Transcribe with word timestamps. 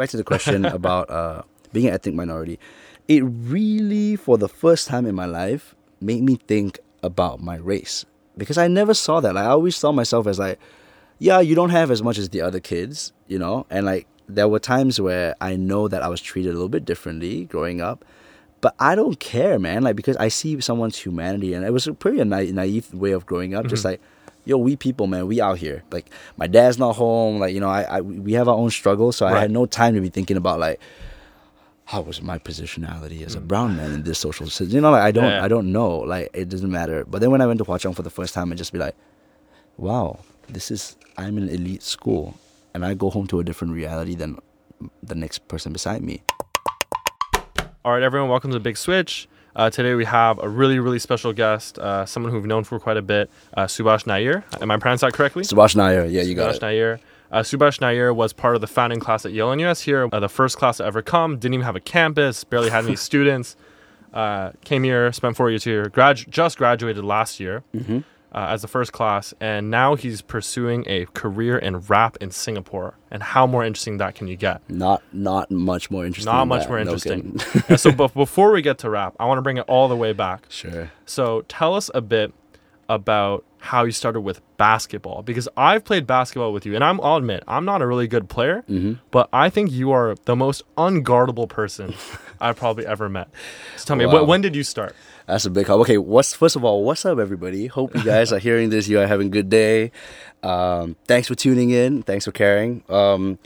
back 0.00 0.10
to 0.10 0.16
the 0.16 0.24
question 0.24 0.64
about 0.80 1.08
uh, 1.10 1.42
being 1.72 1.86
an 1.86 1.94
ethnic 1.94 2.14
minority. 2.14 2.58
It 3.06 3.22
really, 3.22 4.16
for 4.16 4.38
the 4.38 4.48
first 4.48 4.88
time 4.88 5.06
in 5.06 5.14
my 5.14 5.26
life, 5.26 5.74
made 6.00 6.22
me 6.22 6.36
think 6.36 6.78
about 7.02 7.40
my 7.40 7.56
race 7.56 8.04
because 8.36 8.58
I 8.58 8.68
never 8.68 8.94
saw 8.94 9.20
that. 9.20 9.34
Like, 9.34 9.44
I 9.44 9.50
always 9.50 9.76
saw 9.76 9.92
myself 9.92 10.26
as 10.26 10.38
like, 10.38 10.58
yeah, 11.18 11.40
you 11.40 11.54
don't 11.54 11.70
have 11.70 11.90
as 11.90 12.02
much 12.02 12.18
as 12.18 12.30
the 12.30 12.40
other 12.40 12.60
kids, 12.60 13.12
you 13.26 13.38
know, 13.38 13.66
and 13.70 13.84
like 13.84 14.06
there 14.28 14.48
were 14.48 14.58
times 14.58 15.00
where 15.00 15.34
I 15.40 15.56
know 15.56 15.88
that 15.88 16.02
I 16.02 16.08
was 16.08 16.20
treated 16.20 16.50
a 16.50 16.54
little 16.54 16.68
bit 16.68 16.84
differently 16.84 17.44
growing 17.44 17.80
up, 17.80 18.04
but 18.60 18.74
I 18.78 18.94
don't 18.94 19.18
care, 19.18 19.58
man. 19.58 19.82
Like 19.82 19.96
because 19.96 20.16
I 20.16 20.28
see 20.28 20.60
someone's 20.60 20.98
humanity, 20.98 21.52
and 21.54 21.64
it 21.64 21.72
was 21.72 21.86
a 21.86 21.92
pretty 21.92 22.22
na- 22.24 22.40
naive 22.40 22.92
way 22.94 23.12
of 23.12 23.26
growing 23.26 23.54
up. 23.54 23.62
Mm-hmm. 23.62 23.70
Just 23.70 23.84
like, 23.84 24.00
yo, 24.44 24.56
we 24.56 24.76
people, 24.76 25.06
man, 25.06 25.26
we 25.26 25.40
out 25.40 25.58
here. 25.58 25.82
Like 25.90 26.10
my 26.36 26.46
dad's 26.46 26.78
not 26.78 26.96
home. 26.96 27.38
Like 27.38 27.54
you 27.54 27.60
know, 27.60 27.68
I, 27.68 27.82
I 27.82 28.00
we 28.00 28.32
have 28.32 28.48
our 28.48 28.56
own 28.56 28.70
struggles, 28.70 29.16
so 29.16 29.26
right. 29.26 29.36
I 29.36 29.40
had 29.40 29.50
no 29.50 29.66
time 29.66 29.94
to 29.94 30.00
be 30.00 30.08
thinking 30.08 30.36
about 30.36 30.60
like 30.60 30.80
how 31.90 32.00
was 32.02 32.22
my 32.22 32.38
positionality 32.38 33.26
as 33.26 33.34
a 33.34 33.40
mm. 33.40 33.48
brown 33.48 33.76
man 33.76 33.90
in 33.90 34.02
this 34.04 34.18
social 34.18 34.46
system? 34.46 34.68
You 34.68 34.80
know, 34.80 34.92
like 34.92 35.02
I 35.02 35.10
don't, 35.10 35.24
yeah. 35.24 35.44
I 35.44 35.48
don't 35.48 35.72
know. 35.72 35.98
Like 35.98 36.30
it 36.32 36.48
doesn't 36.48 36.70
matter. 36.70 37.04
But 37.04 37.20
then 37.20 37.32
when 37.32 37.40
I 37.40 37.46
went 37.46 37.58
to 37.58 37.64
Hwa 37.64 37.80
Chong 37.80 37.94
for 37.94 38.02
the 38.02 38.10
first 38.10 38.32
time, 38.32 38.52
and 38.52 38.58
just 38.58 38.72
be 38.72 38.78
like, 38.78 38.94
wow, 39.76 40.20
this 40.48 40.70
is 40.70 40.96
I'm 41.16 41.36
in 41.36 41.44
an 41.44 41.48
elite 41.48 41.82
school, 41.82 42.38
and 42.74 42.86
I 42.86 42.94
go 42.94 43.10
home 43.10 43.26
to 43.28 43.40
a 43.40 43.44
different 43.44 43.74
reality 43.74 44.14
than 44.14 44.38
the 45.02 45.16
next 45.16 45.48
person 45.48 45.72
beside 45.72 46.02
me. 46.02 46.22
All 47.84 47.92
right, 47.92 48.02
everyone, 48.02 48.30
welcome 48.30 48.52
to 48.52 48.60
Big 48.60 48.76
Switch. 48.76 49.28
Uh, 49.56 49.68
today 49.68 49.94
we 49.94 50.04
have 50.04 50.38
a 50.38 50.48
really, 50.48 50.78
really 50.78 50.98
special 50.98 51.32
guest, 51.32 51.78
uh, 51.78 52.06
someone 52.06 52.30
who 52.32 52.38
we've 52.38 52.46
known 52.46 52.64
for 52.64 52.78
quite 52.78 52.96
a 52.96 53.02
bit, 53.02 53.30
uh, 53.54 53.64
Subhas 53.64 54.06
Nair. 54.06 54.44
Am 54.60 54.70
I 54.70 54.76
pronouncing 54.76 55.08
that 55.08 55.14
correctly? 55.14 55.42
Subhas 55.42 55.74
Nair, 55.74 56.06
yeah, 56.06 56.22
you 56.22 56.34
got 56.34 56.54
Subhas 56.54 56.56
it. 56.56 56.62
Nair. 56.62 57.00
Uh, 57.32 57.40
Subhas 57.40 57.80
Nair 57.80 58.14
was 58.14 58.32
part 58.32 58.54
of 58.54 58.60
the 58.60 58.66
founding 58.66 59.00
class 59.00 59.24
at 59.24 59.32
Yale-NUS 59.32 59.82
here, 59.82 60.08
uh, 60.12 60.20
the 60.20 60.28
first 60.28 60.56
class 60.56 60.78
to 60.78 60.84
ever 60.84 61.02
come. 61.02 61.38
Didn't 61.38 61.54
even 61.54 61.64
have 61.66 61.76
a 61.76 61.80
campus, 61.80 62.44
barely 62.44 62.70
had 62.70 62.84
any 62.84 62.96
students. 63.08 63.56
Uh, 64.12 64.50
came 64.64 64.82
here, 64.82 65.12
spent 65.12 65.36
four 65.36 65.50
years 65.50 65.62
here, 65.62 65.88
grad- 65.88 66.16
just 66.16 66.58
graduated 66.58 67.04
last 67.04 67.38
year 67.38 67.62
mm-hmm. 67.72 68.00
Uh, 68.32 68.46
as 68.48 68.62
the 68.62 68.68
first 68.68 68.92
class, 68.92 69.34
and 69.40 69.70
now 69.70 69.94
he's 69.94 70.22
pursuing 70.22 70.84
a 70.86 71.06
career 71.06 71.58
in 71.58 71.78
rap 71.78 72.16
in 72.20 72.30
Singapore. 72.30 72.94
And 73.10 73.22
how 73.22 73.46
more 73.46 73.64
interesting 73.64 73.96
that 73.98 74.14
can 74.14 74.28
you 74.28 74.36
get? 74.36 74.62
Not 74.68 75.02
not 75.12 75.50
much 75.50 75.90
more 75.90 76.06
interesting. 76.06 76.32
Not 76.32 76.44
much 76.46 76.62
that. 76.62 76.68
more 76.68 76.78
interesting. 76.78 77.40
No 77.68 77.76
so, 77.76 77.90
but 77.96 78.14
before 78.14 78.52
we 78.52 78.62
get 78.62 78.78
to 78.78 78.90
rap, 78.90 79.16
I 79.18 79.26
want 79.26 79.38
to 79.38 79.42
bring 79.42 79.56
it 79.56 79.64
all 79.66 79.88
the 79.88 79.96
way 79.96 80.12
back. 80.12 80.46
Sure. 80.48 80.90
So, 81.06 81.42
tell 81.48 81.74
us 81.74 81.90
a 81.94 82.00
bit 82.00 82.32
about 82.88 83.44
how 83.60 83.84
you 83.84 83.92
started 83.92 84.22
with 84.22 84.40
basketball 84.56 85.22
because 85.22 85.48
I've 85.56 85.84
played 85.84 86.06
basketball 86.06 86.52
with 86.52 86.64
you, 86.64 86.74
and 86.74 86.82
I'm, 86.82 87.00
I'll 87.02 87.16
admit 87.16 87.44
I'm 87.46 87.64
not 87.64 87.82
a 87.82 87.86
really 87.86 88.08
good 88.08 88.28
player, 88.28 88.64
mm-hmm. 88.68 88.94
but 89.10 89.28
I 89.32 89.50
think 89.50 89.70
you 89.70 89.92
are 89.92 90.16
the 90.24 90.34
most 90.34 90.62
unguardable 90.76 91.48
person 91.48 91.94
I've 92.40 92.56
probably 92.56 92.86
ever 92.86 93.08
met. 93.08 93.28
So 93.76 93.86
tell 93.86 93.96
me, 93.96 94.06
wow. 94.06 94.24
when 94.24 94.40
did 94.40 94.56
you 94.56 94.64
start? 94.64 94.96
That's 95.26 95.44
a 95.44 95.50
big 95.50 95.66
help. 95.66 95.82
Okay, 95.82 95.98
what's 95.98 96.34
first 96.34 96.56
of 96.56 96.64
all, 96.64 96.84
what's 96.84 97.04
up, 97.04 97.18
everybody? 97.18 97.66
Hope 97.66 97.94
you 97.94 98.02
guys 98.02 98.32
are 98.32 98.38
hearing 98.38 98.70
this. 98.70 98.88
You 98.88 99.00
are 99.00 99.06
having 99.06 99.28
a 99.28 99.30
good 99.30 99.50
day. 99.50 99.92
Um, 100.42 100.96
thanks 101.06 101.28
for 101.28 101.34
tuning 101.34 101.70
in. 101.70 102.02
Thanks 102.02 102.24
for 102.24 102.32
caring. 102.32 102.82
Um, 102.88 103.38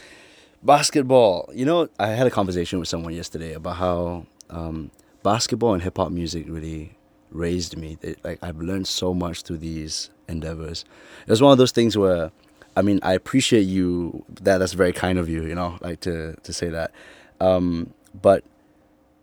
basketball. 0.62 1.50
You 1.52 1.66
know, 1.66 1.88
I 1.98 2.08
had 2.08 2.26
a 2.26 2.30
conversation 2.30 2.78
with 2.78 2.88
someone 2.88 3.14
yesterday 3.14 3.52
about 3.52 3.76
how 3.76 4.26
um, 4.48 4.92
basketball 5.22 5.74
and 5.74 5.82
hip 5.82 5.96
hop 5.96 6.12
music 6.12 6.46
really 6.48 6.96
raised 7.34 7.76
me. 7.76 7.98
They, 8.00 8.16
like 8.24 8.38
I've 8.42 8.58
learned 8.58 8.86
so 8.86 9.12
much 9.12 9.42
through 9.42 9.58
these 9.58 10.10
endeavors. 10.28 10.84
It 11.26 11.30
was 11.30 11.42
one 11.42 11.52
of 11.52 11.58
those 11.58 11.72
things 11.72 11.98
where, 11.98 12.30
I 12.76 12.82
mean, 12.82 13.00
I 13.02 13.12
appreciate 13.12 13.62
you. 13.62 14.24
That 14.40 14.58
that's 14.58 14.72
very 14.72 14.92
kind 14.92 15.18
of 15.18 15.28
you. 15.28 15.44
You 15.44 15.54
know, 15.54 15.78
like 15.80 16.00
to 16.00 16.34
to 16.42 16.52
say 16.52 16.68
that. 16.70 16.92
Um, 17.40 17.92
but 18.20 18.44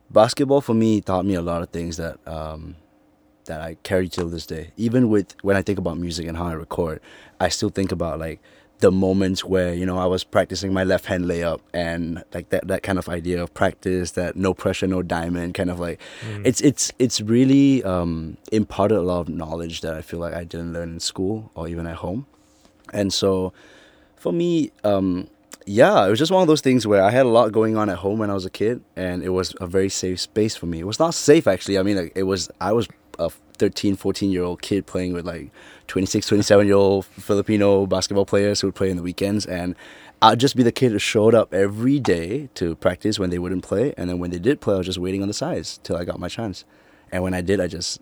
basketball 0.10 0.62
for 0.62 0.74
me 0.74 1.02
taught 1.02 1.26
me 1.26 1.36
a 1.36 1.42
lot 1.42 1.62
of 1.62 1.70
things 1.70 1.98
that 1.98 2.20
um, 2.28 2.76
that 3.46 3.62
I 3.62 3.78
carry 3.84 4.08
till 4.10 4.30
this 4.30 4.46
day. 4.46 4.72
Even 4.78 5.10
with 5.10 5.36
when 5.42 5.56
I 5.56 5.62
think 5.62 5.80
about 5.80 5.98
music 5.98 6.28
and 6.28 6.38
how 6.38 6.46
I 6.46 6.54
record, 6.54 7.02
I 7.40 7.50
still 7.50 7.70
think 7.70 7.92
about 7.92 8.20
like 8.20 8.42
the 8.82 8.92
moments 8.92 9.46
where 9.46 9.74
you 9.74 9.86
know 9.86 9.98
I 9.98 10.06
was 10.06 10.24
practicing 10.24 10.74
my 10.74 10.84
left 10.84 11.06
hand 11.06 11.26
layup 11.26 11.62
and 11.74 12.24
like 12.34 12.50
that 12.50 12.68
that 12.68 12.84
kind 12.84 12.98
of 12.98 13.08
idea 13.08 13.42
of 13.42 13.54
practice 13.54 14.12
that 14.12 14.36
no 14.36 14.54
pressure 14.54 14.88
no 14.88 15.04
diamond 15.04 15.54
kind 15.54 15.70
of 15.70 15.80
like 15.80 16.00
mm. 16.28 16.46
it's 16.46 16.60
it's 16.62 16.92
it's 17.00 17.22
really 17.22 17.84
um, 17.84 18.38
imparted 18.52 18.98
a 18.98 19.02
lot 19.02 19.22
of 19.22 19.30
knowledge 19.30 19.82
that 19.82 19.94
I 19.94 20.02
feel 20.02 20.20
like 20.20 20.34
I 20.34 20.44
didn't 20.44 20.74
learn 20.74 20.90
in 20.90 21.00
school 21.00 21.52
or 21.56 21.68
even 21.68 21.88
at 21.88 21.98
home. 21.98 22.26
And 22.92 23.14
so 23.14 23.54
for 24.16 24.34
me 24.34 24.72
um, 24.84 25.30
yeah 25.68 26.06
it 26.08 26.10
was 26.10 26.20
just 26.20 26.32
one 26.32 26.42
of 26.42 26.48
those 26.48 26.62
things 26.62 26.88
where 26.88 27.04
I 27.04 27.12
had 27.12 27.26
a 27.28 27.30
lot 27.30 27.52
going 27.52 27.78
on 27.78 27.88
at 27.90 28.00
home 28.00 28.18
when 28.18 28.32
I 28.32 28.34
was 28.34 28.46
a 28.46 28.50
kid 28.50 28.82
and 28.96 29.24
it 29.24 29.30
was 29.30 29.56
a 29.62 29.68
very 29.68 29.90
safe 29.90 30.20
space 30.20 30.56
for 30.56 30.66
me. 30.66 30.80
It 30.80 30.88
was 30.88 31.00
not 31.00 31.14
safe 31.14 31.48
actually. 31.48 31.78
I 31.78 31.84
mean 31.84 31.98
like, 31.98 32.14
it 32.16 32.24
was 32.24 32.50
I 32.60 32.72
was 32.72 32.88
a 33.20 33.30
13 33.30 33.96
14 33.96 34.32
year 34.32 34.44
old 34.44 34.64
kid 34.64 34.88
playing 34.88 35.14
with 35.14 35.26
like 35.26 35.52
26, 35.92 36.26
27 36.26 36.68
year 36.68 36.76
old 36.78 37.06
Filipino 37.06 37.86
basketball 37.86 38.26
players 38.26 38.62
who 38.62 38.68
would 38.68 38.76
play 38.76 38.90
in 38.90 38.96
the 38.96 39.04
weekends. 39.04 39.46
And 39.46 39.76
I'd 40.22 40.40
just 40.40 40.56
be 40.56 40.64
the 40.64 40.72
kid 40.72 40.94
who 40.94 41.00
showed 41.00 41.36
up 41.36 41.54
every 41.54 42.00
day 42.00 42.48
to 42.56 42.76
practice 42.76 43.20
when 43.20 43.30
they 43.30 43.38
wouldn't 43.40 43.64
play. 43.64 43.94
And 43.98 44.10
then 44.10 44.18
when 44.18 44.32
they 44.32 44.40
did 44.40 44.62
play, 44.62 44.76
I 44.76 44.78
was 44.78 44.86
just 44.86 45.00
waiting 45.00 45.22
on 45.22 45.28
the 45.28 45.34
sides 45.34 45.82
till 45.84 45.98
I 45.98 46.06
got 46.06 46.18
my 46.18 46.30
chance. 46.30 46.64
And 47.12 47.24
when 47.24 47.34
I 47.34 47.42
did, 47.42 47.60
I 47.60 47.68
just. 47.68 48.00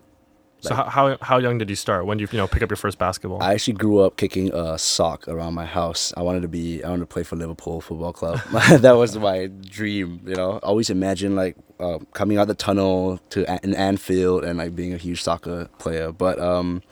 Like, 0.61 0.69
so 0.69 0.75
how, 0.75 1.17
how 1.21 1.39
young 1.39 1.57
did 1.57 1.67
you 1.67 1.75
start? 1.75 2.05
When 2.05 2.17
did 2.19 2.31
you 2.31 2.37
you 2.37 2.37
know 2.37 2.47
pick 2.47 2.61
up 2.61 2.69
your 2.69 2.77
first 2.77 2.99
basketball? 2.99 3.41
I 3.41 3.53
actually 3.53 3.73
grew 3.73 3.99
up 3.99 4.17
kicking 4.17 4.53
a 4.53 4.77
sock 4.77 5.27
around 5.27 5.55
my 5.55 5.65
house. 5.65 6.13
I 6.15 6.21
wanted 6.21 6.41
to 6.43 6.47
be 6.47 6.83
I 6.83 6.89
wanted 6.89 6.99
to 6.99 7.07
play 7.07 7.23
for 7.23 7.37
Liverpool 7.37 7.81
Football 7.81 8.13
Club. 8.13 8.39
that 8.69 8.97
was 8.97 9.17
my 9.17 9.47
dream. 9.47 10.21
You 10.27 10.35
know, 10.35 10.59
I 10.61 10.67
always 10.67 10.91
imagine 10.91 11.35
like 11.35 11.55
uh, 11.79 11.99
coming 12.13 12.37
out 12.37 12.49
the 12.49 12.55
tunnel 12.55 13.19
to 13.29 13.49
an 13.63 13.73
Anfield 13.73 14.43
and 14.43 14.59
like 14.59 14.75
being 14.75 14.93
a 14.93 14.97
huge 14.97 15.23
soccer 15.23 15.69
player. 15.79 16.11
But 16.11 16.37
um, 16.39 16.83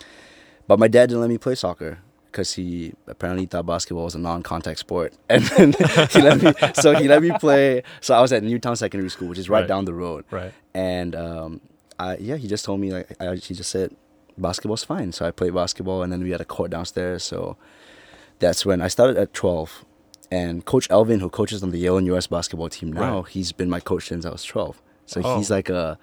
but 0.68 0.80
my 0.80 0.88
dad 0.88 1.08
didn't 1.08 1.22
let 1.22 1.30
me 1.30 1.38
play 1.38 1.56
soccer 1.56 2.00
because 2.26 2.54
he 2.54 2.94
apparently 3.08 3.48
thought 3.48 3.66
basketball 3.66 4.04
was 4.04 4.14
a 4.14 4.20
non-contact 4.20 4.78
sport, 4.80 5.14
and 5.30 5.44
then 5.44 5.74
he 6.12 6.22
let 6.22 6.42
me. 6.42 6.54
So 6.76 6.94
he 6.94 7.08
let 7.08 7.22
me 7.22 7.32
play. 7.40 7.84
So 8.02 8.14
I 8.14 8.22
was 8.22 8.32
at 8.32 8.44
Newtown 8.44 8.76
Secondary 8.76 9.10
School, 9.10 9.30
which 9.30 9.40
is 9.40 9.50
right, 9.50 9.62
right. 9.62 9.68
down 9.68 9.86
the 9.86 9.94
road. 9.94 10.26
Right. 10.30 10.54
And 10.74 11.16
um, 11.16 11.62
I 11.98 12.18
yeah, 12.18 12.36
he 12.36 12.48
just 12.48 12.66
told 12.66 12.80
me 12.80 12.92
like 12.92 13.20
I, 13.20 13.36
he 13.36 13.54
just 13.56 13.72
said 13.72 13.96
basketball's 14.38 14.84
fine. 14.84 15.12
So 15.12 15.26
I 15.26 15.32
played 15.32 15.54
basketball, 15.54 16.04
and 16.04 16.12
then 16.12 16.22
we 16.22 16.32
had 16.32 16.42
a 16.42 16.46
court 16.46 16.72
downstairs. 16.72 17.24
So 17.24 17.58
that's 18.40 18.66
when 18.66 18.82
I 18.82 18.88
started 18.88 19.18
at 19.18 19.34
twelve. 19.34 19.84
And 20.30 20.66
Coach 20.66 20.88
Elvin, 20.90 21.22
who 21.22 21.30
coaches 21.30 21.64
on 21.64 21.72
the 21.72 21.78
Yale-NUS 21.78 22.28
basketball 22.28 22.68
team 22.68 22.92
now, 22.92 23.22
right. 23.22 23.28
he's 23.30 23.54
been 23.54 23.70
my 23.70 23.80
coach 23.80 24.10
since 24.10 24.26
I 24.26 24.32
was 24.32 24.44
twelve. 24.44 24.82
So 25.06 25.22
oh. 25.24 25.38
he's 25.38 25.50
like 25.50 25.70
a 25.70 25.98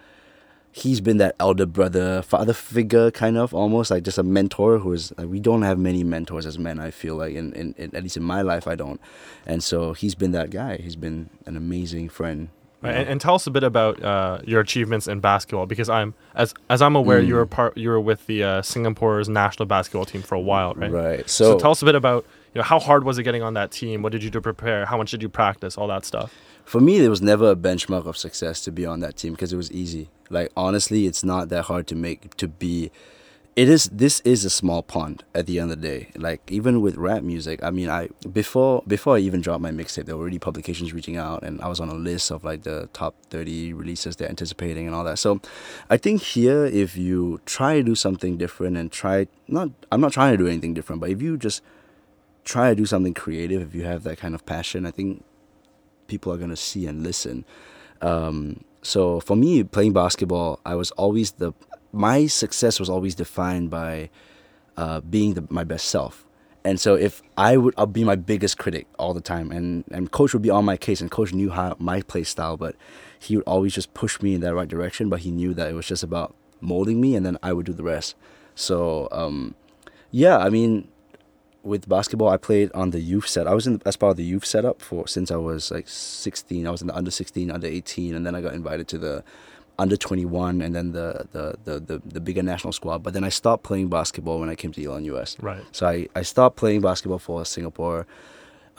he's 0.75 1.01
been 1.01 1.19
that 1.19 1.37
elder 1.39 1.67
brother, 1.67 2.21
father 2.23 2.53
figure, 2.53 3.11
kind 3.13 3.39
of 3.39 3.55
almost 3.55 3.93
like 3.93 4.03
just 4.03 4.19
a 4.19 4.25
mentor 4.25 4.79
who 4.79 4.93
is. 4.93 5.13
Like, 5.17 5.29
we 5.29 5.39
don't 5.39 5.63
have 5.63 5.79
many 5.79 6.03
mentors 6.03 6.47
as 6.47 6.59
men. 6.59 6.81
I 6.81 6.91
feel 6.91 7.15
like, 7.15 7.35
in, 7.35 7.53
in, 7.53 7.75
in, 7.79 7.95
at 7.95 8.03
least 8.03 8.17
in 8.17 8.25
my 8.25 8.43
life, 8.43 8.67
I 8.67 8.75
don't. 8.75 9.01
And 9.47 9.63
so 9.63 9.93
he's 9.93 10.17
been 10.17 10.33
that 10.33 10.51
guy. 10.51 10.77
He's 10.79 10.97
been 10.97 11.31
an 11.47 11.57
amazing 11.57 12.09
friend. 12.09 12.49
Right, 12.83 12.97
and, 12.97 13.09
and, 13.09 13.21
tell 13.21 13.37
us 13.37 13.47
a 13.47 13.51
bit 13.51 13.63
about 13.63 14.03
uh, 14.03 14.41
your 14.45 14.61
achievements 14.61 15.09
in 15.09 15.21
basketball 15.21 15.65
because 15.65 15.89
I'm 15.89 16.13
as 16.35 16.53
as 16.69 16.83
I'm 16.83 16.97
aware 16.97 17.23
mm. 17.23 17.27
you 17.27 17.37
were 17.37 17.47
part 17.47 17.79
you 17.79 17.89
were 17.89 18.01
with 18.01 18.27
the 18.27 18.45
uh, 18.45 18.63
Singapore's 18.63 19.27
national 19.27 19.65
basketball 19.65 20.05
team 20.05 20.21
for 20.21 20.35
a 20.35 20.41
while, 20.41 20.75
right? 20.75 20.91
Right. 20.91 21.31
So, 21.31 21.53
so 21.53 21.59
tell 21.59 21.71
us 21.71 21.81
a 21.81 21.87
bit 21.87 21.95
about 21.95 22.27
you 22.53 22.59
know 22.59 22.63
how 22.63 22.79
hard 22.79 23.05
was 23.05 23.17
it 23.17 23.23
getting 23.23 23.43
on 23.43 23.55
that 23.55 23.71
team? 23.71 24.03
What 24.03 24.13
did 24.13 24.23
you 24.23 24.29
do 24.29 24.39
to 24.39 24.43
prepare? 24.43 24.85
How 24.85 24.99
much 24.99 25.11
did 25.13 25.23
you 25.23 25.31
practice? 25.31 25.79
All 25.79 25.87
that 25.87 26.05
stuff 26.05 26.35
for 26.65 26.81
me, 26.81 26.99
there 26.99 27.11
was 27.11 27.23
never 27.23 27.51
a 27.51 27.57
benchmark 27.57 28.07
of 28.07 28.17
success 28.17 28.61
to 28.63 28.73
be 28.73 28.87
on 28.87 29.01
that 29.01 29.17
team 29.17 29.33
because 29.33 29.53
it 29.53 29.57
was 29.57 29.71
easy. 29.71 30.09
Like 30.31 30.51
honestly, 30.57 31.07
it's 31.07 31.25
not 31.25 31.49
that 31.51 31.65
hard 31.65 31.87
to 31.89 31.95
make 31.95 32.37
to 32.37 32.49
be. 32.49 32.91
It 33.55 33.69
is. 33.69 33.89
This 33.93 34.19
is 34.21 34.45
a 34.45 34.51
small 34.51 34.83
pond 34.83 35.23
at 35.33 35.47
the 35.47 35.61
end 35.61 35.71
of 35.71 35.81
the 35.81 35.89
day. 35.89 36.09
Like 36.17 36.41
even 36.51 36.81
with 36.81 36.97
rap 36.97 37.23
music, 37.23 37.63
I 37.63 37.71
mean, 37.71 37.89
I 37.89 38.09
before 38.33 38.83
before 38.89 39.15
I 39.15 39.21
even 39.21 39.43
dropped 39.43 39.63
my 39.63 39.71
mixtape, 39.71 40.07
there 40.07 40.17
were 40.17 40.23
already 40.23 40.41
publications 40.41 40.93
reaching 40.93 41.17
out, 41.17 41.45
and 41.45 41.61
I 41.61 41.69
was 41.69 41.79
on 41.79 41.89
a 41.89 41.95
list 41.95 42.33
of 42.33 42.43
like 42.43 42.65
the 42.65 42.89
top 42.93 43.15
thirty 43.31 43.73
releases 43.73 44.17
they're 44.17 44.29
anticipating 44.29 44.87
and 44.87 44.97
all 44.97 45.05
that. 45.05 45.21
So, 45.21 45.41
I 45.89 45.99
think 45.99 46.23
here, 46.23 46.65
if 46.65 46.97
you 46.97 47.41
try 47.47 47.77
to 47.77 47.83
do 47.85 47.95
something 47.95 48.37
different 48.37 48.77
and 48.77 48.91
try 48.91 49.29
not, 49.47 49.71
I'm 49.93 50.01
not 50.01 50.13
trying 50.13 50.33
to 50.33 50.39
do 50.39 50.49
anything 50.49 50.75
different, 50.75 51.01
but 51.01 51.11
if 51.11 51.23
you 51.23 51.37
just 51.37 51.63
try 52.45 52.71
to 52.71 52.75
do 52.75 52.87
something 52.87 53.15
creative, 53.15 53.63
if 53.63 53.75
you 53.75 53.85
have 53.85 54.03
that 54.03 54.19
kind 54.19 54.35
of 54.35 54.45
passion, 54.47 54.85
I 54.85 54.91
think 54.91 55.23
people 56.07 56.33
are 56.33 56.37
gonna 56.37 56.57
see 56.57 56.87
and 56.87 57.03
listen. 57.03 57.45
Um, 58.01 58.65
so 58.83 59.21
for 59.21 59.37
me, 59.37 59.65
playing 59.65 59.93
basketball, 59.93 60.61
I 60.65 60.75
was 60.75 60.91
always 60.93 61.33
the 61.33 61.53
my 61.93 62.27
success 62.27 62.81
was 62.81 62.91
always 62.91 63.15
defined 63.15 63.71
by 63.71 64.11
uh, 64.77 65.01
being 65.01 65.35
the, 65.35 65.47
my 65.49 65.65
best 65.65 65.87
self. 65.87 66.27
And 66.65 66.81
so 66.81 66.95
if 66.95 67.23
I 67.37 67.57
would, 67.57 67.75
I'll 67.77 67.87
be 67.87 68.05
my 68.05 68.17
biggest 68.17 68.59
critic 68.59 68.87
all 68.99 69.13
the 69.15 69.21
time, 69.21 69.53
and 69.53 69.85
and 69.91 70.11
coach 70.11 70.33
would 70.33 70.43
be 70.43 70.51
on 70.51 70.65
my 70.65 70.77
case, 70.77 71.01
and 71.01 71.11
coach 71.11 71.33
knew 71.33 71.51
how 71.51 71.77
my 71.79 72.01
play 72.01 72.25
style, 72.25 72.57
but 72.57 72.75
he 73.19 73.37
would 73.37 73.45
always 73.47 73.75
just 73.75 73.93
push 73.95 74.21
me 74.23 74.35
in 74.35 74.41
that 74.41 74.55
right 74.55 74.69
direction. 74.69 75.09
But 75.11 75.21
he 75.21 75.31
knew 75.31 75.53
that 75.55 75.69
it 75.69 75.75
was 75.75 75.87
just 75.87 76.03
about 76.03 76.35
molding 76.61 77.01
me, 77.01 77.15
and 77.17 77.25
then 77.25 77.37
I 77.43 77.53
would 77.53 77.67
do 77.67 77.75
the 77.75 77.83
rest. 77.83 78.17
So 78.55 79.09
um, 79.13 79.55
yeah, 80.11 80.39
I 80.39 80.49
mean, 80.49 80.89
with 81.65 81.89
basketball, 81.89 82.29
I 82.29 82.37
played 82.37 82.71
on 82.73 82.91
the 82.91 83.01
youth 83.01 83.27
set. 83.27 83.47
I 83.47 83.55
was 83.55 83.67
in 83.67 83.79
the, 83.79 83.89
as 83.89 83.97
part 83.97 84.13
of 84.13 84.17
the 84.17 84.25
youth 84.25 84.45
setup 84.45 84.81
for 84.83 85.09
since 85.09 85.31
I 85.31 85.37
was 85.37 85.71
like 85.71 85.89
16. 85.89 86.67
I 86.67 86.71
was 86.71 86.83
in 86.83 86.89
the 86.89 86.97
under 86.97 87.11
16, 87.11 87.51
under 87.51 87.67
18, 87.67 88.15
and 88.15 88.27
then 88.27 88.35
I 88.35 88.41
got 88.41 88.55
invited 88.55 88.87
to 88.89 88.99
the 88.99 89.25
under 89.79 89.97
21 89.97 90.63
and 90.63 90.75
then 90.75 90.93
the, 90.93 91.27
the, 91.33 91.57
the, 91.65 91.81
the, 91.81 92.03
the 92.05 92.21
bigger 92.21 92.43
national 92.43 92.73
squad. 92.73 93.03
But 93.03 93.13
then 93.13 93.25
I 93.25 93.29
stopped 93.29 93.65
playing 93.65 93.89
basketball 93.89 94.39
when 94.39 94.49
I 94.49 94.55
came 94.55 94.73
to 94.73 94.81
U.S. 94.81 95.37
Right. 95.41 95.63
So 95.73 95.87
I, 95.87 96.07
I 96.15 96.23
stopped 96.23 96.57
playing 96.57 96.81
basketball 96.81 97.19
for 97.19 97.45
Singapore 97.45 98.07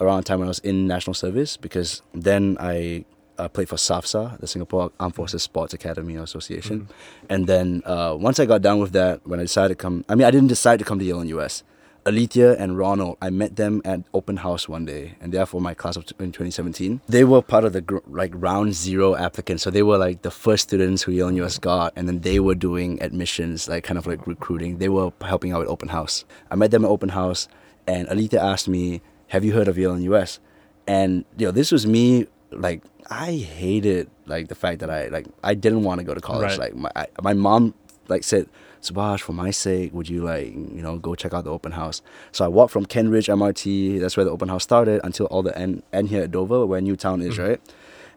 around 0.00 0.18
the 0.18 0.22
time 0.24 0.38
when 0.38 0.48
I 0.48 0.50
was 0.50 0.58
in 0.60 0.86
national 0.86 1.14
service 1.14 1.56
because 1.56 2.02
then 2.14 2.56
I 2.60 3.04
uh, 3.38 3.48
played 3.48 3.68
for 3.68 3.76
SAFSA, 3.76 4.38
the 4.40 4.46
Singapore 4.46 4.90
Armed 4.98 5.14
Forces 5.14 5.42
Sports 5.42 5.74
Academy 5.74 6.16
Association. 6.16 6.82
Mm-hmm. 6.82 7.26
And 7.28 7.46
then 7.46 7.82
uh, 7.84 8.16
once 8.18 8.40
I 8.40 8.46
got 8.46 8.62
done 8.62 8.78
with 8.78 8.92
that, 8.92 9.26
when 9.26 9.40
I 9.40 9.42
decided 9.42 9.76
to 9.78 9.82
come, 9.82 10.04
I 10.08 10.14
mean, 10.14 10.26
I 10.26 10.30
didn't 10.30 10.48
decide 10.48 10.78
to 10.78 10.84
come 10.84 10.98
to 10.98 11.04
Yale-NUS. 11.04 11.62
Alethea 12.06 12.56
and 12.56 12.78
Ronald, 12.78 13.18
I 13.20 13.30
met 13.30 13.56
them 13.56 13.82
at 13.84 14.00
open 14.14 14.38
house 14.38 14.68
one 14.68 14.84
day, 14.84 15.16
and 15.20 15.32
therefore 15.32 15.60
my 15.60 15.74
class 15.74 15.96
of 15.96 16.04
in 16.20 16.30
2017. 16.30 17.00
They 17.08 17.24
were 17.24 17.42
part 17.42 17.64
of 17.64 17.72
the 17.72 17.80
gr- 17.80 17.98
like 18.06 18.32
round 18.34 18.74
zero 18.74 19.16
applicants, 19.16 19.64
so 19.64 19.70
they 19.70 19.82
were 19.82 19.98
like 19.98 20.22
the 20.22 20.30
first 20.30 20.62
students 20.68 21.02
who 21.02 21.12
Yale-NUS 21.12 21.58
got, 21.58 21.92
and 21.96 22.08
then 22.08 22.20
they 22.20 22.38
were 22.38 22.54
doing 22.54 23.02
admissions, 23.02 23.68
like 23.68 23.82
kind 23.82 23.98
of 23.98 24.06
like 24.06 24.26
recruiting. 24.26 24.78
They 24.78 24.88
were 24.88 25.12
helping 25.20 25.52
out 25.52 25.60
with 25.60 25.68
open 25.68 25.88
house. 25.88 26.24
I 26.50 26.54
met 26.54 26.70
them 26.70 26.84
at 26.84 26.88
open 26.88 27.08
house, 27.10 27.48
and 27.86 28.08
Alethea 28.08 28.40
asked 28.40 28.68
me, 28.68 29.02
"Have 29.28 29.44
you 29.44 29.52
heard 29.52 29.66
of 29.66 29.76
Yale-NUS?" 29.76 30.38
And 30.86 31.24
you 31.36 31.46
know, 31.46 31.52
this 31.52 31.72
was 31.72 31.86
me 31.86 32.26
like 32.52 32.82
I 33.10 33.32
hated 33.32 34.08
like 34.26 34.48
the 34.48 34.54
fact 34.54 34.78
that 34.80 34.90
I 34.90 35.08
like 35.08 35.26
I 35.42 35.54
didn't 35.54 35.82
want 35.82 35.98
to 35.98 36.04
go 36.04 36.14
to 36.14 36.20
college. 36.20 36.58
Right. 36.58 36.72
Like 36.72 36.76
my 36.76 36.90
I, 36.94 37.06
my 37.22 37.34
mom 37.34 37.74
like 38.08 38.24
said, 38.24 38.48
Subhas, 38.82 39.20
for 39.20 39.32
my 39.32 39.50
sake, 39.50 39.92
would 39.92 40.08
you 40.08 40.22
like 40.22 40.48
you 40.48 40.82
know 40.82 40.98
go 40.98 41.14
check 41.14 41.34
out 41.34 41.44
the 41.44 41.50
open 41.50 41.72
house? 41.72 42.02
So 42.32 42.44
I 42.44 42.48
walked 42.48 42.72
from 42.72 42.86
Kent 42.86 43.10
Ridge 43.10 43.26
MRT, 43.26 44.00
that's 44.00 44.16
where 44.16 44.24
the 44.24 44.30
open 44.30 44.48
house 44.48 44.62
started, 44.62 45.00
until 45.04 45.26
all 45.26 45.42
the 45.42 45.56
end 45.58 45.82
end 45.92 46.08
here 46.08 46.22
at 46.22 46.30
Dover, 46.30 46.66
where 46.66 46.80
Newtown 46.80 47.20
is, 47.22 47.36
mm. 47.36 47.48
right? 47.48 47.60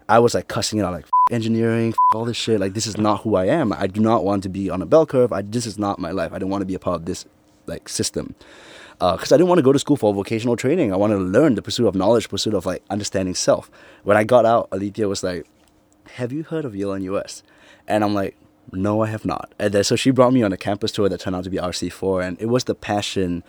I 0.08 0.20
was 0.20 0.34
like 0.34 0.48
cussing 0.48 0.80
it 0.80 0.84
out 0.84 0.94
like 0.94 1.06
"F- 1.06 1.12
engineering, 1.32 1.90
f- 1.90 2.16
all 2.16 2.26
this 2.26 2.38
shit. 2.38 2.60
Like 2.60 2.74
this 2.74 2.88
is 2.88 2.98
not 2.98 3.22
who 3.22 3.36
I 3.36 3.46
am. 3.46 3.72
I 3.74 3.88
do 3.88 4.02
not 4.02 4.24
want 4.24 4.44
to 4.44 4.50
be 4.50 4.70
on 4.70 4.82
a 4.82 4.86
bell 4.86 5.06
curve. 5.06 5.32
I 5.32 5.42
this 5.42 5.66
is 5.66 5.78
not 5.78 6.00
my 6.00 6.12
life. 6.12 6.34
I 6.34 6.40
don't 6.40 6.50
want 6.50 6.62
to 6.62 6.66
be 6.66 6.76
a 6.76 6.80
part 6.80 6.96
of 6.96 7.06
this 7.06 7.26
like 7.68 7.88
system 7.88 8.36
uh, 9.02 9.16
because 9.16 9.32
I 9.32 9.38
didn't 9.38 9.50
want 9.50 9.60
to 9.60 9.64
go 9.64 9.72
to 9.72 9.80
school 9.80 9.98
for 9.98 10.14
vocational 10.14 10.56
training. 10.56 10.94
I 10.94 10.98
wanted 10.98 11.16
to 11.16 11.22
learn 11.22 11.56
the 11.56 11.62
pursuit 11.62 11.88
of 11.88 11.96
knowledge, 11.96 12.30
pursuit 12.30 12.54
of 12.54 12.66
like 12.66 12.84
understanding 12.90 13.36
self. 13.36 13.70
When 14.04 14.18
I 14.18 14.24
got 14.24 14.46
out, 14.46 14.70
Alethea 14.72 15.08
was 15.08 15.24
like, 15.24 15.48
"Have 16.16 16.32
you 16.32 16.44
heard 16.44 16.66
of 16.66 16.76
Yale-NUS?" 16.76 17.44
And 17.88 18.04
I'm 18.04 18.14
like, 18.14 18.36
"No, 18.74 19.02
I 19.02 19.08
have 19.08 19.26
not." 19.26 19.54
And 19.60 19.74
then, 19.74 19.84
so 19.84 19.96
she 19.96 20.12
brought 20.12 20.34
me 20.34 20.44
on 20.44 20.54
a 20.54 20.58
campus 20.58 20.92
tour 20.92 21.10
that 21.10 21.20
turned 21.20 21.36
out 21.36 21.44
to 21.44 21.50
be 21.50 21.58
RC4, 21.58 22.26
and 22.26 22.42
it 22.42 22.48
was 22.48 22.66
the 22.66 22.76
passion. 22.76 23.44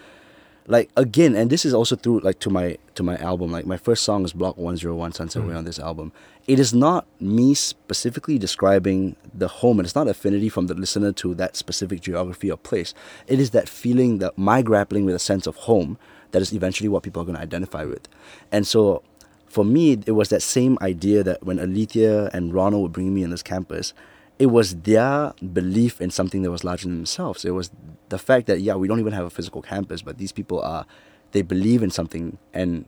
Like 0.66 0.90
again, 0.96 1.34
and 1.34 1.50
this 1.50 1.64
is 1.64 1.74
also 1.74 1.96
through 1.96 2.20
like 2.20 2.38
to 2.40 2.50
my 2.50 2.76
to 2.94 3.02
my 3.02 3.16
album. 3.16 3.50
Like 3.50 3.66
my 3.66 3.76
first 3.76 4.04
song 4.04 4.24
is 4.24 4.32
Block 4.32 4.56
One 4.56 4.76
Zero 4.76 4.94
One 4.94 5.12
Sunset 5.12 5.42
hmm. 5.42 5.48
Way 5.48 5.54
on 5.56 5.64
this 5.64 5.78
album. 5.78 6.12
It 6.46 6.58
is 6.58 6.72
not 6.72 7.06
me 7.20 7.54
specifically 7.54 8.38
describing 8.38 9.16
the 9.34 9.48
home, 9.48 9.78
and 9.78 9.86
it's 9.86 9.94
not 9.94 10.06
affinity 10.06 10.48
from 10.48 10.66
the 10.66 10.74
listener 10.74 11.12
to 11.12 11.34
that 11.36 11.56
specific 11.56 12.00
geography 12.00 12.50
or 12.50 12.56
place. 12.56 12.94
It 13.26 13.40
is 13.40 13.50
that 13.50 13.68
feeling 13.68 14.18
that 14.18 14.38
my 14.38 14.62
grappling 14.62 15.04
with 15.06 15.14
a 15.14 15.20
sense 15.20 15.46
of 15.46 15.56
home 15.56 15.98
that 16.32 16.42
is 16.42 16.52
eventually 16.52 16.88
what 16.88 17.02
people 17.02 17.22
are 17.22 17.24
going 17.24 17.36
to 17.36 17.42
identify 17.42 17.84
with. 17.84 18.08
And 18.52 18.66
so 18.66 19.02
for 19.50 19.64
me, 19.64 19.98
it 20.06 20.12
was 20.12 20.28
that 20.28 20.42
same 20.42 20.78
idea 20.80 21.24
that 21.24 21.42
when 21.42 21.58
Alethea 21.58 22.30
and 22.32 22.54
Ronald 22.54 22.82
would 22.82 22.92
bring 22.92 23.12
me 23.12 23.24
on 23.24 23.30
this 23.30 23.42
campus, 23.42 23.92
it 24.40 24.46
was 24.46 24.74
their 24.88 25.34
belief 25.52 26.00
in 26.00 26.10
something 26.10 26.40
that 26.42 26.50
was 26.50 26.64
larger 26.64 26.88
than 26.88 26.96
themselves. 26.96 27.44
It 27.44 27.50
was 27.50 27.70
the 28.08 28.18
fact 28.18 28.46
that 28.46 28.60
yeah, 28.62 28.74
we 28.74 28.88
don't 28.88 28.98
even 28.98 29.12
have 29.12 29.26
a 29.26 29.30
physical 29.30 29.60
campus, 29.60 30.00
but 30.00 30.16
these 30.16 30.32
people 30.32 30.60
are 30.62 30.86
they 31.32 31.42
believe 31.42 31.82
in 31.82 31.90
something, 31.90 32.38
and 32.54 32.86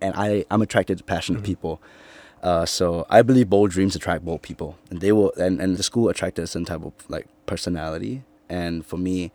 and 0.00 0.12
I 0.16 0.44
I'm 0.50 0.60
attracted 0.60 0.98
to 0.98 1.04
passionate 1.04 1.44
people. 1.44 1.80
Uh, 2.42 2.66
so 2.66 3.06
I 3.08 3.22
believe 3.22 3.48
bold 3.48 3.70
dreams 3.70 3.94
attract 3.94 4.24
bold 4.24 4.42
people, 4.42 4.76
and 4.90 5.00
they 5.00 5.12
will 5.12 5.32
and, 5.36 5.60
and 5.60 5.76
the 5.76 5.84
school 5.84 6.08
attracted 6.08 6.42
a 6.42 6.46
certain 6.48 6.66
type 6.66 6.84
of 6.84 6.92
like 7.08 7.28
personality. 7.46 8.24
And 8.48 8.84
for 8.84 8.98
me, 8.98 9.30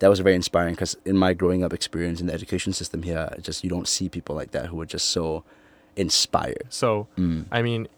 that 0.00 0.08
was 0.08 0.20
very 0.20 0.34
inspiring 0.36 0.74
because 0.74 0.96
in 1.06 1.16
my 1.16 1.32
growing 1.32 1.64
up 1.64 1.72
experience 1.72 2.20
in 2.20 2.26
the 2.26 2.34
education 2.34 2.74
system 2.74 3.02
here, 3.02 3.34
just 3.40 3.64
you 3.64 3.70
don't 3.70 3.88
see 3.88 4.10
people 4.10 4.36
like 4.36 4.50
that 4.50 4.66
who 4.66 4.78
are 4.82 4.86
just 4.86 5.08
so 5.08 5.42
inspired. 5.96 6.66
So, 6.68 7.08
Mm. 7.16 7.46
I 7.50 7.62
mean, 7.62 7.88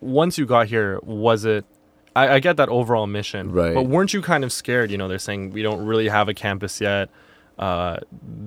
once 0.00 0.36
you 0.36 0.46
got 0.46 0.66
here, 0.66 0.98
was 1.04 1.44
it? 1.44 1.64
I, 2.18 2.34
I 2.34 2.40
get 2.40 2.56
that 2.56 2.68
overall 2.68 3.06
mission, 3.06 3.52
Right. 3.52 3.74
But 3.74 3.84
weren't 3.84 4.12
you 4.12 4.22
kind 4.22 4.44
of 4.44 4.52
scared? 4.52 4.90
You 4.90 4.98
know, 4.98 5.08
they're 5.08 5.18
saying 5.18 5.50
we 5.50 5.62
don't 5.62 5.84
really 5.84 6.08
have 6.08 6.28
a 6.28 6.34
campus 6.34 6.80
yet. 6.80 7.08
Uh, 7.58 7.98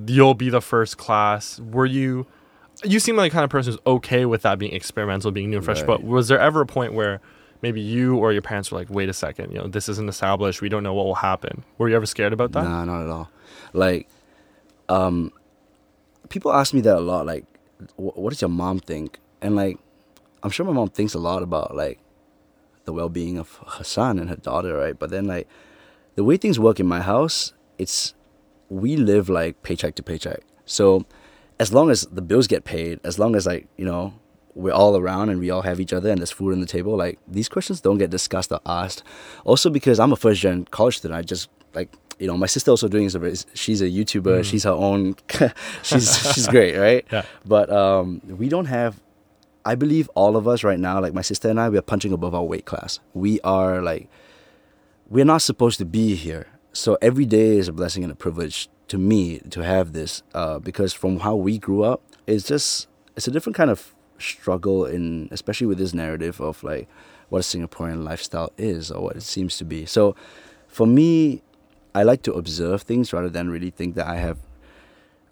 you'll 0.06 0.34
be 0.34 0.50
the 0.50 0.62
first 0.62 0.98
class. 0.98 1.60
Were 1.60 1.86
you? 1.86 2.26
You 2.84 3.00
seem 3.00 3.16
like 3.16 3.32
the 3.32 3.36
kind 3.36 3.44
of 3.44 3.50
person 3.50 3.74
who's 3.74 3.82
okay 3.86 4.26
with 4.26 4.42
that 4.44 4.58
being 4.58 4.74
experimental, 4.74 5.32
being 5.32 5.50
new 5.50 5.58
and 5.58 5.66
fresh. 5.66 5.80
Right. 5.80 5.88
But 5.88 6.04
was 6.04 6.28
there 6.30 6.40
ever 6.40 6.62
a 6.62 6.66
point 6.66 6.94
where 6.94 7.20
maybe 7.62 7.82
you 7.82 8.18
or 8.18 8.32
your 8.32 8.42
parents 8.42 8.72
were 8.72 8.80
like, 8.80 8.90
"Wait 8.90 9.10
a 9.10 9.14
second, 9.14 9.52
you 9.52 9.60
know, 9.60 9.68
this 9.68 9.90
isn't 9.90 10.08
established. 10.10 10.62
We 10.62 10.70
don't 10.70 10.82
know 10.84 10.94
what 10.94 11.06
will 11.06 11.16
happen." 11.16 11.64
Were 11.78 11.90
you 11.90 11.96
ever 11.96 12.06
scared 12.06 12.34
about 12.34 12.54
that? 12.54 12.64
Nah, 12.64 12.86
not 12.86 13.04
at 13.04 13.10
all. 13.10 13.30
Like, 13.74 14.08
um, 14.90 15.32
people 16.30 16.52
ask 16.54 16.74
me 16.74 16.82
that 16.82 16.98
a 16.98 17.02
lot. 17.02 17.26
Like, 17.26 17.46
wh- 17.98 18.18
what 18.18 18.30
does 18.32 18.42
your 18.42 18.50
mom 18.50 18.80
think? 18.80 19.20
And 19.42 19.56
like, 19.56 19.78
I'm 20.44 20.50
sure 20.50 20.66
my 20.66 20.72
mom 20.72 20.90
thinks 20.90 21.14
a 21.14 21.20
lot 21.20 21.44
about 21.44 21.76
like 21.76 22.00
the 22.86 22.94
well-being 22.94 23.38
of 23.38 23.60
her 23.78 23.83
son 23.83 24.19
and 24.19 24.30
her 24.30 24.36
daughter, 24.36 24.78
right? 24.78 24.98
But 24.98 25.10
then 25.10 25.28
like, 25.28 25.48
the 26.16 26.24
way 26.24 26.38
things 26.38 26.60
work 26.60 26.80
in 26.80 26.88
my 26.88 27.01
house, 27.01 27.54
it's 27.78 28.13
we 28.69 28.95
live 28.95 29.30
like 29.30 29.62
paycheck 29.63 29.95
to 29.95 30.04
paycheck. 30.04 30.42
So, 30.66 31.06
as 31.60 31.74
long 31.74 31.89
as 31.89 32.06
the 32.12 32.22
bills 32.22 32.48
get 32.48 32.63
paid, 32.63 33.00
as 33.04 33.19
long 33.19 33.36
as 33.36 33.45
like 33.45 33.68
you 33.78 33.86
know 33.86 34.13
we're 34.54 34.74
all 34.74 34.98
around 34.98 35.30
and 35.30 35.39
we 35.39 35.50
all 35.50 35.62
have 35.62 35.80
each 35.80 35.94
other 35.94 36.10
and 36.10 36.19
there's 36.19 36.31
food 36.31 36.54
on 36.54 36.60
the 36.60 36.66
table, 36.66 36.95
like 36.98 37.19
these 37.28 37.48
questions 37.48 37.81
don't 37.81 37.98
get 37.98 38.10
discussed 38.10 38.51
or 38.51 38.60
asked. 38.66 39.04
Also 39.45 39.69
because 39.69 40.00
I'm 40.00 40.12
a 40.12 40.16
first 40.16 40.42
gen 40.42 40.66
college 40.66 40.98
student, 40.98 41.18
I 41.18 41.22
just 41.22 41.50
like 41.74 41.94
you 42.19 42.27
know 42.27 42.38
my 42.38 42.45
sister 42.45 42.72
also 42.72 42.88
doing 42.88 43.06
is 43.06 43.45
she's 43.54 43.81
a 43.81 43.89
YouTuber, 43.89 44.44
she's 44.44 44.63
her 44.63 44.72
own, 44.72 45.16
she's 45.84 46.34
she's 46.34 46.48
great, 46.48 46.77
right? 46.77 47.06
Yeah. 47.12 47.24
But 47.45 47.69
um, 47.72 48.22
we 48.25 48.50
don't 48.50 48.66
have. 48.66 49.00
I 49.63 49.75
believe 49.75 50.10
all 50.16 50.36
of 50.36 50.48
us 50.48 50.63
right 50.63 50.80
now, 50.80 51.00
like 51.00 51.13
my 51.13 51.22
sister 51.22 51.50
and 51.50 51.60
I, 51.60 51.69
we 51.69 51.78
are 51.78 51.84
punching 51.84 52.13
above 52.13 52.34
our 52.34 52.44
weight 52.44 52.66
class. 52.66 53.00
We 53.13 53.40
are 53.42 53.81
like, 53.81 54.10
we're 55.10 55.25
not 55.25 55.42
supposed 55.42 55.78
to 55.80 55.86
be 55.86 56.16
here. 56.16 56.48
So 56.74 56.98
every 57.02 57.25
day 57.25 57.58
is 57.58 57.68
a 57.68 57.74
blessing 57.74 58.04
and 58.04 58.12
a 58.12 58.16
privilege 58.16 58.69
to 58.88 58.98
me 58.98 59.40
to 59.50 59.63
have 59.63 59.94
this, 59.94 60.24
uh, 60.34 60.60
because 60.60 60.94
from 60.94 61.19
how 61.19 61.36
we 61.36 61.58
grew 61.58 61.84
up, 61.84 62.02
it's 62.28 62.48
just 62.48 62.88
it's 63.16 63.28
a 63.28 63.31
different 63.31 63.56
kind 63.56 63.69
of 63.69 63.94
struggle 64.19 64.86
in, 64.86 65.28
especially 65.31 65.68
with 65.68 65.78
this 65.78 65.94
narrative 65.94 66.40
of 66.40 66.63
like 66.63 66.88
what 67.30 67.39
a 67.39 67.41
Singaporean 67.41 68.03
lifestyle 68.03 68.51
is 68.58 68.91
or 68.91 69.03
what 69.03 69.15
it 69.15 69.24
seems 69.24 69.58
to 69.58 69.65
be. 69.65 69.86
So 69.86 70.15
for 70.68 70.88
me, 70.88 71.41
I 71.94 72.03
like 72.03 72.22
to 72.24 72.34
observe 72.34 72.84
things 72.84 73.12
rather 73.12 73.30
than 73.30 73.50
really 73.50 73.70
think 73.70 73.96
that 73.96 74.08
I 74.08 74.18
have 74.18 74.39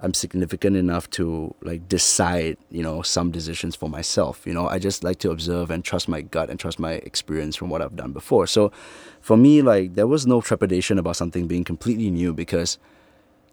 I'm 0.02 0.14
significant 0.14 0.78
enough 0.78 1.10
to 1.12 1.54
like 1.62 1.90
decide, 1.90 2.58
you 2.72 2.82
know, 2.82 3.02
some 3.02 3.32
decisions 3.32 3.76
for 3.76 3.90
myself. 3.90 4.44
You 4.46 4.54
know, 4.54 4.68
I 4.68 4.80
just 4.80 5.04
like 5.04 5.20
to 5.20 5.32
observe 5.32 5.70
and 5.70 5.84
trust 5.84 6.08
my 6.08 6.22
gut 6.22 6.50
and 6.50 6.58
trust 6.58 6.80
my 6.80 6.94
experience 6.94 7.58
from 7.58 7.70
what 7.70 7.82
I've 7.82 7.98
done 7.98 8.14
before. 8.14 8.48
So 8.48 8.72
for 9.20 9.36
me, 9.36 9.62
like 9.62 9.96
there 9.96 10.08
was 10.08 10.26
no 10.26 10.40
trepidation 10.40 11.00
about 11.00 11.18
something 11.18 11.48
being 11.48 11.66
completely 11.66 12.10
new 12.10 12.34
because 12.34 12.78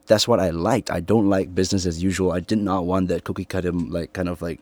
that's 0.07 0.29
what 0.29 0.39
I 0.39 0.51
liked. 0.51 0.89
I 0.89 1.01
don't 1.01 1.29
like 1.29 1.53
business 1.53 1.85
as 1.85 2.01
usual. 2.01 2.31
I 2.31 2.41
did 2.41 2.59
not 2.59 2.87
want 2.87 3.09
that 3.09 3.25
cookie 3.25 3.45
cutter 3.45 3.73
like 3.73 4.13
kind 4.13 4.29
of 4.29 4.41
like 4.41 4.61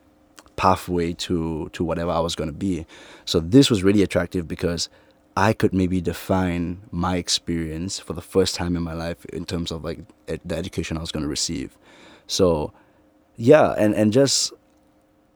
pathway 0.56 1.12
to 1.12 1.68
to 1.72 1.84
whatever 1.84 2.10
I 2.10 2.20
was 2.20 2.34
going 2.34 2.48
to 2.48 2.56
be. 2.56 2.86
So 3.26 3.40
this 3.40 3.68
was 3.68 3.82
really 3.82 4.02
attractive 4.02 4.48
because 4.48 4.88
I 5.36 5.52
could 5.52 5.74
maybe 5.74 6.00
define 6.00 6.82
my 6.90 7.16
experience 7.16 7.98
for 7.98 8.12
the 8.12 8.22
first 8.22 8.54
time 8.54 8.76
in 8.76 8.82
my 8.82 8.92
life 8.94 9.24
in 9.26 9.44
terms 9.44 9.72
of 9.72 9.84
like 9.84 10.00
ed- 10.28 10.40
the 10.44 10.56
education 10.56 10.96
I 10.96 11.00
was 11.00 11.10
going 11.10 11.24
to 11.24 11.28
receive. 11.28 11.76
So 12.26 12.72
yeah, 13.36 13.74
and 13.76 13.94
and 13.94 14.12
just 14.12 14.52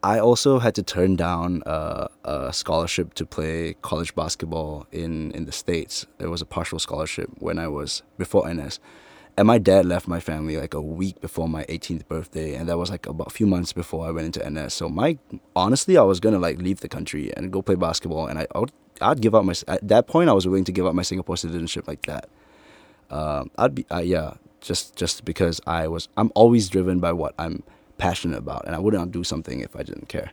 I 0.02 0.20
also 0.20 0.60
had 0.60 0.76
to 0.76 0.82
turn 0.84 1.16
down 1.16 1.62
uh, 1.66 2.06
a 2.24 2.52
scholarship 2.52 3.14
to 3.14 3.26
play 3.26 3.74
college 3.82 4.14
basketball 4.14 4.86
in 4.92 5.32
in 5.32 5.46
the 5.46 5.52
states. 5.52 6.06
It 6.20 6.28
was 6.28 6.40
a 6.40 6.46
partial 6.46 6.78
scholarship 6.78 7.30
when 7.38 7.58
I 7.58 7.66
was 7.68 8.02
before 8.16 8.48
NS. 8.52 8.78
And 9.36 9.46
my 9.46 9.58
dad 9.58 9.86
left 9.86 10.08
my 10.08 10.18
family 10.18 10.56
like 10.56 10.74
a 10.74 10.80
week 10.80 11.20
before 11.20 11.48
my 11.48 11.64
18th 11.66 12.08
birthday, 12.08 12.54
and 12.56 12.68
that 12.68 12.76
was 12.76 12.90
like 12.90 13.06
about 13.06 13.28
a 13.28 13.30
few 13.30 13.46
months 13.46 13.72
before 13.72 14.04
I 14.04 14.10
went 14.10 14.26
into 14.26 14.48
NS. 14.50 14.74
So 14.74 14.88
my 14.88 15.18
honestly, 15.54 15.96
I 15.96 16.02
was 16.02 16.18
gonna 16.20 16.40
like 16.40 16.58
leave 16.58 16.80
the 16.80 16.88
country 16.88 17.32
and 17.36 17.52
go 17.52 17.62
play 17.62 17.76
basketball, 17.76 18.26
and 18.26 18.38
I 18.38 18.46
I 18.54 18.58
would, 18.60 18.72
I'd 19.00 19.20
give 19.20 19.34
up 19.34 19.44
my 19.44 19.54
at 19.66 19.86
that 19.86 20.06
point 20.06 20.30
I 20.30 20.32
was 20.32 20.46
willing 20.46 20.64
to 20.64 20.72
give 20.72 20.86
up 20.86 20.94
my 20.94 21.02
Singapore 21.02 21.36
citizenship 21.36 21.86
like 21.86 22.06
that. 22.06 22.28
Um, 23.10 23.50
I'd 23.56 23.74
be 23.74 23.86
uh, 23.90 23.98
yeah, 23.98 24.34
just 24.60 24.96
just 24.96 25.24
because 25.24 25.60
I 25.66 25.88
was 25.88 26.08
I'm 26.16 26.30
always 26.34 26.68
driven 26.68 27.00
by 27.00 27.12
what 27.12 27.34
I'm 27.38 27.62
passionate 27.96 28.38
about, 28.38 28.64
and 28.66 28.74
I 28.74 28.78
would 28.78 28.94
not 28.94 29.10
do 29.10 29.24
something 29.24 29.60
if 29.60 29.74
I 29.76 29.82
didn't 29.82 30.08
care. 30.08 30.32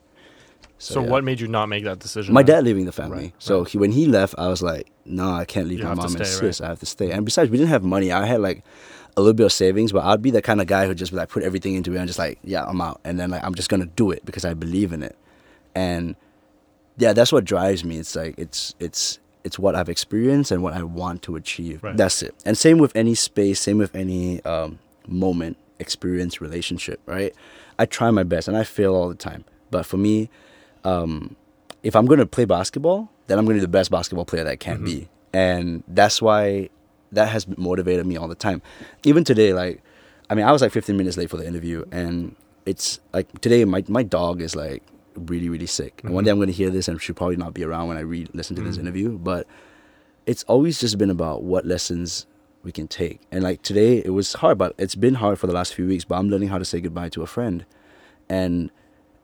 So, 0.77 1.01
yeah. 1.01 1.09
what 1.09 1.23
made 1.23 1.39
you 1.39 1.47
not 1.47 1.67
make 1.67 1.85
that 1.85 1.99
decision? 1.99 2.33
My 2.33 2.43
then? 2.43 2.57
dad 2.57 2.65
leaving 2.65 2.85
the 2.85 2.91
family. 2.91 3.17
Right, 3.17 3.33
so 3.39 3.59
right. 3.59 3.67
He, 3.69 3.77
when 3.77 3.91
he 3.91 4.07
left, 4.07 4.35
I 4.37 4.49
was 4.49 4.61
like, 4.61 4.91
no, 5.05 5.31
I 5.31 5.45
can't 5.45 5.67
leave 5.67 5.79
You 5.79 5.85
my 5.85 5.93
mom 5.93 6.15
and 6.15 6.27
stay, 6.27 6.45
right? 6.45 6.53
sis. 6.53 6.61
I 6.61 6.67
have 6.67 6.79
to 6.79 6.85
stay. 6.85 7.11
And 7.11 7.23
besides, 7.23 7.49
we 7.49 7.57
didn't 7.57 7.69
have 7.69 7.83
money. 7.83 8.11
I 8.11 8.25
had 8.25 8.41
like 8.41 8.63
a 9.15 9.21
little 9.21 9.33
bit 9.33 9.45
of 9.45 9.53
savings, 9.53 9.93
but 9.93 10.03
I'd 10.03 10.21
be 10.21 10.31
the 10.31 10.41
kind 10.41 10.59
of 10.59 10.67
guy 10.67 10.85
who 10.85 10.93
just 10.93 11.13
like 11.13 11.29
put 11.29 11.43
everything 11.43 11.75
into 11.75 11.93
it 11.93 11.97
and 11.97 12.07
just 12.07 12.19
like, 12.19 12.39
yeah, 12.43 12.65
I'm 12.65 12.81
out. 12.81 12.99
And 13.05 13.19
then 13.19 13.29
like 13.29 13.43
I'm 13.43 13.55
just 13.55 13.69
gonna 13.69 13.85
do 13.85 14.11
it 14.11 14.25
because 14.25 14.43
I 14.43 14.53
believe 14.53 14.91
in 14.91 15.01
it. 15.01 15.15
And 15.73 16.15
yeah, 16.97 17.13
that's 17.13 17.31
what 17.31 17.45
drives 17.45 17.83
me. 17.83 17.97
It's 17.97 18.15
like 18.15 18.35
it's 18.37 18.75
it's 18.79 19.19
it's 19.43 19.59
what 19.59 19.75
I've 19.75 19.89
experienced 19.89 20.51
and 20.51 20.63
what 20.63 20.73
I 20.73 20.83
want 20.83 21.21
to 21.23 21.35
achieve. 21.35 21.83
Right. 21.83 21.95
That's 21.95 22.21
it. 22.23 22.33
And 22.45 22.57
same 22.57 22.77
with 22.77 22.95
any 22.95 23.15
space, 23.15 23.61
same 23.61 23.77
with 23.77 23.95
any 23.95 24.43
um, 24.43 24.79
moment, 25.07 25.57
experience, 25.79 26.41
relationship. 26.41 26.99
Right? 27.05 27.35
I 27.77 27.85
try 27.85 28.09
my 28.11 28.23
best 28.23 28.47
and 28.47 28.57
I 28.57 28.63
fail 28.63 28.95
all 28.95 29.09
the 29.09 29.15
time. 29.15 29.45
But 29.71 29.85
for 29.85 29.97
me, 29.97 30.29
um, 30.83 31.35
if 31.83 31.95
I'm 31.95 32.05
going 32.05 32.19
to 32.19 32.25
play 32.25 32.45
basketball, 32.45 33.11
then 33.27 33.37
I'm 33.37 33.45
going 33.45 33.55
to 33.55 33.61
be 33.61 33.65
the 33.65 33.67
best 33.67 33.91
basketball 33.91 34.25
player 34.25 34.43
that 34.43 34.51
I 34.51 34.55
can 34.55 34.83
be. 34.83 35.09
And 35.33 35.83
that's 35.87 36.21
why 36.21 36.69
that 37.11 37.29
has 37.29 37.47
motivated 37.57 38.05
me 38.05 38.17
all 38.17 38.27
the 38.27 38.35
time. 38.35 38.61
Even 39.03 39.23
today, 39.23 39.53
like, 39.53 39.83
I 40.29 40.35
mean, 40.35 40.45
I 40.45 40.51
was 40.51 40.61
like 40.61 40.71
15 40.71 40.95
minutes 40.95 41.17
late 41.17 41.29
for 41.29 41.37
the 41.37 41.45
interview, 41.45 41.83
and 41.91 42.35
it's 42.65 42.99
like 43.13 43.41
today, 43.41 43.65
my, 43.65 43.83
my 43.87 44.01
dog 44.01 44.41
is 44.41 44.55
like 44.55 44.81
really, 45.15 45.49
really 45.49 45.65
sick. 45.65 46.01
And 46.03 46.13
one 46.13 46.21
mm-hmm. 46.21 46.25
day 46.25 46.31
I'm 46.31 46.37
going 46.37 46.47
to 46.47 46.53
hear 46.53 46.69
this, 46.69 46.87
and 46.87 47.01
she'll 47.01 47.15
probably 47.15 47.37
not 47.37 47.53
be 47.53 47.63
around 47.63 47.87
when 47.87 47.97
I 47.97 48.01
re 48.01 48.27
listen 48.33 48.55
to 48.55 48.61
this 48.61 48.77
mm. 48.77 48.81
interview. 48.81 49.17
But 49.17 49.47
it's 50.25 50.43
always 50.43 50.79
just 50.79 50.97
been 50.97 51.09
about 51.09 51.43
what 51.43 51.65
lessons 51.65 52.25
we 52.63 52.71
can 52.71 52.87
take. 52.87 53.21
And 53.31 53.43
like 53.43 53.61
today, 53.61 53.99
it 54.03 54.09
was 54.09 54.33
hard, 54.33 54.57
but 54.57 54.73
it's 54.77 54.95
been 54.95 55.15
hard 55.15 55.39
for 55.39 55.47
the 55.47 55.53
last 55.53 55.73
few 55.73 55.87
weeks. 55.87 56.03
But 56.03 56.17
I'm 56.17 56.29
learning 56.29 56.49
how 56.49 56.57
to 56.57 56.65
say 56.65 56.81
goodbye 56.81 57.09
to 57.09 57.21
a 57.21 57.27
friend, 57.27 57.65
and 58.27 58.71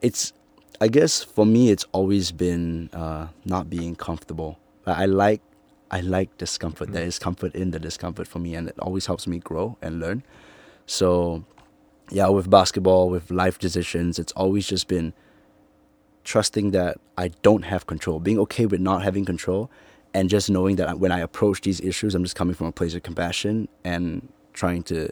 it's, 0.01 0.33
I 0.79 0.87
guess 0.87 1.23
for 1.23 1.45
me, 1.45 1.69
it's 1.69 1.85
always 1.91 2.31
been 2.31 2.89
uh, 2.93 3.27
not 3.45 3.69
being 3.69 3.95
comfortable. 3.95 4.59
I 4.85 5.03
I 5.03 5.05
like, 5.05 5.41
I 5.89 6.01
like 6.01 6.37
discomfort. 6.37 6.91
There 6.91 7.01
mm-hmm. 7.01 7.09
is 7.09 7.19
comfort 7.19 7.55
in 7.55 7.71
the 7.71 7.79
discomfort 7.79 8.27
for 8.27 8.39
me, 8.39 8.55
and 8.55 8.69
it 8.69 8.79
always 8.79 9.07
helps 9.07 9.27
me 9.27 9.39
grow 9.39 9.77
and 9.81 9.99
learn. 9.99 10.23
So, 10.85 11.43
yeah, 12.09 12.27
with 12.27 12.49
basketball, 12.49 13.09
with 13.09 13.31
life 13.31 13.57
decisions, 13.59 14.19
it's 14.19 14.33
always 14.33 14.67
just 14.67 14.87
been 14.87 15.13
trusting 16.23 16.71
that 16.71 16.97
I 17.17 17.29
don't 17.41 17.63
have 17.63 17.87
control, 17.87 18.19
being 18.19 18.39
okay 18.39 18.65
with 18.65 18.79
not 18.79 19.03
having 19.03 19.25
control, 19.25 19.69
and 20.13 20.29
just 20.29 20.49
knowing 20.49 20.75
that 20.75 20.99
when 20.99 21.11
I 21.11 21.19
approach 21.19 21.61
these 21.61 21.79
issues, 21.81 22.15
I'm 22.15 22.23
just 22.23 22.35
coming 22.35 22.55
from 22.55 22.67
a 22.67 22.71
place 22.71 22.93
of 22.93 23.03
compassion 23.03 23.67
and 23.83 24.27
trying 24.53 24.83
to 24.83 25.09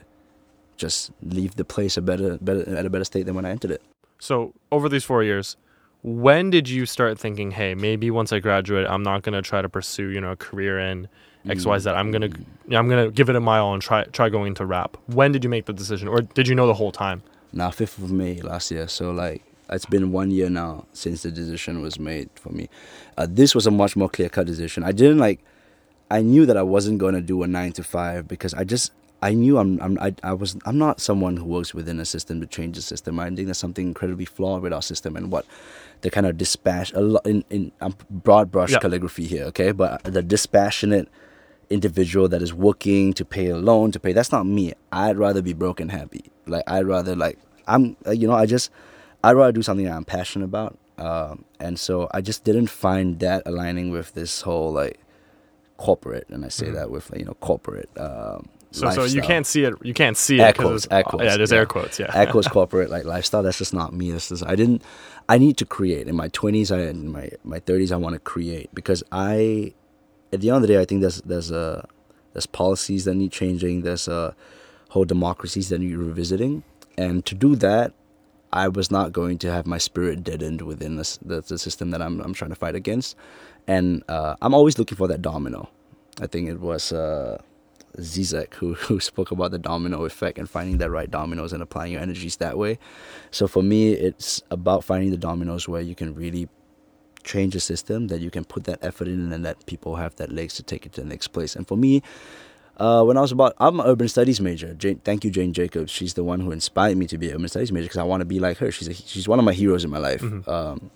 just 0.77 1.11
leave 1.21 1.55
the 1.55 1.65
place 1.65 1.97
a 1.97 2.01
better, 2.01 2.37
better 2.39 2.75
at 2.75 2.85
a 2.85 2.89
better 2.89 3.03
state 3.03 3.25
than 3.25 3.35
when 3.35 3.45
I 3.45 3.51
entered 3.51 3.71
it. 3.71 3.81
So 4.19 4.53
over 4.71 4.89
these 4.89 5.03
four 5.03 5.23
years, 5.23 5.55
when 6.01 6.49
did 6.49 6.69
you 6.69 6.85
start 6.85 7.19
thinking, 7.19 7.51
hey, 7.51 7.75
maybe 7.75 8.09
once 8.11 8.31
I 8.31 8.39
graduate, 8.39 8.87
I'm 8.89 9.03
not 9.03 9.23
gonna 9.23 9.41
try 9.41 9.61
to 9.61 9.69
pursue, 9.69 10.09
you 10.09 10.21
know, 10.21 10.31
a 10.31 10.35
career 10.35 10.79
in 10.79 11.07
X, 11.47 11.65
Y, 11.65 11.77
Z. 11.79 11.89
I'm 11.89 12.11
gonna, 12.11 12.29
mm. 12.29 12.45
I'm 12.75 12.89
gonna 12.89 13.11
give 13.11 13.29
it 13.29 13.35
a 13.35 13.39
mile 13.39 13.73
and 13.73 13.81
try 13.81 14.03
try 14.05 14.29
going 14.29 14.47
into 14.47 14.65
rap. 14.65 14.97
When 15.07 15.31
did 15.31 15.43
you 15.43 15.49
make 15.49 15.65
the 15.65 15.73
decision, 15.73 16.07
or 16.07 16.21
did 16.21 16.47
you 16.47 16.55
know 16.55 16.67
the 16.67 16.73
whole 16.73 16.91
time? 16.91 17.23
Now, 17.51 17.71
fifth 17.71 17.97
of 17.97 18.11
May 18.11 18.41
last 18.41 18.71
year, 18.71 18.87
so 18.87 19.11
like 19.11 19.43
it's 19.71 19.85
been 19.85 20.11
one 20.11 20.31
year 20.31 20.49
now 20.49 20.85
since 20.93 21.23
the 21.23 21.31
decision 21.31 21.81
was 21.81 21.99
made 21.99 22.29
for 22.35 22.49
me. 22.49 22.69
Uh, 23.17 23.27
this 23.29 23.53
was 23.55 23.67
a 23.67 23.71
much 23.71 23.95
more 23.95 24.09
clear 24.09 24.29
cut 24.29 24.47
decision. 24.47 24.83
I 24.83 24.91
didn't 24.91 25.17
like. 25.19 25.39
I 26.11 26.21
knew 26.21 26.45
that 26.47 26.57
I 26.57 26.63
wasn't 26.63 26.97
gonna 26.99 27.21
do 27.21 27.43
a 27.43 27.47
nine 27.47 27.71
to 27.73 27.83
five 27.83 28.27
because 28.27 28.53
I 28.55 28.63
just 28.63 28.91
I 29.21 29.33
knew 29.33 29.57
I'm 29.59 29.79
I'm 29.81 29.99
I, 29.99 30.15
I 30.23 30.33
was 30.33 30.57
I'm 30.65 30.77
not 30.77 30.99
someone 30.99 31.37
who 31.37 31.45
works 31.45 31.73
within 31.73 31.99
a 31.99 32.05
system 32.05 32.39
to 32.41 32.47
change 32.47 32.75
the 32.77 32.81
system. 32.81 33.19
I 33.19 33.25
think 33.29 33.45
there's 33.45 33.57
something 33.59 33.85
incredibly 33.87 34.25
flawed 34.25 34.61
with 34.63 34.73
our 34.73 34.81
system 34.81 35.15
and 35.15 35.31
what 35.31 35.45
the 36.01 36.09
kind 36.09 36.25
of 36.25 36.37
dispatch 36.37 36.93
a 36.93 37.01
lot 37.01 37.25
in 37.27 37.43
in 37.49 37.71
um, 37.81 37.93
broad 38.09 38.51
brush 38.51 38.71
Yeah. 38.71 38.79
calligraphy 38.79 39.27
here, 39.27 39.43
okay? 39.45 39.71
But 39.71 40.03
the 40.03 40.23
dispassionate 40.23 41.09
individual 41.69 42.27
that 42.29 42.41
is 42.41 42.53
working 42.53 43.13
to 43.13 43.23
pay 43.23 43.47
a 43.49 43.57
loan 43.57 43.91
to 43.91 43.99
pay 43.99 44.11
that's 44.13 44.31
not 44.31 44.45
me. 44.47 44.73
I'd 44.91 45.17
rather 45.17 45.41
be 45.43 45.53
broke 45.53 45.79
and 45.79 45.91
happy. 45.91 46.31
Like 46.47 46.63
I'd 46.67 46.87
rather 46.87 47.15
like 47.15 47.37
I'm 47.67 47.95
you 48.11 48.27
know 48.27 48.33
I 48.33 48.47
just 48.47 48.71
I'd 49.23 49.35
rather 49.35 49.51
do 49.51 49.61
something 49.61 49.85
that 49.85 49.93
I'm 49.95 50.05
passionate 50.05 50.45
about. 50.45 50.77
Um, 50.97 51.45
and 51.59 51.79
so 51.79 52.09
I 52.13 52.21
just 52.21 52.43
didn't 52.43 52.67
find 52.67 53.19
that 53.19 53.43
aligning 53.45 53.91
with 53.91 54.13
this 54.13 54.41
whole 54.41 54.71
like 54.73 54.99
corporate, 55.77 56.27
and 56.29 56.43
I 56.45 56.49
say 56.49 56.69
that 56.71 56.89
with 56.91 57.11
you 57.15 57.25
know 57.25 57.35
corporate. 57.35 57.89
Um, 57.97 58.49
So 58.71 58.89
so 58.91 59.03
you 59.05 59.21
can't 59.21 59.47
see 59.47 59.63
it. 59.63 59.73
You 59.81 59.93
can't 59.93 60.17
see 60.17 60.39
Air 60.41 60.49
it. 60.49 60.57
quotes, 60.57 60.87
air 60.91 61.03
quotes, 61.03 61.23
Yeah, 61.23 61.37
there's 61.37 61.51
yeah. 61.51 61.59
air 61.59 61.65
quotes. 61.65 61.99
Yeah. 61.99 62.11
Echoes 62.13 62.47
corporate 62.57 62.89
like 62.89 63.05
lifestyle. 63.05 63.43
That's 63.43 63.57
just 63.57 63.73
not 63.73 63.93
me. 63.93 64.11
This 64.11 64.31
is 64.31 64.43
I 64.43 64.55
didn't. 64.55 64.83
I 65.27 65.37
need 65.37 65.57
to 65.57 65.65
create 65.65 66.07
in 66.07 66.15
my 66.15 66.27
twenties. 66.29 66.71
I 66.71 66.81
in 66.81 67.11
my 67.11 67.29
my 67.43 67.59
thirties. 67.59 67.91
I 67.91 67.95
want 67.97 68.13
to 68.15 68.19
create 68.19 68.69
because 68.75 69.01
I, 69.11 69.73
at 70.33 70.41
the 70.41 70.49
end 70.49 70.57
of 70.57 70.61
the 70.63 70.67
day, 70.67 70.79
I 70.81 70.85
think 70.85 71.01
there's 71.01 71.21
there's 71.21 71.49
a 71.51 71.87
there's 72.33 72.45
policies 72.45 73.05
that 73.05 73.15
need 73.15 73.31
changing. 73.31 73.81
There's 73.83 74.07
a 74.07 74.35
whole 74.89 75.05
democracies 75.05 75.69
that 75.69 75.79
need 75.79 75.95
revisiting, 75.95 76.63
and 76.97 77.25
to 77.25 77.33
do 77.35 77.55
that, 77.57 77.93
I 78.51 78.67
was 78.67 78.89
not 78.89 79.11
going 79.11 79.37
to 79.39 79.51
have 79.51 79.65
my 79.67 79.77
spirit 79.77 80.23
deadened 80.23 80.61
within 80.61 80.95
the 80.95 81.17
the 81.23 81.57
system 81.57 81.91
that 81.91 82.01
I'm 82.01 82.19
I'm 82.21 82.33
trying 82.33 82.49
to 82.49 82.55
fight 82.55 82.75
against, 82.75 83.15
and 83.67 84.03
uh, 84.07 84.35
I'm 84.41 84.53
always 84.53 84.77
looking 84.77 84.97
for 84.97 85.07
that 85.07 85.21
domino. 85.21 85.69
I 86.21 86.27
think 86.27 86.49
it 86.49 86.59
was. 86.59 86.91
Uh, 86.91 87.41
Zizek 87.97 88.53
who, 88.53 88.75
who 88.75 88.99
spoke 88.99 89.31
about 89.31 89.49
the 89.49 89.57
domino 89.57 90.05
effect 90.05 90.37
and 90.37 90.47
finding 90.47 90.77
the 90.77 90.91
right 90.91 91.09
dominoes 91.09 91.53
and 91.53 91.61
applying 91.61 91.93
your 91.93 92.01
energies 92.01 92.37
that 92.37 92.55
way. 92.57 92.77
So 93.31 93.47
for 93.47 93.63
me, 93.63 93.93
it's 93.93 94.43
about 94.51 94.83
finding 94.83 95.09
the 95.09 95.17
dominoes 95.17 95.67
where 95.67 95.81
you 95.81 95.95
can 95.95 96.13
really 96.13 96.47
change 97.23 97.53
the 97.53 97.59
system, 97.59 98.07
that 98.07 98.21
you 98.21 98.31
can 98.31 98.45
put 98.45 98.65
that 98.65 98.79
effort 98.83 99.07
in 99.07 99.31
and 99.33 99.43
let 99.43 99.65
people 99.65 99.95
have 99.95 100.15
that 100.17 100.31
legs 100.31 100.53
to 100.55 100.63
take 100.63 100.85
it 100.85 100.93
to 100.93 101.01
the 101.01 101.07
next 101.07 101.29
place. 101.29 101.55
And 101.55 101.67
for 101.67 101.77
me, 101.77 102.03
uh, 102.79 103.03
when 103.03 103.17
I 103.17 103.21
was 103.21 103.31
about, 103.31 103.53
I'm 103.57 103.79
an 103.79 103.85
urban 103.85 104.07
studies 104.07 104.39
major. 104.39 104.73
Jane, 104.73 104.99
thank 105.03 105.23
you, 105.23 105.31
Jane 105.31 105.53
Jacobs. 105.53 105.91
She's 105.91 106.13
the 106.13 106.23
one 106.23 106.39
who 106.39 106.51
inspired 106.51 106.97
me 106.97 107.07
to 107.07 107.17
be 107.17 107.29
an 107.29 107.35
urban 107.35 107.49
studies 107.49 107.71
major 107.71 107.85
because 107.85 107.97
I 107.97 108.03
want 108.03 108.21
to 108.21 108.25
be 108.25 108.39
like 108.39 108.57
her. 108.57 108.71
She's 108.71 108.87
a, 108.87 108.93
she's 108.93 109.27
one 109.27 109.39
of 109.39 109.45
my 109.45 109.53
heroes 109.53 109.83
in 109.83 109.89
my 109.89 109.97
life. 109.97 110.23
Um, 110.47 110.91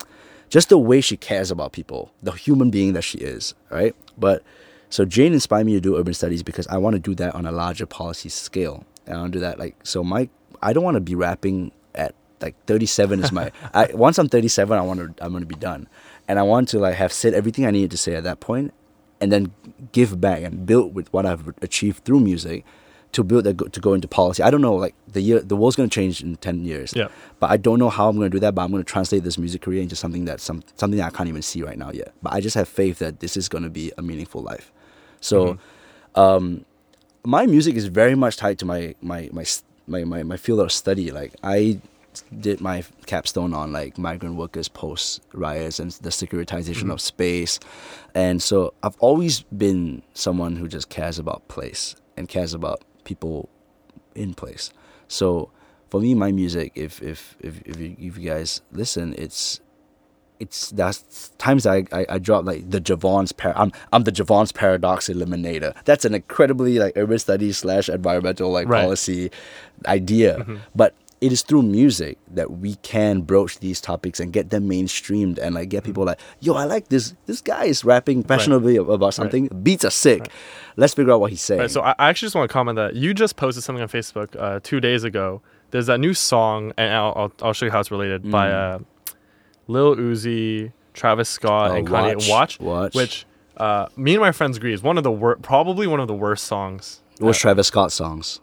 just 0.48 0.68
the 0.68 0.78
way 0.78 1.00
she 1.00 1.16
cares 1.16 1.50
about 1.50 1.72
people, 1.72 2.12
the 2.22 2.32
human 2.32 2.70
being 2.70 2.92
that 2.94 3.02
she 3.02 3.18
is, 3.18 3.54
right? 3.70 3.94
But 4.16 4.42
so 4.88 5.04
Jane 5.04 5.32
inspired 5.32 5.66
me 5.66 5.72
to 5.74 5.80
do 5.80 5.96
urban 5.96 6.14
studies 6.14 6.42
because 6.42 6.66
I 6.68 6.76
want 6.76 6.94
to 6.94 7.00
do 7.00 7.14
that 7.16 7.34
on 7.34 7.46
a 7.46 7.52
larger 7.52 7.86
policy 7.86 8.28
scale. 8.28 8.84
And 9.06 9.16
I 9.16 9.20
want 9.20 9.32
to 9.32 9.38
do 9.38 9.40
that 9.40 9.58
like 9.58 9.76
so. 9.82 10.04
My 10.04 10.28
I 10.62 10.72
don't 10.72 10.84
want 10.84 10.94
to 10.94 11.00
be 11.00 11.14
rapping 11.14 11.72
at 11.94 12.14
like 12.40 12.54
37 12.66 13.24
is 13.24 13.32
my. 13.32 13.50
I 13.74 13.90
once 13.94 14.18
I'm 14.18 14.28
37, 14.28 14.78
I 14.78 14.82
want 14.82 15.00
to 15.00 15.24
I'm 15.24 15.32
going 15.32 15.42
to 15.42 15.46
be 15.46 15.56
done, 15.56 15.88
and 16.28 16.38
I 16.38 16.42
want 16.42 16.68
to 16.70 16.78
like 16.78 16.94
have 16.94 17.12
said 17.12 17.34
everything 17.34 17.66
I 17.66 17.70
needed 17.70 17.90
to 17.90 17.96
say 17.96 18.14
at 18.14 18.24
that 18.24 18.40
point, 18.40 18.72
and 19.24 19.32
then 19.32 19.52
give 19.92 20.20
back 20.20 20.42
and 20.42 20.66
build 20.66 20.94
with 20.94 21.12
what 21.12 21.24
I've 21.26 21.48
achieved 21.62 22.04
through 22.04 22.20
music. 22.20 22.64
To 23.12 23.22
build 23.22 23.44
that 23.44 23.56
go, 23.56 23.66
to 23.66 23.80
go 23.80 23.94
into 23.94 24.08
policy, 24.08 24.42
I 24.42 24.50
don't 24.50 24.60
know. 24.60 24.74
Like 24.74 24.96
the 25.06 25.20
year, 25.20 25.38
the 25.38 25.54
world's 25.54 25.76
gonna 25.76 25.88
change 25.88 26.20
in 26.20 26.34
ten 26.34 26.64
years. 26.64 26.92
Yeah. 26.96 27.06
But 27.38 27.52
I 27.52 27.56
don't 27.56 27.78
know 27.78 27.88
how 27.88 28.08
I'm 28.08 28.16
gonna 28.16 28.28
do 28.28 28.40
that. 28.40 28.56
But 28.56 28.62
I'm 28.62 28.72
gonna 28.72 28.82
translate 28.82 29.22
this 29.22 29.38
music 29.38 29.62
career 29.62 29.82
into 29.82 29.94
something 29.94 30.24
that 30.24 30.40
some 30.40 30.64
something 30.74 30.98
that 30.98 31.06
I 31.06 31.16
can't 31.16 31.28
even 31.28 31.40
see 31.42 31.62
right 31.62 31.78
now 31.78 31.92
yet. 31.92 32.12
But 32.24 32.32
I 32.32 32.40
just 32.40 32.56
have 32.56 32.68
faith 32.68 32.98
that 32.98 33.20
this 33.20 33.36
is 33.36 33.48
gonna 33.48 33.70
be 33.70 33.92
a 33.96 34.02
meaningful 34.02 34.42
life. 34.42 34.72
So, 35.20 35.58
um, 36.16 36.64
my 37.24 37.46
music 37.46 37.76
is 37.76 37.86
very 37.86 38.16
much 38.16 38.36
tied 38.36 38.58
to 38.58 38.66
my 38.66 38.96
my 39.00 39.30
my 39.32 39.44
my 39.86 40.02
my, 40.02 40.22
my 40.24 40.36
field 40.36 40.58
of 40.58 40.72
study. 40.72 41.12
Like 41.12 41.34
I 41.44 41.80
did 42.40 42.60
my 42.60 42.84
capstone 43.06 43.54
on 43.54 43.72
like 43.72 43.98
migrant 43.98 44.36
workers 44.36 44.68
post 44.68 45.22
riots 45.32 45.78
and 45.78 45.90
the 45.92 46.10
securitization 46.10 46.84
of 46.84 46.98
mm-hmm. 46.98 46.98
space, 46.98 47.60
and 48.14 48.42
so 48.42 48.74
I've 48.82 48.96
always 48.98 49.42
been 49.42 50.02
someone 50.14 50.56
who 50.56 50.68
just 50.68 50.88
cares 50.88 51.18
about 51.18 51.46
place 51.48 51.96
and 52.16 52.28
cares 52.28 52.54
about 52.54 52.82
people 53.04 53.48
in 54.14 54.34
place. 54.34 54.70
So 55.08 55.50
for 55.90 56.00
me, 56.00 56.14
my 56.14 56.32
music, 56.32 56.72
if 56.74 57.02
if 57.02 57.36
if 57.40 57.62
if 57.64 57.78
you, 57.78 57.96
if 57.98 58.18
you 58.18 58.30
guys 58.30 58.62
listen, 58.72 59.14
it's 59.18 59.60
it's 60.40 60.70
that's 60.70 61.28
times 61.38 61.66
I, 61.66 61.84
I 61.92 62.06
I 62.08 62.18
drop 62.18 62.44
like 62.44 62.68
the 62.68 62.80
Jevons 62.80 63.32
par 63.32 63.52
I'm 63.56 63.72
I'm 63.92 64.04
the 64.04 64.12
Jevons 64.12 64.52
paradox 64.52 65.08
eliminator. 65.08 65.74
That's 65.84 66.04
an 66.04 66.14
incredibly 66.14 66.78
like 66.78 66.94
urban 66.96 67.18
studies 67.18 67.58
slash 67.58 67.88
environmental 67.88 68.50
like 68.50 68.68
Right. 68.68 68.82
policy 68.82 69.30
idea, 69.86 70.38
mm-hmm. 70.38 70.56
but 70.74 70.94
it 71.24 71.32
is 71.32 71.42
through 71.42 71.62
music 71.62 72.18
that 72.38 72.48
we 72.62 72.74
can 72.76 73.22
broach 73.22 73.58
these 73.60 73.80
topics 73.80 74.20
and 74.20 74.32
get 74.32 74.50
them 74.50 74.68
mainstreamed 74.68 75.38
and 75.38 75.54
like 75.54 75.68
get 75.70 75.82
people 75.84 76.04
like, 76.04 76.20
yo, 76.40 76.52
I 76.54 76.64
like 76.64 76.88
this. 76.88 77.14
This 77.26 77.40
guy 77.40 77.64
is 77.64 77.84
rapping 77.84 78.22
passionately 78.24 78.76
about 78.76 79.14
something. 79.14 79.48
Beats 79.62 79.84
are 79.84 79.90
sick. 79.90 80.28
Let's 80.76 80.92
figure 80.92 81.12
out 81.14 81.20
what 81.20 81.30
he's 81.30 81.40
saying. 81.40 81.60
Right, 81.62 81.70
so 81.70 81.80
I 81.80 81.94
actually 81.98 82.26
just 82.26 82.34
want 82.36 82.50
to 82.50 82.52
comment 82.52 82.76
that 82.76 82.94
you 82.94 83.14
just 83.14 83.36
posted 83.36 83.64
something 83.64 83.82
on 83.82 83.88
Facebook 83.88 84.36
uh, 84.38 84.60
two 84.62 84.80
days 84.80 85.02
ago. 85.04 85.40
There's 85.70 85.86
that 85.86 85.98
new 85.98 86.12
song, 86.14 86.72
and 86.76 86.92
I'll, 86.92 87.12
I'll, 87.16 87.32
I'll 87.42 87.52
show 87.54 87.64
you 87.66 87.72
how 87.72 87.80
it's 87.80 87.90
related 87.90 88.30
by 88.30 88.50
uh, 88.52 88.78
Lil 89.66 89.96
Uzi, 89.96 90.72
Travis 90.92 91.28
Scott, 91.28 91.70
Oh, 91.70 91.74
and 91.76 91.88
Kanye. 91.88 92.16
Watch, 92.16 92.28
Watch, 92.28 92.60
Watch. 92.60 92.94
which 92.94 93.26
uh, 93.56 93.86
me 93.96 94.12
and 94.14 94.20
my 94.20 94.32
friends 94.32 94.56
agree 94.58 94.72
is 94.74 94.82
one 94.82 94.98
of 94.98 95.04
the 95.04 95.10
wor- 95.12 95.36
probably 95.36 95.86
one 95.86 96.00
of 96.00 96.06
the 96.08 96.14
worst 96.14 96.44
songs. 96.44 97.00
It 97.18 97.24
was 97.24 97.38
Travis 97.38 97.68
Scott 97.68 97.92
songs. 97.92 98.40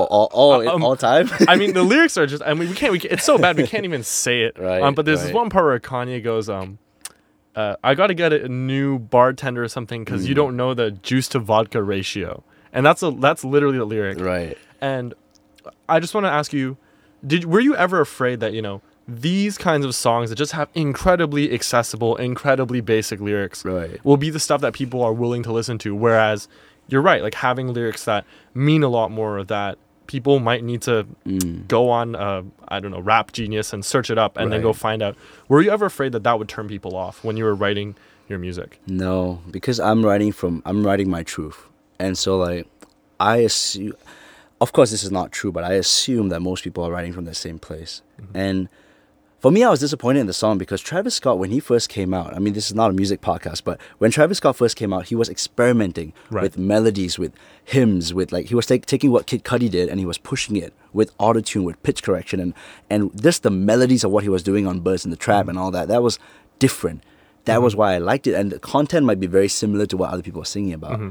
All 0.00 0.28
all 0.32 0.52
all, 0.62 0.68
Um, 0.68 0.82
all 0.84 0.96
time. 0.96 1.28
I 1.48 1.56
mean, 1.56 1.72
the 1.74 1.82
lyrics 1.92 2.16
are 2.16 2.26
just. 2.26 2.42
I 2.44 2.54
mean, 2.54 2.68
we 2.68 2.74
can't. 2.74 2.92
We 2.92 2.98
can't 2.98 3.12
it's 3.12 3.24
so 3.24 3.38
bad 3.38 3.56
we 3.56 3.66
can't 3.66 3.84
even 3.84 4.02
say 4.02 4.42
it. 4.42 4.56
Right, 4.58 4.82
Um, 4.82 4.94
but 4.94 5.04
there's 5.04 5.22
this 5.22 5.32
one 5.32 5.50
part 5.50 5.64
where 5.66 5.78
Kanye 5.80 6.22
goes, 6.22 6.48
um, 6.48 6.78
uh, 7.56 7.76
"I 7.84 7.94
got 7.94 8.06
to 8.08 8.14
get 8.14 8.32
a 8.32 8.48
new 8.48 8.98
bartender 8.98 9.62
or 9.62 9.68
something 9.68 10.04
because 10.04 10.24
Mm. 10.24 10.28
you 10.28 10.34
don't 10.34 10.56
know 10.56 10.74
the 10.74 10.90
juice 10.92 11.28
to 11.28 11.38
vodka 11.38 11.82
ratio," 11.82 12.42
and 12.72 12.84
that's 12.86 13.02
a 13.02 13.10
that's 13.10 13.44
literally 13.44 13.78
the 13.78 13.84
lyric. 13.84 14.18
right. 14.20 14.56
And 14.80 15.14
I 15.88 16.00
just 16.00 16.12
want 16.14 16.24
to 16.26 16.30
ask 16.30 16.52
you, 16.52 16.76
did 17.26 17.44
were 17.44 17.60
you 17.60 17.76
ever 17.76 18.00
afraid 18.00 18.40
that 18.40 18.52
you 18.52 18.62
know 18.62 18.80
these 19.08 19.58
kinds 19.58 19.84
of 19.84 19.94
songs 19.94 20.30
that 20.30 20.36
just 20.36 20.52
have 20.52 20.68
incredibly 20.74 21.52
accessible, 21.52 22.16
incredibly 22.16 22.80
basic 22.80 23.20
lyrics 23.20 23.64
Right. 23.64 23.98
will 24.04 24.16
be 24.16 24.30
the 24.30 24.38
stuff 24.40 24.60
that 24.60 24.72
people 24.74 25.02
are 25.02 25.12
willing 25.12 25.42
to 25.42 25.52
listen 25.52 25.76
to? 25.78 25.94
Whereas 25.94 26.48
you're 26.88 27.02
right, 27.02 27.22
like 27.22 27.34
having 27.34 27.72
lyrics 27.72 28.04
that 28.04 28.24
mean 28.54 28.82
a 28.82 28.88
lot 28.88 29.10
more 29.10 29.42
that 29.44 29.78
people 30.06 30.40
might 30.40 30.62
need 30.62 30.82
to 30.82 31.06
Mm. 31.26 31.66
go 31.68 31.88
on, 31.88 32.14
uh, 32.14 32.42
I 32.68 32.80
don't 32.80 32.90
know, 32.90 33.00
Rap 33.00 33.32
Genius 33.32 33.72
and 33.72 33.84
search 33.84 34.10
it 34.10 34.18
up 34.18 34.36
and 34.36 34.52
then 34.52 34.60
go 34.60 34.72
find 34.72 35.02
out. 35.02 35.16
Were 35.48 35.62
you 35.62 35.70
ever 35.70 35.86
afraid 35.86 36.12
that 36.12 36.22
that 36.24 36.38
would 36.38 36.48
turn 36.48 36.68
people 36.68 36.96
off 36.96 37.24
when 37.24 37.36
you 37.36 37.44
were 37.44 37.54
writing 37.54 37.94
your 38.28 38.38
music? 38.38 38.78
No, 38.86 39.40
because 39.50 39.80
I'm 39.80 40.04
writing 40.04 40.32
from 40.32 40.62
I'm 40.66 40.84
writing 40.84 41.08
my 41.10 41.22
truth, 41.22 41.66
and 41.98 42.18
so 42.18 42.36
like 42.36 42.66
I 43.20 43.36
assume, 43.38 43.94
of 44.60 44.72
course, 44.72 44.90
this 44.90 45.04
is 45.04 45.12
not 45.12 45.32
true, 45.32 45.52
but 45.52 45.64
I 45.64 45.74
assume 45.74 46.28
that 46.30 46.40
most 46.40 46.62
people 46.64 46.84
are 46.84 46.90
writing 46.90 47.12
from 47.12 47.24
the 47.24 47.34
same 47.34 47.58
place. 47.58 48.02
And 48.34 48.68
for 49.42 49.50
me, 49.50 49.64
I 49.64 49.70
was 49.70 49.80
disappointed 49.80 50.20
in 50.20 50.28
the 50.28 50.32
song 50.32 50.56
because 50.56 50.80
Travis 50.80 51.16
Scott, 51.16 51.36
when 51.36 51.50
he 51.50 51.58
first 51.58 51.88
came 51.88 52.14
out, 52.14 52.32
I 52.32 52.38
mean, 52.38 52.54
this 52.54 52.68
is 52.68 52.76
not 52.76 52.92
a 52.92 52.94
music 52.94 53.20
podcast, 53.20 53.64
but 53.64 53.80
when 53.98 54.12
Travis 54.12 54.38
Scott 54.38 54.54
first 54.54 54.76
came 54.76 54.92
out, 54.92 55.06
he 55.06 55.16
was 55.16 55.28
experimenting 55.28 56.12
Right. 56.30 56.42
with 56.42 56.56
melodies, 56.56 57.18
with 57.18 57.32
hymns, 57.64 58.14
with 58.14 58.30
like 58.30 58.46
he 58.46 58.54
was 58.54 58.66
take, 58.66 58.86
taking 58.86 59.10
what 59.10 59.26
Kid 59.26 59.42
Cudi 59.42 59.68
did 59.68 59.88
and 59.88 59.98
he 59.98 60.06
was 60.06 60.16
pushing 60.16 60.54
it 60.54 60.72
with 60.92 61.16
autotune, 61.18 61.64
with 61.64 61.82
pitch 61.82 62.04
correction, 62.04 62.38
and 62.38 62.54
and 62.88 63.20
just 63.20 63.42
the 63.42 63.50
melodies 63.50 64.04
of 64.04 64.12
what 64.12 64.22
he 64.22 64.28
was 64.28 64.44
doing 64.44 64.64
on 64.64 64.78
Birds 64.78 65.04
in 65.04 65.10
the 65.10 65.16
Trap 65.16 65.48
and 65.48 65.58
all 65.58 65.72
that. 65.72 65.88
That 65.88 66.04
was 66.04 66.20
different. 66.60 67.02
That 67.44 67.54
mm-hmm. 67.54 67.64
was 67.64 67.74
why 67.74 67.94
I 67.94 67.98
liked 67.98 68.28
it, 68.28 68.34
and 68.34 68.52
the 68.52 68.60
content 68.60 69.06
might 69.06 69.18
be 69.18 69.26
very 69.26 69.48
similar 69.48 69.86
to 69.86 69.96
what 69.96 70.10
other 70.10 70.22
people 70.22 70.42
are 70.42 70.44
singing 70.44 70.72
about. 70.72 71.00
Mm-hmm. 71.00 71.10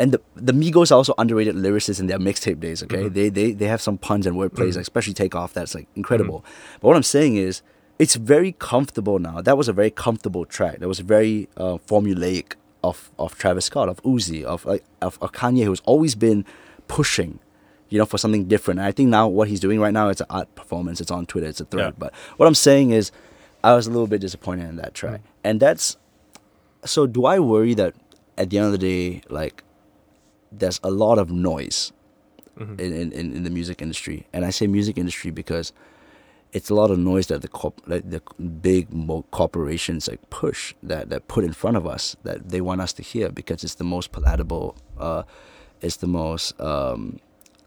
And 0.00 0.12
the 0.14 0.20
the 0.34 0.52
Migos 0.52 0.90
are 0.90 0.94
also 0.94 1.14
underrated 1.18 1.54
lyricists 1.54 2.00
in 2.00 2.06
their 2.06 2.18
mixtape 2.18 2.58
days. 2.58 2.82
Okay, 2.82 3.04
mm-hmm. 3.04 3.14
they, 3.14 3.28
they 3.28 3.52
they 3.52 3.66
have 3.66 3.82
some 3.82 3.98
puns 3.98 4.24
and 4.26 4.34
wordplays, 4.40 4.70
mm-hmm. 4.70 4.80
especially 4.80 5.14
Takeoff. 5.22 5.52
That's 5.52 5.74
like 5.74 5.88
incredible. 5.94 6.38
Mm-hmm. 6.40 6.78
But 6.80 6.86
what 6.88 6.96
I'm 6.96 7.08
saying 7.16 7.36
is, 7.36 7.62
it's 7.98 8.16
very 8.16 8.52
comfortable 8.52 9.18
now. 9.18 9.42
That 9.42 9.56
was 9.58 9.68
a 9.68 9.74
very 9.74 9.90
comfortable 9.90 10.44
track. 10.46 10.78
That 10.78 10.88
was 10.88 11.00
very 11.00 11.48
uh, 11.56 11.76
formulaic 11.86 12.54
of 12.82 13.10
of 13.18 13.36
Travis 13.36 13.66
Scott, 13.66 13.90
of 13.90 14.02
Uzi, 14.02 14.42
of 14.42 14.66
of, 14.66 15.18
of 15.20 15.32
Kanye, 15.32 15.64
who's 15.64 15.82
always 15.84 16.14
been 16.14 16.46
pushing, 16.88 17.38
you 17.90 17.98
know, 17.98 18.06
for 18.06 18.16
something 18.16 18.46
different. 18.46 18.80
And 18.80 18.86
I 18.86 18.92
think 18.92 19.10
now 19.10 19.28
what 19.28 19.48
he's 19.48 19.60
doing 19.60 19.80
right 19.80 19.92
now 19.92 20.08
is 20.08 20.20
an 20.22 20.28
art 20.30 20.48
performance. 20.54 21.02
It's 21.02 21.10
on 21.10 21.26
Twitter. 21.26 21.48
It's 21.52 21.60
a 21.60 21.66
thread. 21.66 21.94
Yeah. 21.94 22.02
But 22.02 22.14
what 22.38 22.46
I'm 22.46 22.54
saying 22.54 22.90
is, 22.90 23.12
I 23.62 23.74
was 23.74 23.86
a 23.86 23.90
little 23.90 24.06
bit 24.06 24.22
disappointed 24.22 24.66
in 24.68 24.76
that 24.76 24.94
track, 24.94 25.20
mm. 25.20 25.26
and 25.44 25.60
that's 25.60 25.98
so. 26.86 27.06
Do 27.06 27.26
I 27.26 27.38
worry 27.38 27.74
that 27.74 27.92
at 28.38 28.48
the 28.48 28.56
end 28.56 28.66
of 28.66 28.72
the 28.72 28.78
day, 28.78 29.20
like, 29.28 29.62
there's 30.52 30.80
a 30.82 30.90
lot 30.90 31.18
of 31.18 31.30
noise 31.30 31.92
in, 32.78 32.92
in, 32.92 33.12
in, 33.12 33.36
in 33.36 33.42
the 33.44 33.50
music 33.50 33.80
industry, 33.80 34.26
and 34.32 34.44
I 34.44 34.50
say 34.50 34.66
music 34.66 34.98
industry 34.98 35.30
because 35.30 35.72
it's 36.52 36.68
a 36.68 36.74
lot 36.74 36.90
of 36.90 36.98
noise 36.98 37.28
that 37.28 37.42
the 37.42 37.48
corp, 37.48 37.80
like 37.86 38.08
the 38.10 38.20
big 38.60 38.88
corporations 39.30 40.08
like 40.08 40.28
push 40.30 40.74
that 40.82 41.08
that 41.10 41.28
put 41.28 41.44
in 41.44 41.52
front 41.52 41.76
of 41.76 41.86
us 41.86 42.16
that 42.24 42.48
they 42.48 42.60
want 42.60 42.80
us 42.80 42.92
to 42.94 43.02
hear 43.02 43.30
because 43.30 43.64
it's 43.64 43.76
the 43.76 43.84
most 43.84 44.12
palatable. 44.12 44.76
Uh, 44.98 45.22
it's 45.80 45.96
the 45.96 46.06
most, 46.06 46.60
um, 46.60 47.18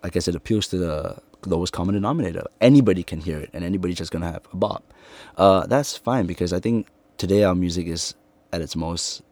I 0.03 0.09
guess, 0.09 0.27
it 0.27 0.35
appeals 0.35 0.67
to 0.67 0.77
the 0.77 1.17
lowest 1.45 1.73
common 1.73 1.95
denominator. 1.95 2.43
Anybody 2.61 3.03
can 3.03 3.19
hear 3.21 3.39
it, 3.39 3.49
and 3.53 3.63
anybody's 3.63 3.97
just 3.97 4.11
gonna 4.11 4.31
have 4.31 4.45
a 4.51 4.57
bop. 4.57 4.93
Uh, 5.37 5.65
that's 5.65 5.97
fine 5.97 6.25
because 6.25 6.53
I 6.53 6.59
think 6.59 6.87
today 7.17 7.43
our 7.43 7.55
music 7.55 7.87
is 7.87 8.15
at 8.51 8.61
its 8.61 8.75
most 8.75 9.23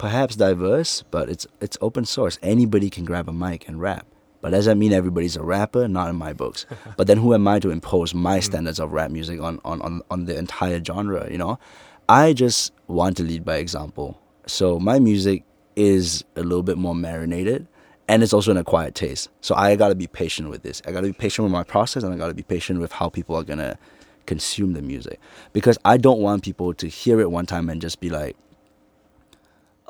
perhaps 0.00 0.34
diverse, 0.34 1.04
but 1.10 1.28
it's 1.28 1.46
it's 1.60 1.76
open 1.82 2.06
source. 2.06 2.38
Anybody 2.42 2.88
can 2.88 3.04
grab 3.04 3.28
a 3.28 3.34
mic 3.34 3.68
and 3.68 3.78
rap. 3.78 4.06
But 4.40 4.52
does 4.52 4.64
that 4.64 4.76
mean 4.76 4.94
everybody's 4.94 5.36
a 5.36 5.42
rapper? 5.42 5.86
Not 5.88 6.08
in 6.08 6.16
my 6.16 6.32
books. 6.32 6.64
but 6.96 7.06
then 7.06 7.18
who 7.18 7.34
am 7.34 7.46
I 7.46 7.58
to 7.58 7.70
impose 7.70 8.14
my 8.14 8.36
hmm. 8.36 8.40
standards 8.40 8.80
of 8.80 8.92
rap 8.92 9.10
music 9.10 9.42
on, 9.42 9.60
on, 9.62 9.82
on, 9.82 10.00
on 10.10 10.24
the 10.24 10.38
entire 10.38 10.82
genre, 10.82 11.30
you 11.30 11.36
know? 11.36 11.58
I 12.08 12.32
just 12.32 12.72
want 12.86 13.18
to 13.18 13.22
lead 13.22 13.44
by 13.44 13.56
example. 13.56 14.18
So 14.46 14.78
my 14.80 14.98
music 14.98 15.44
is 15.76 16.24
a 16.34 16.42
little 16.42 16.62
bit 16.62 16.78
more 16.78 16.94
marinated 16.94 17.66
and 18.08 18.22
it's 18.22 18.32
also 18.32 18.50
an 18.50 18.56
acquired 18.56 18.94
taste. 18.94 19.28
So 19.42 19.54
I 19.54 19.76
gotta 19.76 19.94
be 19.94 20.06
patient 20.06 20.48
with 20.48 20.62
this. 20.62 20.80
I 20.86 20.92
gotta 20.92 21.08
be 21.08 21.12
patient 21.12 21.44
with 21.44 21.52
my 21.52 21.62
process 21.62 22.02
and 22.02 22.14
I 22.14 22.16
gotta 22.16 22.32
be 22.32 22.42
patient 22.42 22.80
with 22.80 22.92
how 22.92 23.10
people 23.10 23.36
are 23.36 23.44
gonna 23.44 23.78
consume 24.24 24.72
the 24.72 24.80
music. 24.80 25.20
Because 25.52 25.76
I 25.84 25.98
don't 25.98 26.20
want 26.20 26.42
people 26.42 26.72
to 26.72 26.88
hear 26.88 27.20
it 27.20 27.30
one 27.30 27.44
time 27.44 27.68
and 27.68 27.82
just 27.82 28.00
be 28.00 28.08
like, 28.08 28.34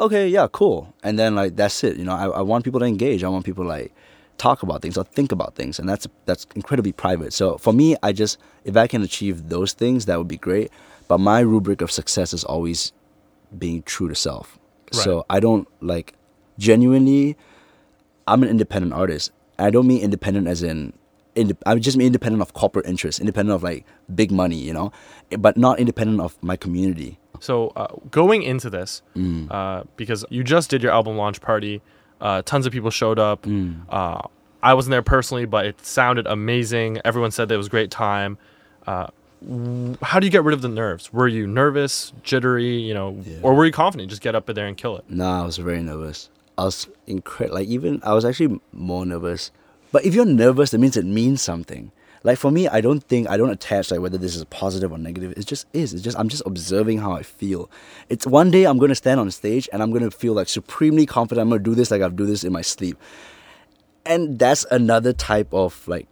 okay, 0.01 0.27
yeah, 0.29 0.49
cool. 0.51 0.93
And 1.03 1.19
then 1.19 1.35
like 1.35 1.57
that's 1.57 1.85
it. 1.85 1.97
You 1.97 2.05
know, 2.05 2.15
I, 2.15 2.27
I 2.27 2.41
want 2.43 2.65
people 2.65 2.81
to 2.81 2.87
engage. 2.87 3.23
I 3.23 3.29
want 3.29 3.45
people 3.45 3.65
to, 3.65 3.69
like 3.69 3.95
talk 4.39 4.63
about 4.63 4.81
things 4.81 4.97
or 4.97 5.05
think 5.05 5.33
about 5.33 5.55
things, 5.55 5.79
and 5.79 5.89
that's 5.89 6.09
that's 6.25 6.47
incredibly 6.55 6.93
private. 6.93 7.33
So 7.33 7.59
for 7.59 7.73
me, 7.73 7.97
I 8.03 8.13
just 8.13 8.39
if 8.65 8.77
I 8.77 8.87
can 8.87 9.03
achieve 9.03 9.49
those 9.49 9.73
things, 9.73 10.07
that 10.07 10.19
would 10.19 10.29
be 10.29 10.39
great. 10.39 10.71
But 11.09 11.19
my 11.19 11.41
rubric 11.41 11.83
of 11.83 11.91
success 11.91 12.33
is 12.33 12.45
always 12.45 12.93
being 13.59 13.83
true 13.83 14.09
to 14.09 14.15
self. 14.15 14.59
So 14.93 15.25
I 15.31 15.39
don't 15.39 15.69
like 15.81 16.15
genuinely. 16.59 17.37
I'm 18.27 18.43
an 18.43 18.49
independent 18.49 18.93
artist. 18.93 19.31
I 19.59 19.71
don't 19.71 19.87
mean 19.87 20.03
independent 20.03 20.49
as 20.49 20.63
in. 20.63 20.93
Inde- 21.37 21.57
I 21.64 21.75
just 21.77 21.99
independent 21.99 22.43
of 22.43 22.53
corporate 22.55 22.87
interests, 22.87 23.21
independent 23.21 23.55
of 23.55 23.62
like 23.62 23.85
big 24.14 24.31
money, 24.33 24.57
you 24.57 24.73
know, 24.73 24.93
but 25.38 25.57
not 25.57 25.79
independent 25.79 26.21
of 26.21 26.37
my 26.43 26.57
community. 26.57 27.19
So 27.38 27.69
uh, 27.77 27.87
going 28.11 28.43
into 28.43 28.69
this, 28.69 29.03
Mm. 29.16 29.51
uh, 29.51 29.85
because 29.97 30.25
you 30.31 30.43
just 30.45 30.71
did 30.71 30.83
your 30.83 30.93
album 30.93 31.16
launch 31.16 31.40
party, 31.40 31.81
uh, 32.21 32.43
tons 32.43 32.66
of 32.66 32.73
people 32.73 32.90
showed 32.90 33.19
up. 33.19 33.43
Mm. 33.43 33.83
Uh, 33.88 34.21
I 34.62 34.75
wasn't 34.75 34.90
there 34.90 35.03
personally, 35.03 35.47
but 35.47 35.64
it 35.66 35.85
sounded 35.87 36.27
amazing. 36.27 37.01
Everyone 37.05 37.31
said 37.31 37.49
that 37.49 37.55
it 37.55 37.59
was 37.59 37.69
a 37.69 37.71
great 37.71 37.90
time. 37.90 38.37
Uh, 38.87 39.07
how 40.03 40.21
do 40.21 40.27
you 40.27 40.31
get 40.31 40.45
rid 40.45 40.53
of 40.53 40.61
the 40.61 40.69
nerves? 40.69 41.12
Were 41.14 41.29
you 41.29 41.47
nervous, 41.47 42.12
jittery, 42.23 42.77
you 42.77 42.93
know, 42.93 43.16
Yeah. 43.25 43.38
or 43.43 43.55
were 43.55 43.64
you 43.64 43.73
confident? 43.73 44.11
Just 44.11 44.21
get 44.21 44.35
up 44.35 44.45
there 44.47 44.66
and 44.66 44.77
kill 44.77 44.99
it. 44.99 45.05
Nah, 45.09 45.43
I 45.43 45.47
was 45.47 45.57
very 45.57 45.83
nervous. 45.83 46.29
I 46.59 46.64
was 46.64 46.88
incredible. 47.07 47.55
Like 47.59 47.69
even 47.69 48.01
I 48.05 48.12
was 48.12 48.25
actually 48.27 48.61
more 48.73 49.07
nervous. 49.07 49.51
But 49.92 50.05
if 50.05 50.14
you're 50.14 50.24
nervous, 50.24 50.70
that 50.70 50.79
means 50.79 50.96
it 50.96 51.05
means 51.05 51.42
something. 51.42 51.92
Like 52.22 52.38
for 52.38 52.50
me, 52.50 52.68
I 52.68 52.81
don't 52.81 53.00
think 53.00 53.29
I 53.29 53.37
don't 53.37 53.50
attach 53.50 53.90
like 53.90 54.00
whether 54.00 54.18
this 54.18 54.37
is 54.37 54.44
positive 54.46 54.92
or 54.92 54.98
negative. 54.98 55.33
It 55.37 55.46
just 55.46 55.66
is. 55.72 55.94
It's 55.94 56.03
just 56.03 56.18
I'm 56.18 56.29
just 56.29 56.42
observing 56.44 56.98
how 56.98 57.12
I 57.12 57.22
feel. 57.22 57.70
It's 58.09 58.26
one 58.26 58.50
day 58.50 58.64
I'm 58.64 58.79
gonna 58.79 58.94
stand 58.94 59.20
on 59.20 59.31
stage 59.31 59.68
and 59.72 59.83
I'm 59.83 59.90
gonna 59.90 60.11
feel 60.11 60.35
like 60.35 60.48
supremely 60.48 61.07
confident. 61.07 61.42
I'm 61.44 61.48
gonna 61.48 61.62
do 61.62 61.74
this 61.74 61.90
like 61.90 62.03
I've 62.03 62.16
do 62.16 62.26
this 62.26 62.44
in 62.44 62.53
my 62.53 62.62
sleep. 62.62 62.98
And 64.05 64.38
that's 64.38 64.66
another 64.70 65.12
type 65.12 65.53
of 65.53 65.87
like 65.88 66.09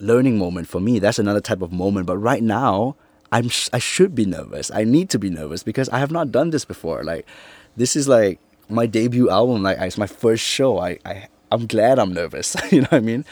learning 0.00 0.38
moment 0.38 0.66
for 0.66 0.80
me. 0.80 0.98
That's 0.98 1.18
another 1.18 1.40
type 1.40 1.62
of 1.62 1.72
moment. 1.72 2.06
But 2.06 2.18
right 2.18 2.42
now, 2.42 2.96
I'm 3.30 3.48
sh- 3.48 3.70
I 3.72 3.78
should 3.78 4.14
be 4.14 4.24
nervous. 4.24 4.70
I 4.72 4.84
need 4.84 5.08
to 5.10 5.18
be 5.18 5.30
nervous 5.30 5.62
because 5.62 5.88
I 5.90 5.98
have 5.98 6.10
not 6.10 6.32
done 6.32 6.50
this 6.50 6.64
before. 6.64 7.04
Like, 7.04 7.26
this 7.76 7.94
is 7.94 8.08
like 8.08 8.40
my 8.68 8.86
debut 8.86 9.30
album. 9.30 9.62
Like, 9.62 9.78
it's 9.78 9.98
my 9.98 10.06
first 10.06 10.42
show. 10.42 10.78
I, 10.78 10.98
I 11.04 11.28
I'm 11.50 11.66
glad 11.66 11.98
I'm 11.98 12.12
nervous. 12.12 12.56
you 12.70 12.82
know 12.82 12.88
what 12.90 12.98
I 12.98 13.00
mean? 13.00 13.24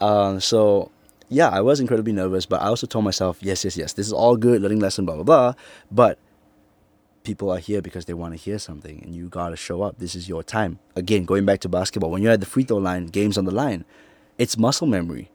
Um, 0.00 0.40
so 0.40 0.90
yeah, 1.28 1.48
I 1.48 1.60
was 1.60 1.80
incredibly 1.80 2.12
nervous, 2.12 2.46
but 2.46 2.60
I 2.60 2.66
also 2.66 2.86
told 2.86 3.04
myself, 3.04 3.38
yes, 3.40 3.64
yes, 3.64 3.76
yes, 3.76 3.92
this 3.92 4.06
is 4.06 4.12
all 4.12 4.36
good, 4.36 4.60
learning 4.60 4.80
lesson, 4.80 5.04
blah 5.06 5.14
blah 5.14 5.24
blah. 5.24 5.54
But 5.90 6.18
people 7.22 7.50
are 7.50 7.58
here 7.58 7.80
because 7.82 8.06
they 8.06 8.14
want 8.14 8.34
to 8.34 8.38
hear 8.38 8.58
something, 8.58 9.02
and 9.02 9.14
you 9.14 9.28
gotta 9.28 9.56
show 9.56 9.82
up. 9.82 9.98
This 9.98 10.14
is 10.14 10.28
your 10.28 10.42
time. 10.42 10.78
Again, 10.96 11.24
going 11.24 11.44
back 11.44 11.60
to 11.60 11.68
basketball, 11.68 12.10
when 12.10 12.22
you're 12.22 12.32
at 12.32 12.40
the 12.40 12.46
free 12.46 12.64
throw 12.64 12.78
line, 12.78 13.06
games 13.06 13.38
on 13.38 13.44
the 13.44 13.54
line, 13.54 13.84
it's 14.38 14.56
muscle 14.56 14.86
memory. 14.86 15.30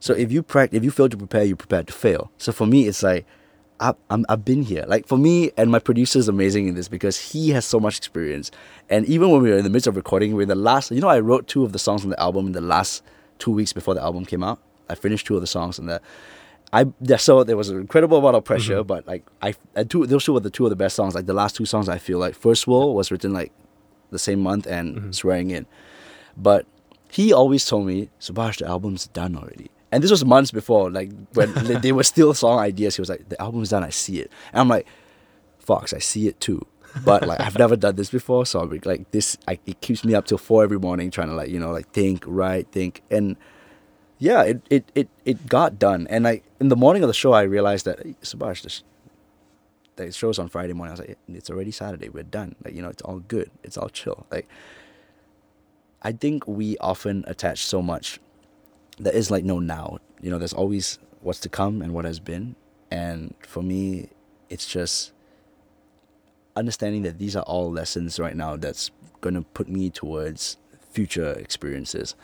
So 0.00 0.12
if 0.12 0.30
you 0.30 0.42
practice, 0.42 0.76
if 0.76 0.84
you 0.84 0.90
fail 0.90 1.08
to 1.08 1.16
prepare, 1.16 1.44
you 1.44 1.56
prepare 1.56 1.82
to 1.82 1.92
fail. 1.92 2.30
So 2.36 2.52
for 2.52 2.66
me, 2.66 2.86
it's 2.86 3.02
like 3.02 3.24
I, 3.80 3.94
I'm, 4.10 4.24
I've 4.28 4.44
been 4.44 4.62
here. 4.62 4.84
Like 4.86 5.06
for 5.06 5.18
me, 5.18 5.50
and 5.56 5.70
my 5.70 5.78
producer 5.78 6.18
is 6.18 6.28
amazing 6.28 6.68
in 6.68 6.74
this 6.74 6.88
because 6.88 7.18
he 7.18 7.50
has 7.50 7.64
so 7.64 7.80
much 7.80 7.98
experience. 7.98 8.50
And 8.88 9.04
even 9.06 9.30
when 9.30 9.42
we 9.42 9.50
were 9.50 9.58
in 9.58 9.64
the 9.64 9.70
midst 9.70 9.86
of 9.86 9.96
recording, 9.96 10.34
we're 10.34 10.42
in 10.42 10.48
the 10.48 10.54
last. 10.54 10.90
You 10.90 11.00
know, 11.00 11.08
I 11.08 11.20
wrote 11.20 11.48
two 11.48 11.64
of 11.64 11.72
the 11.72 11.78
songs 11.78 12.04
on 12.04 12.10
the 12.10 12.20
album 12.20 12.46
in 12.46 12.52
the 12.52 12.60
last 12.60 13.02
two 13.38 13.50
weeks 13.50 13.72
before 13.72 13.94
the 13.94 14.02
album 14.02 14.24
came 14.24 14.44
out. 14.44 14.60
I 14.88 14.94
finished 14.94 15.26
two 15.26 15.34
of 15.34 15.40
the 15.40 15.46
songs 15.46 15.78
and 15.78 15.88
the. 15.88 16.00
I 16.72 16.86
so 17.16 17.44
there 17.44 17.56
was 17.56 17.68
an 17.68 17.78
incredible 17.78 18.18
amount 18.18 18.36
of 18.36 18.44
pressure, 18.44 18.78
mm-hmm. 18.78 18.86
but 18.86 19.06
like 19.06 19.24
I, 19.42 19.54
I 19.76 19.84
two 19.84 20.06
those 20.06 20.24
two 20.24 20.32
were 20.32 20.40
the 20.40 20.50
two 20.50 20.64
of 20.64 20.70
the 20.70 20.76
best 20.76 20.96
songs. 20.96 21.14
Like 21.14 21.26
the 21.26 21.34
last 21.34 21.56
two 21.56 21.66
songs, 21.66 21.88
I 21.88 21.98
feel 21.98 22.18
like 22.18 22.34
First 22.34 22.66
World 22.66 22.96
was 22.96 23.10
written 23.10 23.32
like 23.32 23.52
the 24.10 24.18
same 24.18 24.40
month 24.40 24.66
and 24.66 24.96
mm-hmm. 24.96 25.10
Swearing 25.12 25.50
In, 25.50 25.66
but 26.36 26.66
he 27.10 27.32
always 27.32 27.64
told 27.64 27.86
me, 27.86 28.10
Subhas, 28.20 28.58
the 28.58 28.66
album's 28.66 29.06
done 29.08 29.36
already. 29.36 29.70
And 29.94 30.02
this 30.02 30.10
was 30.10 30.24
months 30.24 30.50
before, 30.50 30.90
like 30.90 31.12
when 31.34 31.52
they 31.80 31.92
were 31.92 32.02
still 32.02 32.34
song 32.34 32.58
ideas. 32.58 32.96
He 32.96 33.00
was 33.00 33.08
like, 33.08 33.28
the 33.28 33.40
album's 33.40 33.68
done, 33.68 33.84
I 33.84 33.90
see 33.90 34.18
it. 34.20 34.30
And 34.52 34.60
I'm 34.60 34.68
like, 34.68 34.88
Fox, 35.60 35.94
I 35.94 36.00
see 36.00 36.26
it 36.26 36.40
too. 36.40 36.66
but 37.04 37.24
like 37.26 37.38
I've 37.38 37.56
never 37.56 37.76
done 37.76 37.94
this 37.94 38.10
before, 38.10 38.44
so 38.44 38.60
I'm 38.60 38.80
like 38.84 39.08
this. 39.12 39.38
I, 39.46 39.60
it 39.66 39.80
keeps 39.80 40.04
me 40.04 40.14
up 40.14 40.26
till 40.26 40.38
four 40.38 40.64
every 40.64 40.80
morning 40.80 41.12
trying 41.12 41.28
to 41.28 41.34
like 41.34 41.48
you 41.48 41.60
know 41.60 41.70
like 41.70 41.90
think, 41.92 42.24
write, 42.26 42.68
think, 42.72 43.02
and 43.08 43.36
yeah, 44.18 44.42
it 44.42 44.62
it 44.68 44.90
it, 44.96 45.08
it 45.24 45.46
got 45.46 45.78
done. 45.78 46.06
And 46.10 46.24
like 46.24 46.44
in 46.58 46.70
the 46.70 46.76
morning 46.76 47.04
of 47.04 47.08
the 47.08 47.14
show, 47.14 47.32
I 47.32 47.42
realized 47.42 47.84
that 47.86 48.00
hey, 48.00 48.16
Subhas, 48.22 48.62
this 48.62 48.82
the 49.96 50.10
show's 50.10 50.40
on 50.40 50.48
Friday 50.48 50.72
morning. 50.72 50.90
I 50.90 50.98
was 50.98 51.08
like, 51.08 51.18
it's 51.28 51.50
already 51.50 51.70
Saturday. 51.70 52.08
We're 52.08 52.24
done. 52.24 52.56
Like 52.64 52.74
you 52.74 52.82
know, 52.82 52.88
it's 52.88 53.02
all 53.02 53.20
good. 53.20 53.50
It's 53.62 53.76
all 53.76 53.88
chill. 53.88 54.26
Like 54.30 54.48
I 56.02 56.12
think 56.12 56.46
we 56.46 56.76
often 56.78 57.24
attach 57.26 57.64
so 57.64 57.80
much 57.80 58.20
there 58.98 59.14
is 59.14 59.30
like 59.30 59.44
no 59.44 59.58
now. 59.58 59.98
You 60.20 60.30
know, 60.30 60.38
there's 60.38 60.52
always 60.52 60.98
what's 61.20 61.40
to 61.40 61.48
come 61.48 61.82
and 61.82 61.92
what 61.92 62.04
has 62.04 62.20
been. 62.20 62.56
And 62.90 63.34
for 63.40 63.62
me, 63.62 64.08
it's 64.48 64.66
just 64.66 65.12
understanding 66.56 67.02
that 67.02 67.18
these 67.18 67.34
are 67.34 67.42
all 67.42 67.70
lessons 67.70 68.18
right 68.18 68.36
now 68.36 68.56
that's 68.56 68.90
going 69.20 69.34
to 69.34 69.42
put 69.42 69.68
me 69.68 69.90
towards 69.90 70.56
future 70.90 71.32
experiences. 71.32 72.14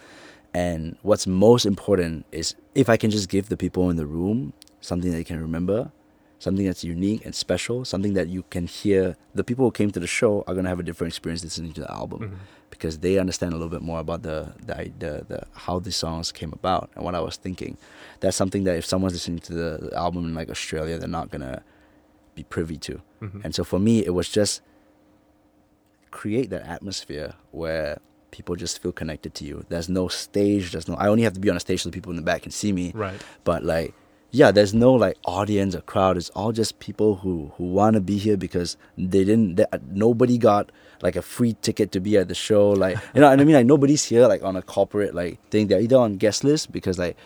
And 0.54 0.96
what's 1.02 1.26
most 1.26 1.66
important 1.66 2.26
is 2.32 2.54
if 2.74 2.88
I 2.88 2.96
can 2.96 3.10
just 3.10 3.28
give 3.28 3.48
the 3.48 3.56
people 3.56 3.90
in 3.90 3.96
the 3.96 4.06
room 4.06 4.52
something 4.80 5.10
they 5.10 5.24
can 5.24 5.40
remember, 5.40 5.92
something 6.40 6.66
that's 6.66 6.82
unique 6.82 7.24
and 7.24 7.34
special, 7.34 7.84
something 7.84 8.14
that 8.14 8.26
you 8.28 8.42
can 8.50 8.66
hear. 8.66 9.14
The 9.34 9.44
people 9.44 9.64
who 9.66 9.70
came 9.70 9.90
to 9.92 10.00
the 10.00 10.08
show 10.08 10.42
are 10.48 10.54
going 10.54 10.64
to 10.64 10.70
have 10.70 10.80
a 10.80 10.82
different 10.82 11.10
experience 11.12 11.44
listening 11.44 11.72
to 11.74 11.82
the 11.82 11.92
album. 11.92 12.20
Mhm. 12.20 12.36
Because 12.70 12.98
they 12.98 13.18
understand 13.18 13.52
a 13.52 13.56
little 13.56 13.68
bit 13.68 13.82
more 13.82 14.00
about 14.00 14.22
the, 14.22 14.38
the 14.66 14.90
the 15.02 15.12
the 15.28 15.40
how 15.52 15.78
the 15.80 15.92
songs 15.92 16.32
came 16.32 16.52
about 16.60 16.88
and 16.94 17.04
what 17.04 17.14
I 17.14 17.20
was 17.20 17.36
thinking. 17.36 17.76
That's 18.20 18.36
something 18.36 18.64
that 18.64 18.76
if 18.76 18.84
someone's 18.86 19.12
listening 19.12 19.40
to 19.48 19.52
the, 19.52 19.90
album 19.94 20.24
in 20.24 20.34
like 20.34 20.48
Australia, 20.50 20.96
they're 20.98 21.16
not 21.20 21.30
gonna 21.30 21.62
be 22.34 22.42
privy 22.44 22.78
to. 22.88 22.94
Mhm. 23.20 23.44
And 23.44 23.54
so 23.54 23.62
for 23.64 23.78
me, 23.78 23.94
it 24.08 24.14
was 24.14 24.28
just 24.28 24.62
create 26.10 26.48
that 26.50 26.66
atmosphere 26.66 27.34
where 27.50 27.98
people 28.30 28.54
just 28.56 28.80
feel 28.80 28.92
connected 28.92 29.34
to 29.34 29.44
you. 29.44 29.64
There's 29.68 29.88
no 29.88 30.08
stage. 30.08 30.72
There's 30.72 30.88
no. 30.88 30.94
I 30.94 31.08
only 31.08 31.24
have 31.24 31.34
to 31.34 31.40
be 31.40 31.50
on 31.50 31.56
a 31.56 31.60
stage 31.60 31.82
so 31.82 31.90
people 31.90 32.10
in 32.10 32.16
the 32.16 32.22
back 32.22 32.42
can 32.42 32.52
see 32.52 32.72
me. 32.72 32.92
Right. 32.94 33.20
But 33.44 33.64
like, 33.64 33.92
yeah, 34.32 34.50
there's 34.52 34.72
no 34.72 34.92
like 34.92 35.16
audience 35.24 35.74
or 35.74 35.80
crowd. 35.80 36.16
It's 36.16 36.30
all 36.30 36.52
just 36.52 36.78
people 36.78 37.16
who 37.16 37.52
who 37.56 37.64
want 37.64 37.94
to 37.94 38.00
be 38.00 38.16
here 38.16 38.36
because 38.36 38.76
they 38.96 39.24
didn't. 39.24 39.56
They, 39.56 39.64
uh, 39.72 39.78
nobody 39.90 40.38
got 40.38 40.70
like 41.02 41.16
a 41.16 41.22
free 41.22 41.56
ticket 41.62 41.92
to 41.92 42.00
be 42.00 42.16
at 42.16 42.28
the 42.28 42.34
show. 42.34 42.70
Like 42.70 42.96
you 43.14 43.20
know 43.20 43.28
what 43.30 43.40
I 43.40 43.44
mean? 43.44 43.56
Like 43.56 43.66
nobody's 43.66 44.04
here 44.04 44.26
like 44.26 44.42
on 44.42 44.56
a 44.56 44.62
corporate 44.62 45.14
like 45.14 45.42
thing. 45.50 45.66
They're 45.66 45.80
either 45.80 45.96
on 45.96 46.16
guest 46.16 46.44
list 46.44 46.70
because 46.70 46.98
like 46.98 47.16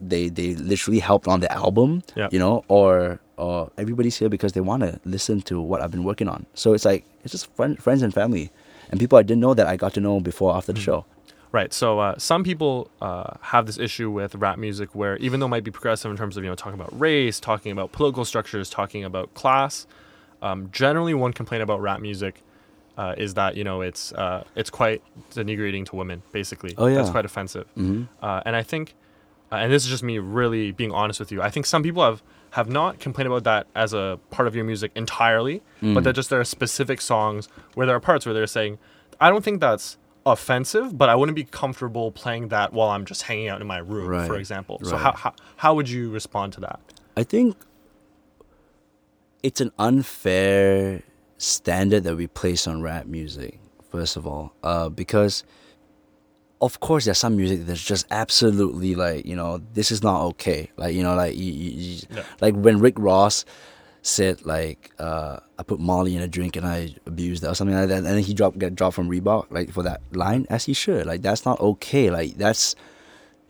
they 0.00 0.28
they 0.28 0.54
literally 0.54 1.00
helped 1.00 1.28
on 1.28 1.40
the 1.40 1.52
album. 1.52 2.02
Yeah. 2.16 2.28
You 2.30 2.38
know, 2.38 2.64
or 2.68 3.20
or 3.36 3.70
everybody's 3.76 4.16
here 4.16 4.28
because 4.28 4.52
they 4.52 4.60
want 4.60 4.82
to 4.82 5.00
listen 5.04 5.42
to 5.42 5.60
what 5.60 5.80
I've 5.82 5.90
been 5.90 6.04
working 6.04 6.28
on. 6.28 6.46
So 6.54 6.72
it's 6.72 6.84
like 6.84 7.04
it's 7.24 7.32
just 7.32 7.54
friend, 7.54 7.80
friends 7.82 8.02
and 8.02 8.12
family, 8.14 8.50
and 8.90 8.98
people 8.98 9.18
I 9.18 9.22
didn't 9.22 9.40
know 9.40 9.54
that 9.54 9.66
I 9.66 9.76
got 9.76 9.92
to 9.94 10.00
know 10.00 10.20
before 10.20 10.56
after 10.56 10.72
the 10.72 10.80
mm. 10.80 10.84
show. 10.84 11.04
Right. 11.50 11.72
So 11.72 11.98
uh, 11.98 12.18
some 12.18 12.44
people 12.44 12.90
uh, 13.00 13.34
have 13.40 13.66
this 13.66 13.78
issue 13.78 14.10
with 14.10 14.34
rap 14.34 14.58
music 14.58 14.94
where 14.94 15.16
even 15.16 15.40
though 15.40 15.46
it 15.46 15.50
might 15.50 15.64
be 15.64 15.70
progressive 15.70 16.10
in 16.10 16.16
terms 16.16 16.36
of 16.36 16.44
you 16.44 16.50
know 16.50 16.54
talking 16.56 16.78
about 16.78 16.98
race, 16.98 17.40
talking 17.40 17.72
about 17.72 17.90
political 17.92 18.24
structures, 18.24 18.68
talking 18.68 19.02
about 19.04 19.32
class, 19.34 19.86
um, 20.42 20.68
generally 20.72 21.14
one 21.14 21.32
complaint 21.32 21.62
about 21.62 21.80
rap 21.80 22.00
music 22.00 22.42
uh, 22.98 23.14
is 23.16 23.34
that 23.34 23.56
you 23.56 23.64
know 23.64 23.80
it's 23.80 24.12
uh, 24.12 24.44
it's 24.56 24.68
quite 24.70 25.02
denigrating 25.32 25.86
to 25.86 25.96
women. 25.96 26.22
Basically, 26.32 26.74
Oh, 26.76 26.86
yeah. 26.86 26.96
that's 26.96 27.10
quite 27.10 27.24
offensive. 27.24 27.66
hmm 27.74 28.02
Uh, 28.22 28.42
and 28.44 28.54
I 28.54 28.62
think, 28.62 28.94
uh, 29.50 29.56
and 29.56 29.72
this 29.72 29.84
is 29.84 29.88
just 29.90 30.02
me 30.02 30.18
really 30.18 30.72
being 30.72 30.92
honest 30.92 31.18
with 31.18 31.32
you. 31.32 31.40
I 31.40 31.48
think 31.50 31.64
some 31.64 31.82
people 31.82 32.02
have 32.04 32.22
have 32.50 32.68
not 32.68 32.98
complained 32.98 33.28
about 33.28 33.44
that 33.44 33.66
as 33.74 33.92
a 33.94 34.18
part 34.30 34.48
of 34.48 34.54
your 34.54 34.64
music 34.64 34.90
entirely, 34.94 35.62
but 35.80 36.04
that 36.04 36.14
just 36.14 36.28
there 36.30 36.40
are 36.40 36.44
specific 36.44 37.00
songs 37.00 37.48
where 37.74 37.86
there 37.86 37.96
are 37.96 38.00
parts 38.00 38.26
where 38.26 38.34
they're 38.34 38.46
saying, 38.46 38.78
I 39.20 39.28
don't 39.30 39.44
think 39.44 39.60
that's 39.60 39.96
offensive, 40.32 40.96
but 40.96 41.08
I 41.08 41.14
wouldn't 41.14 41.36
be 41.36 41.44
comfortable 41.44 42.10
playing 42.12 42.48
that 42.48 42.72
while 42.72 42.88
I'm 42.90 43.04
just 43.04 43.22
hanging 43.22 43.48
out 43.48 43.60
in 43.60 43.66
my 43.66 43.78
room, 43.78 44.06
for 44.26 44.32
Right, 44.32 44.40
example. 44.40 44.80
So 44.84 44.96
how, 44.96 45.12
how 45.12 45.32
how 45.56 45.74
would 45.74 45.88
you 45.88 46.10
respond 46.10 46.52
to 46.54 46.60
that? 46.60 46.80
I 47.16 47.22
think 47.24 47.56
it's 49.42 49.60
an 49.60 49.72
unfair 49.78 51.02
standard 51.38 52.04
that 52.04 52.16
we 52.16 52.26
place 52.26 52.66
on 52.66 52.82
rap 52.82 53.06
music, 53.06 53.60
first 53.90 54.16
of 54.16 54.26
all, 54.26 54.52
uh, 54.62 54.88
because 54.88 55.44
of 56.60 56.80
course 56.80 57.04
there's 57.04 57.18
some 57.18 57.36
music 57.36 57.66
that's 57.66 57.84
just 57.84 58.04
absolutely 58.10 58.96
like 58.96 59.24
you 59.24 59.36
know 59.36 59.60
this 59.74 59.90
is 59.92 60.02
not 60.02 60.22
okay. 60.22 60.70
Like 60.76 60.94
you 60.94 61.02
know 61.02 61.14
like 61.14 61.36
you, 61.36 61.52
you, 61.52 61.70
you- 61.70 62.02
Yeah. 62.10 62.22
like 62.40 62.54
when 62.54 62.78
Rick 62.80 62.94
Ross 62.98 63.44
said 64.08 64.44
like 64.44 64.90
uh, 64.98 65.38
I 65.58 65.62
put 65.62 65.78
Molly 65.80 66.16
in 66.16 66.22
a 66.22 66.28
drink 66.28 66.56
and 66.56 66.66
I 66.66 66.94
abused 67.06 67.44
it 67.44 67.48
or 67.48 67.54
something 67.54 67.76
like 67.76 67.88
that, 67.88 67.98
and 67.98 68.06
then 68.06 68.18
he 68.22 68.34
dropped 68.34 68.58
get 68.58 68.74
dropped 68.74 68.96
from 68.96 69.08
Reebok 69.08 69.50
like 69.50 69.72
for 69.72 69.82
that 69.82 70.00
line 70.12 70.46
as 70.50 70.64
he 70.64 70.72
should. 70.72 71.06
Like 71.06 71.22
that's 71.22 71.44
not 71.44 71.60
okay. 71.60 72.10
Like 72.10 72.36
that's 72.36 72.74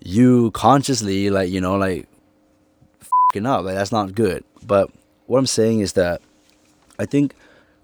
you 0.01 0.51
consciously 0.51 1.31
like 1.31 1.51
you 1.51 1.61
know 1.61 1.77
like 1.77 2.09
fucking 3.01 3.47
up. 3.47 3.65
Like 3.65 3.77
that's 3.77 3.93
not 3.93 4.15
good. 4.15 4.45
But 4.63 4.91
what 5.27 5.39
I'm 5.39 5.47
saying 5.47 5.81
is 5.81 5.93
that 5.95 6.21
I 6.99 7.07
think 7.07 7.35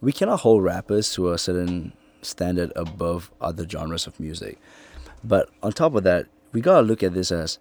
we 0.01 0.13
cannot 0.13 0.41
hold 0.41 0.63
rappers 0.63 1.13
to 1.15 1.33
a 1.33 1.39
certain 1.39 1.93
standard 2.23 2.73
above 2.77 3.31
other 3.41 3.69
genres 3.69 4.07
of 4.07 4.19
music. 4.19 4.59
But 5.23 5.49
on 5.63 5.73
top 5.73 5.95
of 5.95 6.03
that, 6.05 6.27
we 6.53 6.61
gotta 6.61 6.83
look 6.83 7.03
at 7.03 7.15
this 7.15 7.31
as 7.31 7.59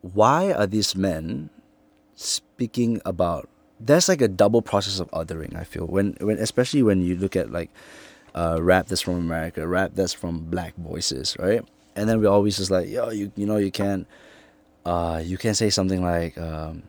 why 0.00 0.52
are 0.52 0.66
these 0.66 0.94
men 0.94 1.50
speaking 2.14 3.00
about 3.04 3.48
there's 3.80 4.08
like 4.08 4.20
a 4.20 4.28
double 4.28 4.62
process 4.62 5.00
of 5.00 5.10
othering, 5.10 5.56
I 5.56 5.64
feel. 5.64 5.86
When 5.86 6.16
when 6.20 6.38
especially 6.38 6.82
when 6.82 7.02
you 7.02 7.16
look 7.16 7.36
at 7.36 7.50
like 7.50 7.70
uh, 8.34 8.58
rap 8.60 8.86
that's 8.86 9.00
from 9.00 9.16
America, 9.16 9.66
rap 9.66 9.92
that's 9.94 10.12
from 10.12 10.44
black 10.46 10.74
voices, 10.76 11.36
right? 11.38 11.62
And 11.96 12.08
then 12.08 12.20
we 12.20 12.26
always 12.26 12.56
just 12.56 12.70
like, 12.70 12.88
yo, 12.88 13.10
you 13.10 13.32
you 13.36 13.46
know 13.46 13.56
you 13.56 13.70
can't 13.70 14.06
uh 14.84 15.22
you 15.24 15.38
can't 15.38 15.56
say 15.56 15.70
something 15.70 16.02
like 16.02 16.36
um 16.38 16.82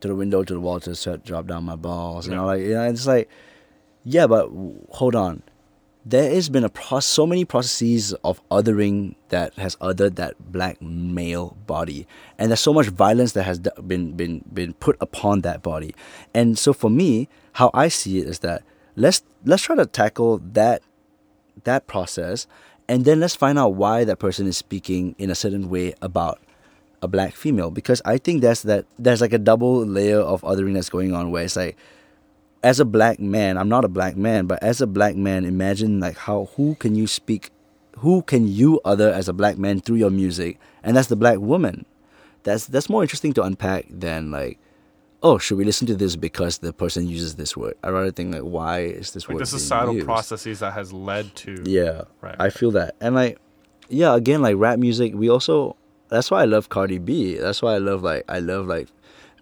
to 0.00 0.08
the 0.08 0.14
window, 0.14 0.42
to 0.42 0.54
the 0.54 0.60
wall, 0.60 0.80
to 0.80 0.90
the 0.90 0.96
sweat, 0.96 1.24
drop 1.24 1.46
down 1.46 1.64
my 1.64 1.76
balls. 1.76 2.28
You 2.28 2.34
know, 2.34 2.46
like 2.46 2.60
you 2.60 2.74
know, 2.74 2.84
it's 2.84 3.06
like, 3.06 3.28
yeah, 4.04 4.26
but 4.26 4.46
w- 4.48 4.86
hold 4.90 5.14
on. 5.14 5.42
There 6.08 6.32
has 6.32 6.48
been 6.48 6.62
a 6.62 6.68
pro- 6.68 7.00
so 7.00 7.26
many 7.26 7.44
processes 7.44 8.12
of 8.22 8.40
othering 8.48 9.16
that 9.30 9.54
has 9.54 9.74
othered 9.76 10.14
that 10.14 10.52
black 10.52 10.80
male 10.80 11.56
body, 11.66 12.06
and 12.38 12.48
there's 12.48 12.60
so 12.60 12.72
much 12.72 12.86
violence 12.86 13.32
that 13.32 13.42
has 13.42 13.58
been 13.58 14.12
been 14.12 14.44
been 14.54 14.74
put 14.74 14.96
upon 15.00 15.40
that 15.40 15.64
body. 15.64 15.96
And 16.32 16.56
so 16.56 16.72
for 16.72 16.88
me, 16.88 17.28
how 17.54 17.72
I 17.74 17.88
see 17.88 18.18
it 18.18 18.28
is 18.28 18.38
that 18.38 18.62
let's 18.94 19.24
let's 19.44 19.64
try 19.64 19.74
to 19.74 19.84
tackle 19.84 20.38
that 20.52 20.82
that 21.64 21.88
process, 21.88 22.46
and 22.88 23.04
then 23.04 23.18
let's 23.18 23.34
find 23.34 23.58
out 23.58 23.74
why 23.74 24.04
that 24.04 24.20
person 24.20 24.46
is 24.46 24.56
speaking 24.56 25.16
in 25.18 25.28
a 25.28 25.34
certain 25.34 25.68
way 25.68 25.92
about 26.00 26.40
a 27.02 27.08
black 27.08 27.34
female. 27.34 27.72
Because 27.72 28.00
I 28.04 28.18
think 28.18 28.42
that's 28.42 28.62
that 28.62 28.86
there's 28.96 29.20
like 29.20 29.32
a 29.32 29.38
double 29.38 29.84
layer 29.84 30.20
of 30.20 30.42
othering 30.42 30.74
that's 30.74 30.88
going 30.88 31.12
on 31.14 31.32
where 31.32 31.42
it's 31.42 31.56
like 31.56 31.76
as 32.66 32.80
a 32.80 32.84
black 32.84 33.20
man, 33.20 33.56
I'm 33.56 33.68
not 33.68 33.84
a 33.84 33.88
black 33.88 34.16
man, 34.16 34.46
but 34.46 34.60
as 34.60 34.80
a 34.80 34.88
black 34.88 35.14
man, 35.14 35.44
imagine 35.44 36.00
like 36.00 36.16
how 36.16 36.48
who 36.56 36.74
can 36.74 36.96
you 36.96 37.06
speak 37.06 37.50
who 37.98 38.22
can 38.22 38.48
you 38.48 38.80
other 38.84 39.10
as 39.12 39.28
a 39.28 39.32
black 39.32 39.56
man 39.56 39.80
through 39.80 39.96
your 39.96 40.10
music? 40.10 40.58
And 40.82 40.96
that's 40.96 41.06
the 41.06 41.14
black 41.16 41.38
woman. 41.38 41.86
That's 42.42 42.66
that's 42.66 42.88
more 42.90 43.02
interesting 43.02 43.32
to 43.34 43.42
unpack 43.44 43.86
than 43.88 44.32
like 44.32 44.58
oh, 45.22 45.38
should 45.38 45.58
we 45.58 45.64
listen 45.64 45.86
to 45.86 45.94
this 45.96 46.14
because 46.14 46.58
the 46.58 46.72
person 46.72 47.06
uses 47.06 47.36
this 47.36 47.56
word? 47.56 47.74
I 47.84 47.88
rather 47.90 48.10
think 48.10 48.34
like 48.34 48.42
why 48.42 48.80
is 48.80 49.12
this 49.12 49.28
Like 49.28 49.36
word 49.36 49.42
the 49.42 49.46
societal 49.46 49.94
used? 49.94 50.06
processes 50.06 50.58
that 50.58 50.72
has 50.72 50.92
led 50.92 51.34
to 51.36 51.62
Yeah, 51.64 52.02
Right. 52.20 52.36
I 52.38 52.50
feel 52.50 52.72
that, 52.72 52.96
and 53.00 53.14
like, 53.14 53.38
yeah, 53.88 54.14
again, 54.16 54.42
like 54.42 54.56
rap 54.58 54.78
music, 54.80 55.14
we 55.14 55.30
also. 55.30 55.76
That's 56.08 56.30
why 56.30 56.42
I 56.42 56.44
love 56.44 56.68
Cardi 56.68 56.98
B. 56.98 57.36
That's 57.36 57.62
why 57.62 57.74
I 57.74 57.78
love 57.78 58.02
like 58.02 58.24
I 58.28 58.38
love 58.40 58.66
like 58.66 58.88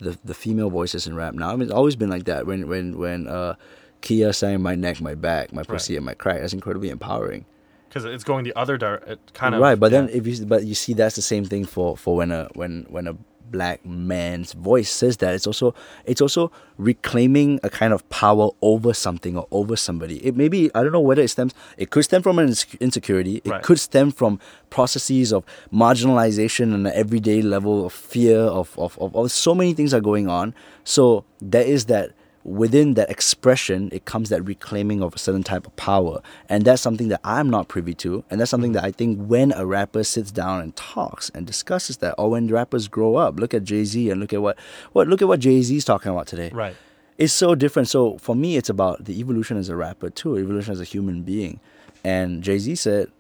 the 0.01 0.19
the 0.25 0.35
female 0.35 0.71
voices 0.71 1.07
in 1.07 1.15
rap 1.15 1.35
now. 1.35 1.49
I 1.49 1.53
mean, 1.53 1.63
it's 1.63 1.73
always 1.73 1.97
been 1.97 2.11
like 2.11 2.25
that. 2.25 2.47
When 2.47 2.69
when 2.69 2.99
when 2.99 3.29
uh, 3.29 3.55
Khia 4.03 4.35
sang 4.35 4.61
"My 4.63 4.75
Neck, 4.75 5.01
My 5.01 5.15
Back, 5.15 5.53
My 5.53 5.63
Pussy, 5.63 5.97
and 5.97 6.05
My 6.05 6.15
Crack," 6.15 6.41
that's 6.41 6.53
incredibly 6.53 6.91
empowering. 6.91 7.45
because 7.89 8.05
it's 8.05 8.25
going 8.25 8.45
the 8.45 8.53
other 8.57 8.77
direction. 8.77 9.19
Kind 9.35 9.55
of 9.55 9.61
right, 9.61 9.79
but 9.79 9.93
yeah. 9.93 10.03
then 10.03 10.11
if 10.11 10.27
you 10.27 10.45
but 10.47 10.65
you 10.65 10.75
see 10.75 10.95
that's 10.95 11.17
the 11.17 11.23
same 11.23 11.45
thing 11.45 11.65
for 11.65 11.97
for 11.97 12.17
when 12.17 12.33
a 12.33 12.49
when 12.55 12.87
when 12.89 13.07
a 13.07 13.17
black 13.51 13.85
man's 13.87 14.53
voice 14.53 14.91
says 14.91 15.19
that 15.19 15.35
it's 15.35 15.47
also 15.47 15.75
it's 16.05 16.21
also 16.21 16.51
reclaiming 16.79 17.61
a 17.63 17.71
kind 17.71 17.93
of 17.93 18.07
power 18.09 18.49
over 18.63 18.93
something 18.93 19.37
or 19.37 19.47
over 19.51 19.77
somebody. 19.77 20.17
It 20.27 20.37
maybe 20.37 20.71
i 20.75 20.83
don't 20.83 20.93
know 20.93 21.01
whether 21.01 21.23
it 21.23 21.29
stems 21.29 21.55
it 21.79 21.91
could 21.91 22.05
stem 22.05 22.23
from 22.23 22.39
an 22.39 22.53
insecurity. 22.81 23.41
It 23.45 23.51
Right. 23.51 23.63
could 23.63 23.79
stem 23.81 24.11
from 24.11 24.41
processes 24.71 25.33
of 25.33 25.45
marginalization 25.73 26.75
and 26.75 26.87
everyday 26.89 27.43
level 27.43 27.85
of 27.87 27.93
fear 27.93 28.39
of, 28.41 28.77
of, 28.79 28.99
of, 28.99 29.15
of 29.15 29.31
so 29.31 29.55
many 29.55 29.73
things 29.75 29.95
are 29.95 30.01
going 30.01 30.29
on. 30.29 30.55
So 30.85 31.25
there 31.41 31.63
is 31.65 31.85
that 31.87 32.13
within 32.45 32.95
that 32.95 33.11
expression, 33.11 33.89
it 33.91 34.05
comes 34.05 34.29
that 34.29 34.43
reclaiming 34.43 35.03
of 35.03 35.15
a 35.15 35.19
certain 35.19 35.43
type 35.43 35.67
of 35.67 35.75
power. 35.77 36.21
And 36.49 36.65
that's 36.65 36.83
something 36.83 37.09
that 37.09 37.21
I'm 37.25 37.49
not 37.49 37.69
privy 37.69 37.95
to. 37.95 38.23
And 38.31 38.41
that's 38.41 38.51
something 38.51 38.73
that 38.73 38.85
I 38.85 38.93
think 38.93 39.27
when 39.27 39.51
a 39.53 39.65
rapper 39.65 40.05
sits 40.05 40.31
down 40.31 40.61
and 40.61 40.77
talks 40.77 41.31
and 41.31 41.47
discusses 41.47 41.97
that, 41.99 42.15
or 42.19 42.31
when 42.31 42.49
rappers 42.49 42.87
grow 42.87 43.17
up, 43.17 43.41
look 43.41 43.55
at 43.55 43.65
Jay 43.65 43.85
Z 43.85 44.11
and 44.11 44.21
look 44.21 44.33
at 44.33 44.43
what, 44.43 44.59
what 44.93 45.09
look 45.09 45.23
at 45.23 45.29
what 45.29 45.41
Jay 45.41 45.61
Z 45.63 45.75
is 45.75 45.85
talking 45.85 46.13
about 46.13 46.27
today. 46.27 46.51
right. 46.53 46.77
it's 47.17 47.33
so 47.33 47.55
different. 47.55 47.89
So 47.89 48.19
for 48.19 48.37
me, 48.37 48.57
it's 48.57 48.69
about 48.69 49.07
the 49.07 49.19
evolution 49.19 49.57
as 49.57 49.71
a 49.71 49.77
rapper 49.77 50.11
too, 50.11 50.39
evolution 50.39 50.73
as 50.73 50.81
a 50.81 50.85
human 50.85 51.23
being. 51.23 51.61
And 52.05 52.43
Jay 52.43 52.59
Z 52.59 52.75
said, 52.75 53.11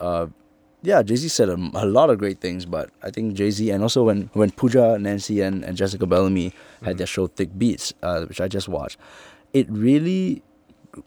uh, 0.00 0.26
yeah, 0.82 1.02
Jay 1.02 1.16
Z 1.16 1.28
said 1.28 1.48
a, 1.48 1.54
a, 1.74 1.86
lot 1.86 2.10
of 2.10 2.18
great 2.18 2.40
things, 2.40 2.66
but 2.66 2.90
I 3.02 3.10
think 3.10 3.34
Jay 3.34 3.50
Z 3.50 3.70
and 3.70 3.82
also 3.82 4.04
when 4.04 4.30
when 4.32 4.50
Pooja, 4.50 4.96
Nansi, 4.98 5.46
and, 5.46 5.64
and 5.64 5.76
Jessica 5.76 6.06
Bellamy 6.06 6.50
mm-hmm. 6.50 6.84
had 6.84 6.98
their 6.98 7.06
show 7.06 7.28
Thick 7.28 7.56
Beats, 7.56 7.92
uh, 8.02 8.24
which 8.26 8.40
I 8.40 8.48
just 8.48 8.68
watched, 8.68 8.98
it 9.52 9.66
really 9.70 10.42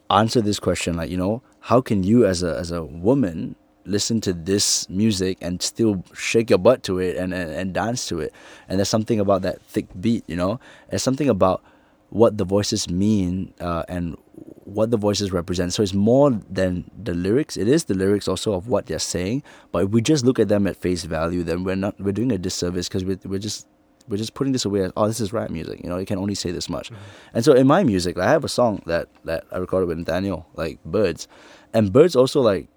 answered 0.10 0.46
this 0.46 0.60
question 0.60 0.96
like 0.96 1.12
you 1.12 1.18
know 1.18 1.44
how 1.60 1.80
can 1.80 2.04
you 2.04 2.26
as 2.26 2.42
a 2.42 2.58
as 2.58 2.72
a 2.72 2.84
woman 2.84 3.56
listen 3.86 4.20
to 4.20 4.34
this 4.34 4.90
music 4.90 5.38
and 5.42 5.62
still 5.62 6.04
shake 6.14 6.50
your 6.50 6.60
butt 6.60 6.84
to 6.84 7.00
it 7.00 7.16
and, 7.18 7.34
and, 7.34 7.52
and 7.52 7.74
dance 7.74 8.08
to 8.08 8.20
it. 8.20 8.34
And 8.68 8.80
there's 8.80 8.90
something 8.90 9.20
about 9.20 9.44
that 9.44 9.62
thick 9.62 9.86
beat, 10.00 10.24
you 10.28 10.36
know? 10.36 10.60
There's 10.90 11.04
something 11.04 11.30
about 11.30 11.64
what 12.10 12.38
the 12.38 12.46
voices 12.46 12.90
mean 12.90 13.54
uh, 13.60 13.84
and 13.88 14.18
what 14.66 14.90
the 14.92 14.98
voices 14.98 15.32
represent. 15.32 15.74
So 15.74 15.84
it's 15.84 15.94
more 15.94 16.32
than 16.50 16.90
the 17.02 17.14
lyrics. 17.14 17.56
It 17.56 17.68
is 17.68 17.86
the 17.86 17.94
lyrics 17.94 18.28
also 18.28 18.54
of 18.54 18.68
what 18.68 18.88
they're 18.88 19.00
saying. 19.00 19.44
But 19.72 19.86
if 19.86 19.90
we 19.92 20.02
just 20.02 20.26
look 20.26 20.40
at 20.40 20.48
them 20.48 20.68
at 20.68 20.76
face 20.76 21.04
value, 21.04 21.44
then 21.44 21.64
we're 21.64 21.76
not 21.76 22.00
we're 22.00 22.12
doing 22.12 22.32
a 22.32 22.38
disservice 22.38 22.88
because 22.88 23.06
we're, 23.06 23.20
we're 23.24 23.40
just 23.40 23.68
we're 24.08 24.18
just 24.18 24.34
putting 24.34 24.54
this 24.54 24.66
away 24.66 24.82
as 24.82 24.92
oh 24.98 25.08
this 25.08 25.20
is 25.20 25.32
rap 25.32 25.52
music. 25.52 25.82
You 25.84 25.90
know, 25.90 25.98
you 25.98 26.06
can 26.06 26.18
only 26.18 26.36
say 26.36 26.52
this 26.52 26.68
much. 26.68 26.92
Mm-hmm. 26.92 27.36
And 27.36 27.46
so 27.46 27.54
in 27.54 27.68
my 27.68 27.84
music, 27.84 28.18
like, 28.18 28.28
I 28.28 28.32
have 28.32 28.44
a 28.44 28.50
song 28.50 28.82
that 28.88 29.08
that 29.24 29.46
I 29.52 29.58
recorded 29.58 29.88
with 29.88 30.04
Daniel, 30.06 30.48
like 30.56 30.84
Birds, 30.84 31.28
and 31.74 31.94
Birds 31.94 32.16
also 32.16 32.42
like 32.42 32.68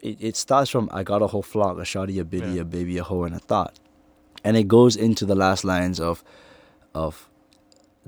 it, 0.00 0.16
it 0.20 0.36
starts 0.36 0.68
from 0.68 0.88
I 0.92 1.04
got 1.04 1.22
a 1.22 1.28
whole 1.28 1.42
flock, 1.42 1.78
a 1.78 1.84
shoddy, 1.84 2.18
a 2.18 2.24
biddy, 2.24 2.54
yeah. 2.54 2.62
a 2.62 2.64
baby, 2.64 2.98
a 2.98 3.04
hoe, 3.04 3.22
and 3.22 3.36
a 3.36 3.38
thought, 3.38 3.78
and 4.42 4.56
it 4.56 4.66
goes 4.66 4.96
into 4.96 5.24
the 5.24 5.36
last 5.36 5.64
lines 5.64 6.00
of 6.00 6.24
of 6.92 7.27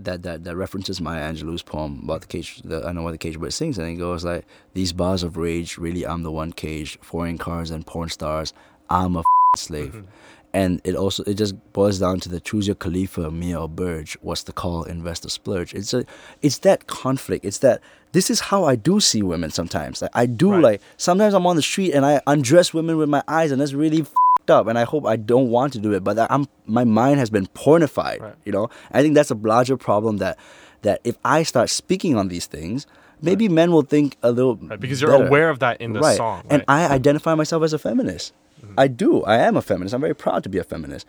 that 0.04 0.22
that 0.22 0.44
that 0.44 0.56
references 0.56 1.00
Maya 1.00 1.32
Angelou's 1.32 1.62
poem 1.62 2.00
about 2.04 2.22
the 2.22 2.26
cage. 2.26 2.60
The, 2.62 2.86
I 2.86 2.92
know 2.92 3.02
what 3.02 3.12
the 3.12 3.18
cage 3.18 3.38
bird 3.38 3.52
sings, 3.52 3.78
and 3.78 3.88
it 3.88 3.96
goes 3.96 4.24
like 4.24 4.44
these 4.74 4.92
bars 4.92 5.22
of 5.22 5.36
rage. 5.36 5.78
Really, 5.78 6.06
I'm 6.06 6.22
the 6.22 6.32
one 6.32 6.52
caged. 6.52 6.98
Foreign 7.02 7.38
cars 7.38 7.70
and 7.70 7.86
porn 7.86 8.08
stars. 8.08 8.52
I'm 8.88 9.16
a 9.16 9.22
slave. 9.56 9.92
Mm-hmm. 9.92 10.06
And 10.52 10.80
it 10.82 10.96
also 10.96 11.22
it 11.24 11.34
just 11.34 11.54
boils 11.72 12.00
down 12.00 12.18
to 12.20 12.28
the 12.28 12.40
choose 12.40 12.66
your 12.66 12.74
Khalifa, 12.74 13.30
Mia 13.30 13.60
or 13.60 13.68
Burge. 13.68 14.18
What's 14.20 14.42
the 14.42 14.52
call? 14.52 14.82
Invest 14.82 15.24
or 15.24 15.28
splurge. 15.28 15.74
It's 15.74 15.94
a 15.94 16.04
it's 16.42 16.58
that 16.58 16.88
conflict. 16.88 17.44
It's 17.44 17.58
that 17.58 17.80
this 18.12 18.30
is 18.30 18.40
how 18.40 18.64
I 18.64 18.74
do 18.74 18.98
see 18.98 19.22
women 19.22 19.50
sometimes. 19.50 20.02
Like 20.02 20.10
I 20.12 20.26
do 20.26 20.52
right. 20.52 20.62
like 20.62 20.82
sometimes 20.96 21.34
I'm 21.34 21.46
on 21.46 21.54
the 21.54 21.62
street 21.62 21.92
and 21.92 22.04
I 22.04 22.20
undress 22.26 22.74
women 22.74 22.96
with 22.96 23.08
my 23.08 23.22
eyes, 23.28 23.52
and 23.52 23.60
that's 23.60 23.74
really 23.74 24.04
up 24.48 24.66
and 24.68 24.79
I 24.79 24.85
hope 24.85 25.05
I 25.07 25.16
don't 25.16 25.50
want 25.50 25.72
to 25.74 25.79
do 25.79 25.92
it, 25.92 26.05
but 26.05 26.18
I'm 26.31 26.48
my 26.66 26.85
mind 26.85 27.18
has 27.18 27.29
been 27.29 27.46
pornified. 27.48 28.20
Right. 28.20 28.35
You 28.44 28.53
know, 28.53 28.70
I 28.92 29.03
think 29.03 29.14
that's 29.14 29.31
a 29.31 29.35
larger 29.35 29.76
problem 29.76 30.18
that 30.18 30.38
that 30.83 31.00
if 31.05 31.18
I 31.24 31.42
start 31.42 31.68
speaking 31.68 32.16
on 32.16 32.29
these 32.29 32.46
things, 32.46 32.87
maybe 33.20 33.48
right. 33.48 33.55
men 33.55 33.72
will 33.72 33.83
think 33.83 34.16
a 34.22 34.31
little 34.31 34.57
right, 34.57 34.79
because 34.79 35.00
you're 35.00 35.11
better. 35.11 35.26
aware 35.26 35.50
of 35.50 35.59
that 35.59 35.81
in 35.81 35.92
the 35.92 36.14
song. 36.14 36.44
And 36.48 36.64
I 36.68 36.87
identify 36.87 37.35
myself 37.35 37.62
as 37.62 37.72
a 37.72 37.79
feminist. 37.79 38.33
Mm-hmm. 38.62 38.74
I 38.79 38.88
do. 38.88 39.22
I 39.24 39.38
am 39.38 39.57
a 39.57 39.62
feminist. 39.62 39.94
I'm 39.94 40.00
very 40.00 40.14
proud 40.14 40.42
to 40.44 40.48
be 40.48 40.59
a 40.59 40.64
feminist. 40.64 41.07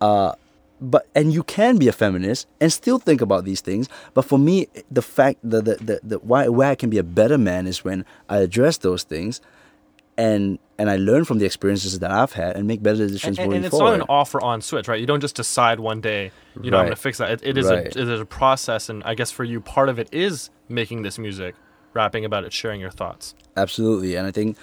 Uh, 0.00 0.34
but 0.80 1.06
and 1.14 1.32
you 1.32 1.42
can 1.42 1.78
be 1.78 1.88
a 1.88 1.92
feminist 1.92 2.46
and 2.60 2.72
still 2.72 2.98
think 2.98 3.20
about 3.20 3.44
these 3.44 3.60
things. 3.60 3.88
But 4.12 4.22
for 4.22 4.38
me, 4.38 4.68
the 4.90 5.02
fact 5.02 5.38
that 5.42 5.64
the, 5.64 5.76
the, 5.76 6.00
the 6.02 6.18
why 6.18 6.48
why 6.48 6.70
I 6.70 6.74
can 6.74 6.90
be 6.90 6.98
a 6.98 7.04
better 7.04 7.38
man 7.38 7.66
is 7.66 7.84
when 7.84 8.04
I 8.28 8.38
address 8.38 8.78
those 8.78 9.04
things 9.04 9.40
and 10.16 10.58
and 10.78 10.90
I 10.90 10.96
learn 10.96 11.24
from 11.24 11.38
the 11.38 11.46
experiences 11.46 11.98
that 12.00 12.10
I've 12.10 12.32
had 12.32 12.56
and 12.56 12.66
make 12.66 12.82
better 12.82 12.96
decisions 12.96 13.38
and, 13.38 13.46
moving 13.46 13.58
and 13.58 13.66
it's 13.66 13.76
forward. 13.76 13.98
not 13.98 14.00
an 14.00 14.06
offer 14.08 14.42
on 14.42 14.60
switch, 14.60 14.88
right? 14.88 14.98
You 14.98 15.06
don't 15.06 15.20
just 15.20 15.36
decide 15.36 15.78
one 15.78 16.00
day, 16.00 16.32
you 16.60 16.70
know, 16.70 16.78
right. 16.78 16.82
I'm 16.82 16.86
going 16.86 16.96
to 16.96 17.00
fix 17.00 17.18
that. 17.18 17.30
it, 17.30 17.40
it 17.44 17.58
is 17.58 17.66
right. 17.66 17.84
a 17.96 18.00
it 18.00 18.08
is 18.08 18.20
a 18.20 18.24
process, 18.24 18.88
and 18.88 19.02
I 19.04 19.14
guess 19.14 19.30
for 19.30 19.44
you, 19.44 19.60
part 19.60 19.88
of 19.88 19.98
it 19.98 20.08
is 20.12 20.50
making 20.68 21.02
this 21.02 21.18
music, 21.18 21.54
rapping 21.92 22.24
about 22.24 22.44
it, 22.44 22.52
sharing 22.52 22.80
your 22.80 22.90
thoughts. 22.90 23.34
Absolutely, 23.56 24.16
and 24.16 24.26
I 24.26 24.30
think 24.30 24.56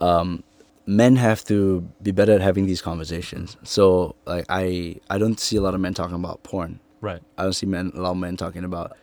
um, 0.00 0.42
men 0.86 1.16
have 1.16 1.44
to 1.46 1.80
be 2.02 2.10
better 2.10 2.32
at 2.32 2.40
having 2.40 2.66
these 2.66 2.82
conversations. 2.82 3.56
So, 3.62 4.16
like, 4.26 4.46
I 4.48 4.96
I 5.08 5.18
don't 5.18 5.40
see 5.40 5.56
a 5.56 5.60
lot 5.60 5.74
of 5.74 5.80
men 5.80 5.94
talking 5.94 6.16
about 6.16 6.42
porn. 6.42 6.80
Right. 7.00 7.22
I 7.36 7.42
don't 7.42 7.52
see 7.52 7.66
men 7.66 7.92
a 7.94 8.00
lot 8.00 8.12
of 8.12 8.16
men 8.16 8.36
talking 8.36 8.64
about 8.64 8.96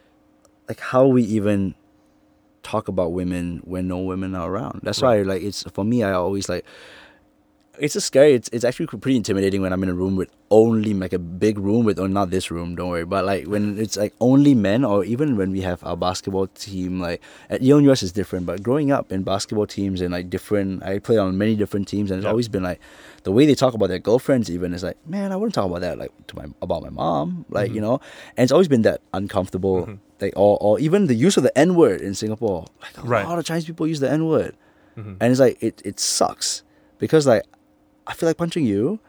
like 0.67 0.79
how 0.79 1.05
we 1.05 1.23
even 1.23 1.75
talk 2.63 2.88
about 2.88 3.12
women 3.12 3.62
when 3.63 3.88
no 3.88 4.00
women 4.00 4.36
are 4.36 4.50
around. 4.50 4.82
That's 4.84 5.02
right. 5.02 5.26
why 5.26 5.34
like 5.34 5.43
it's 5.43 5.63
for 5.71 5.84
me 5.84 6.04
I 6.04 6.13
always 6.13 6.50
like 6.50 6.65
it's 7.80 7.95
a 7.95 8.02
scary 8.02 8.34
it's, 8.34 8.50
it's 8.52 8.63
actually 8.63 8.86
pretty 8.86 9.15
intimidating 9.15 9.62
when 9.62 9.74
I'm 9.74 9.82
in 9.82 9.89
a 9.89 9.93
room 9.93 10.15
with 10.15 10.30
only 10.52 10.93
like 10.93 11.13
a 11.13 11.19
big 11.19 11.58
room 11.58 11.86
with 11.86 11.97
or 11.97 12.08
not 12.08 12.30
this 12.30 12.52
room, 12.52 12.76
don't 12.76 12.89
worry. 12.89 13.06
But 13.06 13.26
like 13.26 13.45
when 13.45 13.80
it's 13.80 13.97
like 13.97 14.13
only 14.19 14.54
men 14.54 14.84
or 14.84 15.04
even 15.04 15.38
when 15.38 15.52
we 15.52 15.62
have 15.62 15.84
our 15.84 15.97
basketball 15.97 16.47
team 16.47 17.00
like 17.00 17.21
at 17.50 17.62
Yale-NUS 17.62 18.04
is 18.04 18.12
different, 18.12 18.45
but 18.45 18.62
growing 18.62 18.91
up 18.91 19.12
in 19.12 19.24
basketball 19.24 19.65
teams 19.65 20.02
and 20.02 20.12
like 20.12 20.30
different 20.30 20.84
I 20.84 21.00
play 21.00 21.17
on 21.17 21.38
many 21.38 21.56
different 21.56 21.88
teams 21.88 22.12
and 22.12 22.19
it's 22.19 22.26
yep. 22.26 22.32
always 22.32 22.50
been 22.50 22.63
like 22.63 22.80
the 23.24 23.32
way 23.32 23.45
they 23.45 23.56
talk 23.56 23.74
about 23.74 23.88
their 23.88 24.00
girlfriends 24.00 24.52
even 24.52 24.74
is 24.74 24.84
like, 24.84 24.97
man, 25.08 25.32
I 25.32 25.36
wouldn't 25.36 25.56
talk 25.56 25.65
about 25.65 25.82
that 25.82 25.97
like 25.97 26.12
to 26.28 26.36
my 26.36 26.45
about 26.62 26.84
my 26.84 26.89
mom. 26.89 27.45
Like, 27.50 27.67
mm-hmm. 27.67 27.76
you 27.76 27.82
know? 27.82 28.02
And 28.38 28.43
it's 28.43 28.52
always 28.52 28.67
been 28.67 28.84
that 28.84 29.02
uncomfortable 29.13 29.84
mm-hmm 29.84 29.95
like 30.21 30.34
or, 30.36 30.57
or 30.62 30.79
even 30.79 31.07
the 31.07 31.15
use 31.15 31.38
of 31.38 31.43
the 31.43 31.57
N 31.57 31.75
word 31.75 32.01
in 32.01 32.13
Singapore. 32.13 32.65
Like 32.81 32.97
a 32.97 33.01
right. 33.01 33.25
lot 33.25 33.39
of 33.39 33.45
Chinese 33.45 33.65
people 33.65 33.88
use 33.88 33.99
the 33.99 34.12
N 34.12 34.27
word, 34.27 34.55
mm-hmm. 34.97 35.15
and 35.19 35.31
it's 35.31 35.39
like 35.39 35.62
it 35.62 35.81
it 35.84 35.99
sucks 35.99 36.63
because 36.97 37.27
like 37.27 37.43
I 38.07 38.13
feel 38.13 38.29
like 38.29 38.38
punching 38.38 38.65
you, 38.65 38.99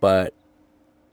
but 0.00 0.34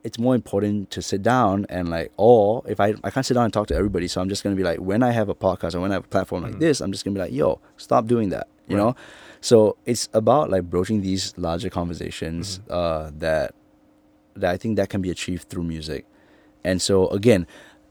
it's 0.03 0.17
more 0.17 0.33
important 0.33 0.89
to 0.91 1.01
sit 1.01 1.21
down 1.21 1.65
and 1.69 1.89
like 1.89 2.11
or 2.17 2.63
if 2.67 2.79
I 2.79 2.93
I 3.03 3.09
can't 3.09 3.25
sit 3.25 3.33
down 3.33 3.45
and 3.45 3.53
talk 3.53 3.67
to 3.67 3.75
everybody, 3.75 4.07
so 4.07 4.21
I'm 4.21 4.29
just 4.29 4.43
gonna 4.43 4.55
be 4.55 4.63
like 4.63 4.79
when 4.79 5.03
I 5.03 5.11
have 5.11 5.29
a 5.29 5.35
podcast 5.35 5.75
or 5.75 5.81
when 5.81 5.91
I 5.91 5.95
have 5.95 6.05
a 6.05 6.07
platform 6.07 6.43
like 6.43 6.53
mm-hmm. 6.53 6.61
this, 6.61 6.81
I'm 6.81 6.91
just 6.91 7.03
gonna 7.03 7.15
be 7.15 7.19
like, 7.19 7.33
yo, 7.33 7.59
stop 7.77 8.07
doing 8.07 8.29
that, 8.29 8.47
you 8.67 8.77
right. 8.77 8.83
know. 8.83 8.95
So 9.41 9.77
it's 9.85 10.09
about 10.13 10.49
like 10.49 10.63
broaching 10.69 11.01
these 11.01 11.33
larger 11.37 11.69
conversations 11.69 12.59
mm-hmm. 12.59 12.73
uh, 12.73 13.11
that 13.19 13.53
that 14.35 14.51
I 14.51 14.57
think 14.57 14.77
that 14.77 14.89
can 14.89 15.01
be 15.01 15.09
achieved 15.09 15.49
through 15.49 15.63
music, 15.63 16.05
and 16.63 16.81
so 16.81 17.07
again 17.09 17.45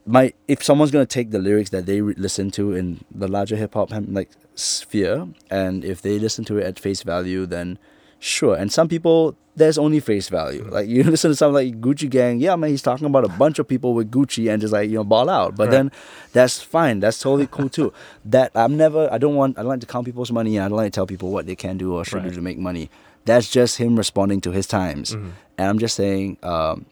my 0.08 0.32
if 0.48 0.62
someone's 0.62 0.90
gonna 0.90 1.06
take 1.06 1.30
the 1.30 1.38
lyrics 1.38 1.70
that 1.70 1.84
they 1.86 2.00
re- 2.00 2.14
listen 2.16 2.50
to 2.52 2.72
in 2.72 3.04
the 3.14 3.28
larger 3.28 3.56
hip 3.56 3.74
hop 3.74 3.90
like 3.92 4.30
sphere, 4.54 5.28
and 5.50 5.84
if 5.84 6.00
they 6.00 6.18
listen 6.18 6.44
to 6.46 6.56
it 6.56 6.64
at 6.64 6.78
face 6.78 7.02
value, 7.02 7.44
then 7.44 7.78
sure. 8.18 8.56
And 8.56 8.72
some 8.72 8.88
people 8.88 9.36
there's 9.54 9.76
only 9.76 10.00
face 10.00 10.30
value. 10.30 10.62
Mm-hmm. 10.62 10.72
Like 10.72 10.88
you 10.94 11.02
listen 11.04 11.30
to 11.30 11.36
something 11.36 11.54
like 11.54 11.80
Gucci 11.80 12.08
Gang, 12.08 12.40
yeah, 12.40 12.56
man, 12.56 12.70
he's 12.70 12.80
talking 12.80 13.06
about 13.06 13.24
a 13.24 13.28
bunch 13.28 13.58
of 13.58 13.68
people 13.68 13.92
with 13.92 14.10
Gucci 14.10 14.50
and 14.50 14.62
just 14.62 14.72
like 14.72 14.88
you 14.88 14.96
know 14.96 15.04
ball 15.04 15.28
out. 15.28 15.56
But 15.56 15.64
right. 15.64 15.72
then 15.72 15.92
that's 16.32 16.62
fine. 16.62 17.00
That's 17.00 17.18
totally 17.18 17.46
cool 17.50 17.68
too. 17.68 17.92
that 18.24 18.50
I'm 18.54 18.78
never. 18.78 19.12
I 19.12 19.18
don't 19.18 19.34
want. 19.34 19.58
I 19.58 19.62
don't 19.62 19.70
like 19.70 19.80
to 19.80 19.86
count 19.86 20.06
people's 20.06 20.32
money. 20.32 20.56
And 20.56 20.64
I 20.64 20.68
don't 20.68 20.78
like 20.78 20.92
to 20.92 20.96
tell 20.96 21.06
people 21.06 21.30
what 21.30 21.46
they 21.46 21.56
can 21.56 21.76
do 21.76 21.94
or 21.94 22.04
should 22.04 22.22
right. 22.22 22.28
do 22.30 22.34
to 22.34 22.40
make 22.40 22.58
money. 22.58 22.90
That's 23.26 23.50
just 23.50 23.76
him 23.76 23.96
responding 23.96 24.40
to 24.42 24.52
his 24.52 24.66
times. 24.66 25.14
Mm-hmm. 25.14 25.30
And 25.58 25.68
I'm 25.68 25.78
just 25.78 25.94
saying. 25.96 26.38
Um, 26.42 26.86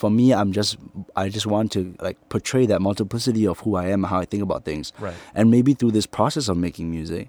for 0.00 0.10
me, 0.10 0.32
I'm 0.32 0.50
just 0.50 0.78
I 1.14 1.28
just 1.28 1.46
want 1.46 1.72
to 1.72 1.94
like 2.00 2.16
portray 2.30 2.64
that 2.64 2.80
multiplicity 2.80 3.46
of 3.46 3.60
who 3.60 3.76
I 3.76 3.88
am 3.88 4.02
and 4.02 4.06
how 4.06 4.18
I 4.18 4.24
think 4.24 4.42
about 4.42 4.64
things. 4.64 4.94
Right. 4.98 5.14
And 5.34 5.50
maybe 5.50 5.74
through 5.74 5.90
this 5.90 6.06
process 6.06 6.48
of 6.48 6.56
making 6.56 6.90
music, 6.90 7.28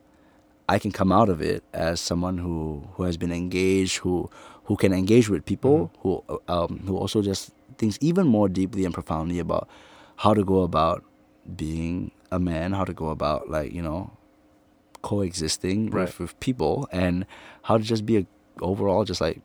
I 0.70 0.80
can 0.80 0.94
come 0.94 1.12
out 1.12 1.28
of 1.28 1.42
it 1.42 1.66
as 1.74 2.00
someone 2.00 2.38
who 2.38 2.88
who 2.94 3.04
has 3.04 3.18
been 3.18 3.34
engaged, 3.34 3.98
who 3.98 4.30
who 4.64 4.78
can 4.78 4.94
engage 4.94 5.28
with 5.28 5.44
people, 5.46 5.92
mm-hmm. 6.02 6.02
who 6.02 6.42
um, 6.48 6.80
who 6.88 6.96
also 6.96 7.22
just 7.22 7.52
thinks 7.78 7.98
even 8.00 8.26
more 8.26 8.48
deeply 8.48 8.86
and 8.86 8.94
profoundly 8.94 9.40
about 9.40 9.68
how 10.16 10.34
to 10.34 10.46
go 10.46 10.62
about 10.62 11.04
being 11.58 12.12
a 12.32 12.40
man, 12.40 12.72
how 12.72 12.86
to 12.86 12.94
go 12.94 13.10
about 13.10 13.50
like 13.50 13.74
you 13.74 13.82
know 13.82 14.12
coexisting 15.02 15.90
right. 15.90 16.06
with, 16.06 16.20
with 16.20 16.40
people, 16.40 16.88
and 16.94 17.26
how 17.64 17.78
to 17.78 17.84
just 17.84 18.06
be 18.06 18.16
a 18.16 18.26
overall 18.62 19.04
just 19.04 19.20
like 19.20 19.42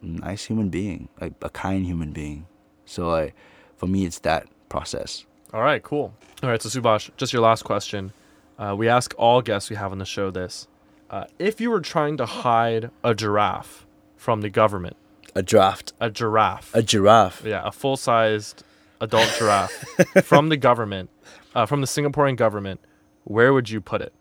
nice 0.00 0.44
human 0.44 0.70
being, 0.70 1.10
like 1.20 1.34
a 1.42 1.50
kind 1.50 1.84
human 1.84 2.12
being. 2.12 2.46
So 2.90 3.08
like 3.08 3.34
for 3.76 3.86
me, 3.86 4.04
it's 4.04 4.18
that 4.20 4.48
process. 4.68 5.24
All 5.54 5.62
right, 5.62 5.82
cool. 5.82 6.12
All 6.42 6.50
right, 6.50 6.60
so 6.60 6.68
Subhas, 6.68 7.10
just 7.16 7.32
your 7.32 7.42
last 7.42 7.62
question. 7.62 8.12
Uh, 8.58 8.74
we 8.76 8.88
ask 8.88 9.14
all 9.16 9.40
guests 9.42 9.70
we 9.70 9.76
have 9.76 9.92
on 9.92 9.98
the 9.98 10.04
show 10.04 10.30
this: 10.30 10.66
uh, 11.08 11.24
if 11.38 11.60
you 11.60 11.70
were 11.70 11.80
trying 11.80 12.16
to 12.16 12.26
hide 12.26 12.90
a 13.04 13.14
giraffe 13.14 13.86
from 14.16 14.40
the 14.40 14.50
government, 14.50 14.96
a 15.36 15.42
draft, 15.42 15.92
a 16.00 16.10
giraffe, 16.10 16.74
a 16.74 16.82
giraffe, 16.82 17.42
yeah, 17.44 17.62
a 17.64 17.70
full-sized 17.70 18.64
adult 19.00 19.32
giraffe 19.38 19.84
from 20.24 20.48
the 20.48 20.56
government, 20.56 21.10
uh, 21.54 21.66
from 21.66 21.80
the 21.80 21.86
Singaporean 21.86 22.36
government, 22.36 22.80
where 23.22 23.52
would 23.52 23.70
you 23.70 23.80
put 23.80 24.00
it? 24.00 24.12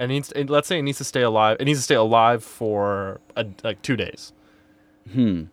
It 0.00 0.08
needs. 0.08 0.32
It, 0.32 0.50
let's 0.50 0.66
say 0.66 0.80
it 0.80 0.82
needs 0.82 0.98
to 0.98 1.04
stay 1.04 1.22
alive. 1.22 1.58
It 1.60 1.64
needs 1.66 1.78
to 1.78 1.84
stay 1.84 1.94
alive 1.94 2.42
for 2.42 3.20
a, 3.36 3.46
like 3.62 3.82
two 3.82 3.96
days. 3.96 4.32
Hmm 5.12 5.44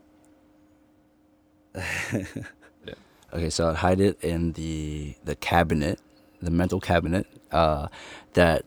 yeah. 2.13 2.93
Okay, 3.33 3.49
so 3.49 3.69
I'd 3.69 3.75
hide 3.77 3.99
it 3.99 4.21
in 4.23 4.53
the 4.53 5.15
the 5.23 5.35
cabinet, 5.35 5.99
the 6.41 6.51
mental 6.51 6.79
cabinet, 6.79 7.27
uh, 7.51 7.87
that 8.33 8.63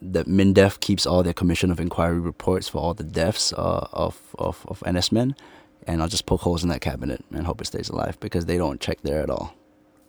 that 0.00 0.26
MINDEF 0.26 0.80
keeps 0.80 1.06
all 1.06 1.22
their 1.22 1.32
commission 1.32 1.70
of 1.70 1.78
inquiry 1.78 2.18
reports 2.18 2.68
for 2.68 2.78
all 2.78 2.92
the 2.94 3.04
deaths 3.04 3.52
uh, 3.52 3.86
of, 3.92 4.18
of, 4.36 4.66
of 4.66 4.82
NS 4.84 5.12
men. 5.12 5.36
And 5.86 6.02
I'll 6.02 6.08
just 6.08 6.26
poke 6.26 6.40
holes 6.40 6.64
in 6.64 6.68
that 6.70 6.80
cabinet 6.80 7.24
and 7.32 7.46
hope 7.46 7.60
it 7.60 7.66
stays 7.66 7.88
alive 7.88 8.18
because 8.18 8.46
they 8.46 8.56
don't 8.56 8.80
check 8.80 8.98
there 9.02 9.20
at 9.22 9.30
all. 9.30 9.54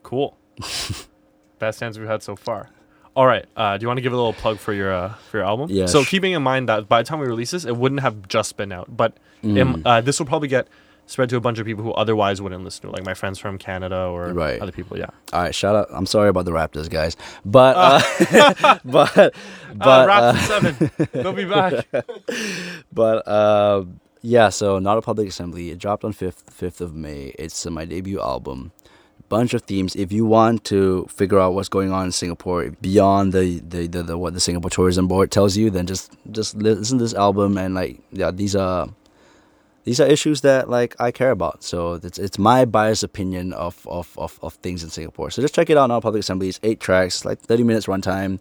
Cool. 0.02 0.36
Best 1.60 1.82
answer 1.84 2.00
we've 2.02 2.10
had 2.10 2.24
so 2.24 2.36
far. 2.36 2.70
All 3.16 3.28
right. 3.28 3.46
Uh, 3.56 3.78
do 3.78 3.84
you 3.84 3.88
want 3.88 3.98
to 4.00 4.02
give 4.02 4.14
a 4.14 4.16
little 4.16 4.34
plug 4.34 4.58
for 4.58 4.74
your 4.74 4.92
uh, 4.92 5.14
for 5.30 5.38
your 5.38 5.46
album? 5.46 5.70
Yeah, 5.70 5.86
So 5.86 6.04
keeping 6.04 6.34
in 6.34 6.42
mind 6.42 6.70
that 6.70 6.90
by 6.90 7.04
the 7.04 7.08
time 7.08 7.20
we 7.20 7.28
release 7.28 7.52
this, 7.52 7.64
it 7.64 7.78
wouldn't 7.78 8.02
have 8.02 8.28
just 8.28 8.58
been 8.58 8.72
out, 8.72 8.96
but 8.96 9.14
Mm. 9.44 9.80
it- 9.80 9.86
uh, 9.86 10.02
this 10.02 10.18
will 10.20 10.26
probably 10.26 10.48
get 10.48 10.68
spread 11.06 11.30
to 11.30 11.36
a 11.36 11.42
bunch 11.42 11.60
of 11.60 11.66
people 11.66 11.84
who 11.84 11.92
otherwise 11.94 12.42
wouldn't 12.42 12.64
listen 12.64 12.84
to 12.84 12.88
it, 12.88 12.92
like 12.94 13.06
my 13.06 13.14
friends 13.14 13.38
from 13.40 13.58
Canada 13.58 14.06
or 14.06 14.34
Right. 14.34 14.62
other 14.62 14.72
people. 14.72 14.98
Yeah. 14.98 15.08
All 15.32 15.42
right, 15.44 15.54
shout 15.54 15.76
out. 15.76 15.88
I'm 15.92 16.06
sorry 16.06 16.30
about 16.30 16.46
the 16.46 16.52
Raptors, 16.52 16.90
guys, 16.90 17.16
but 17.46 17.76
uh, 17.78 18.80
but 18.86 19.14
But, 19.16 19.34
but 19.76 20.10
uh, 20.10 20.14
uh, 20.14 20.38
seven. 20.38 20.92
They'll 21.12 21.34
be 21.34 21.46
back. 21.46 21.86
but 22.94 23.28
uh, 23.28 23.86
yeah. 24.22 24.50
So 24.50 24.80
not 24.80 24.98
a 24.98 25.02
public 25.02 25.28
assembly. 25.30 25.72
It 25.72 25.80
dropped 25.80 26.04
on 26.04 26.14
fifth 26.14 26.44
fifth 26.50 26.82
of 26.82 26.96
May. 26.96 27.34
It's 27.40 27.66
uh, 27.66 27.72
my 27.72 27.86
debut 27.86 28.20
album. 28.22 28.72
Bunch 29.30 29.54
of 29.54 29.64
themes. 29.64 29.96
If 29.96 30.12
you 30.12 30.26
want 30.26 30.64
to 30.66 31.08
figure 31.10 31.40
out 31.40 31.54
what's 31.56 31.70
going 31.70 31.92
on 31.92 32.06
in 32.06 32.12
Singapore 32.12 32.70
beyond 32.82 33.34
the 33.34 33.60
the, 33.68 33.88
the, 33.88 34.04
the 34.04 34.18
what 34.18 34.34
the 34.34 34.40
Singapore 34.40 34.70
Tourism 34.70 35.08
Board 35.08 35.32
tells 35.32 35.58
you, 35.58 35.70
then 35.70 35.88
just 35.88 36.12
just 36.32 36.56
listen 36.56 37.00
to 37.00 37.04
this 37.04 37.14
album 37.16 37.58
and 37.58 37.74
like 37.74 38.00
yeah, 38.12 38.30
these 38.32 38.56
are 38.56 38.90
these 39.84 40.00
are 40.00 40.08
issues 40.08 40.42
that 40.42 40.70
like 40.70 40.96
I 41.00 41.12
care 41.12 41.32
about. 41.32 41.64
So 41.64 41.94
it's 42.04 42.18
it's 42.18 42.40
my 42.40 42.66
biased 42.66 43.04
opinion 43.04 43.54
of 43.54 43.86
of, 43.88 44.14
of, 44.18 44.40
of 44.42 44.54
things 44.56 44.84
in 44.84 44.90
Singapore. 44.90 45.32
So 45.32 45.42
just 45.42 45.56
check 45.56 45.70
it 45.70 45.78
out 45.78 45.92
on 45.92 46.02
Public 46.02 46.22
Assembly. 46.22 46.50
It's 46.50 46.60
eight 46.64 46.80
tracks, 46.80 47.26
like 47.26 47.40
thirty 47.40 47.64
minutes 47.64 47.88
runtime. 47.88 48.40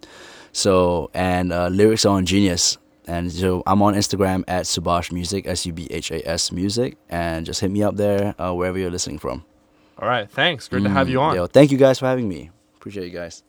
So 0.53 1.11
and 1.15 1.53
uh, 1.53 1.69
lyrics 1.69 2.05
are 2.05 2.17
on 2.17 2.27
Genius. 2.27 2.79
And 3.09 3.33
so 3.33 3.65
I'm 3.67 3.83
on 3.83 3.95
Instagram 3.95 4.45
at 4.47 4.65
Subhas 4.65 5.11
Music, 5.11 5.47
S 5.47 5.67
U 5.67 5.73
B 5.73 5.89
H 5.91 6.13
A 6.13 6.29
S 6.29 6.53
Music, 6.53 6.97
and 7.09 7.45
just 7.45 7.61
hit 7.61 7.71
me 7.71 7.83
up 7.83 7.97
there 7.97 8.35
uh, 8.41 8.53
wherever 8.53 8.79
you're 8.79 8.93
listening 8.93 9.19
from. 9.19 9.45
All 9.99 10.09
right. 10.09 10.31
Thanks. 10.31 10.69
Great 10.69 10.85
to 10.85 10.91
have 10.91 11.09
you 11.09 11.21
on. 11.21 11.35
Yo, 11.35 11.47
thank 11.47 11.73
you 11.73 11.79
guys 11.79 11.99
for 11.99 12.07
having 12.07 12.29
me. 12.29 12.51
Appreciate 12.77 13.05
you 13.05 13.11
guys. 13.11 13.43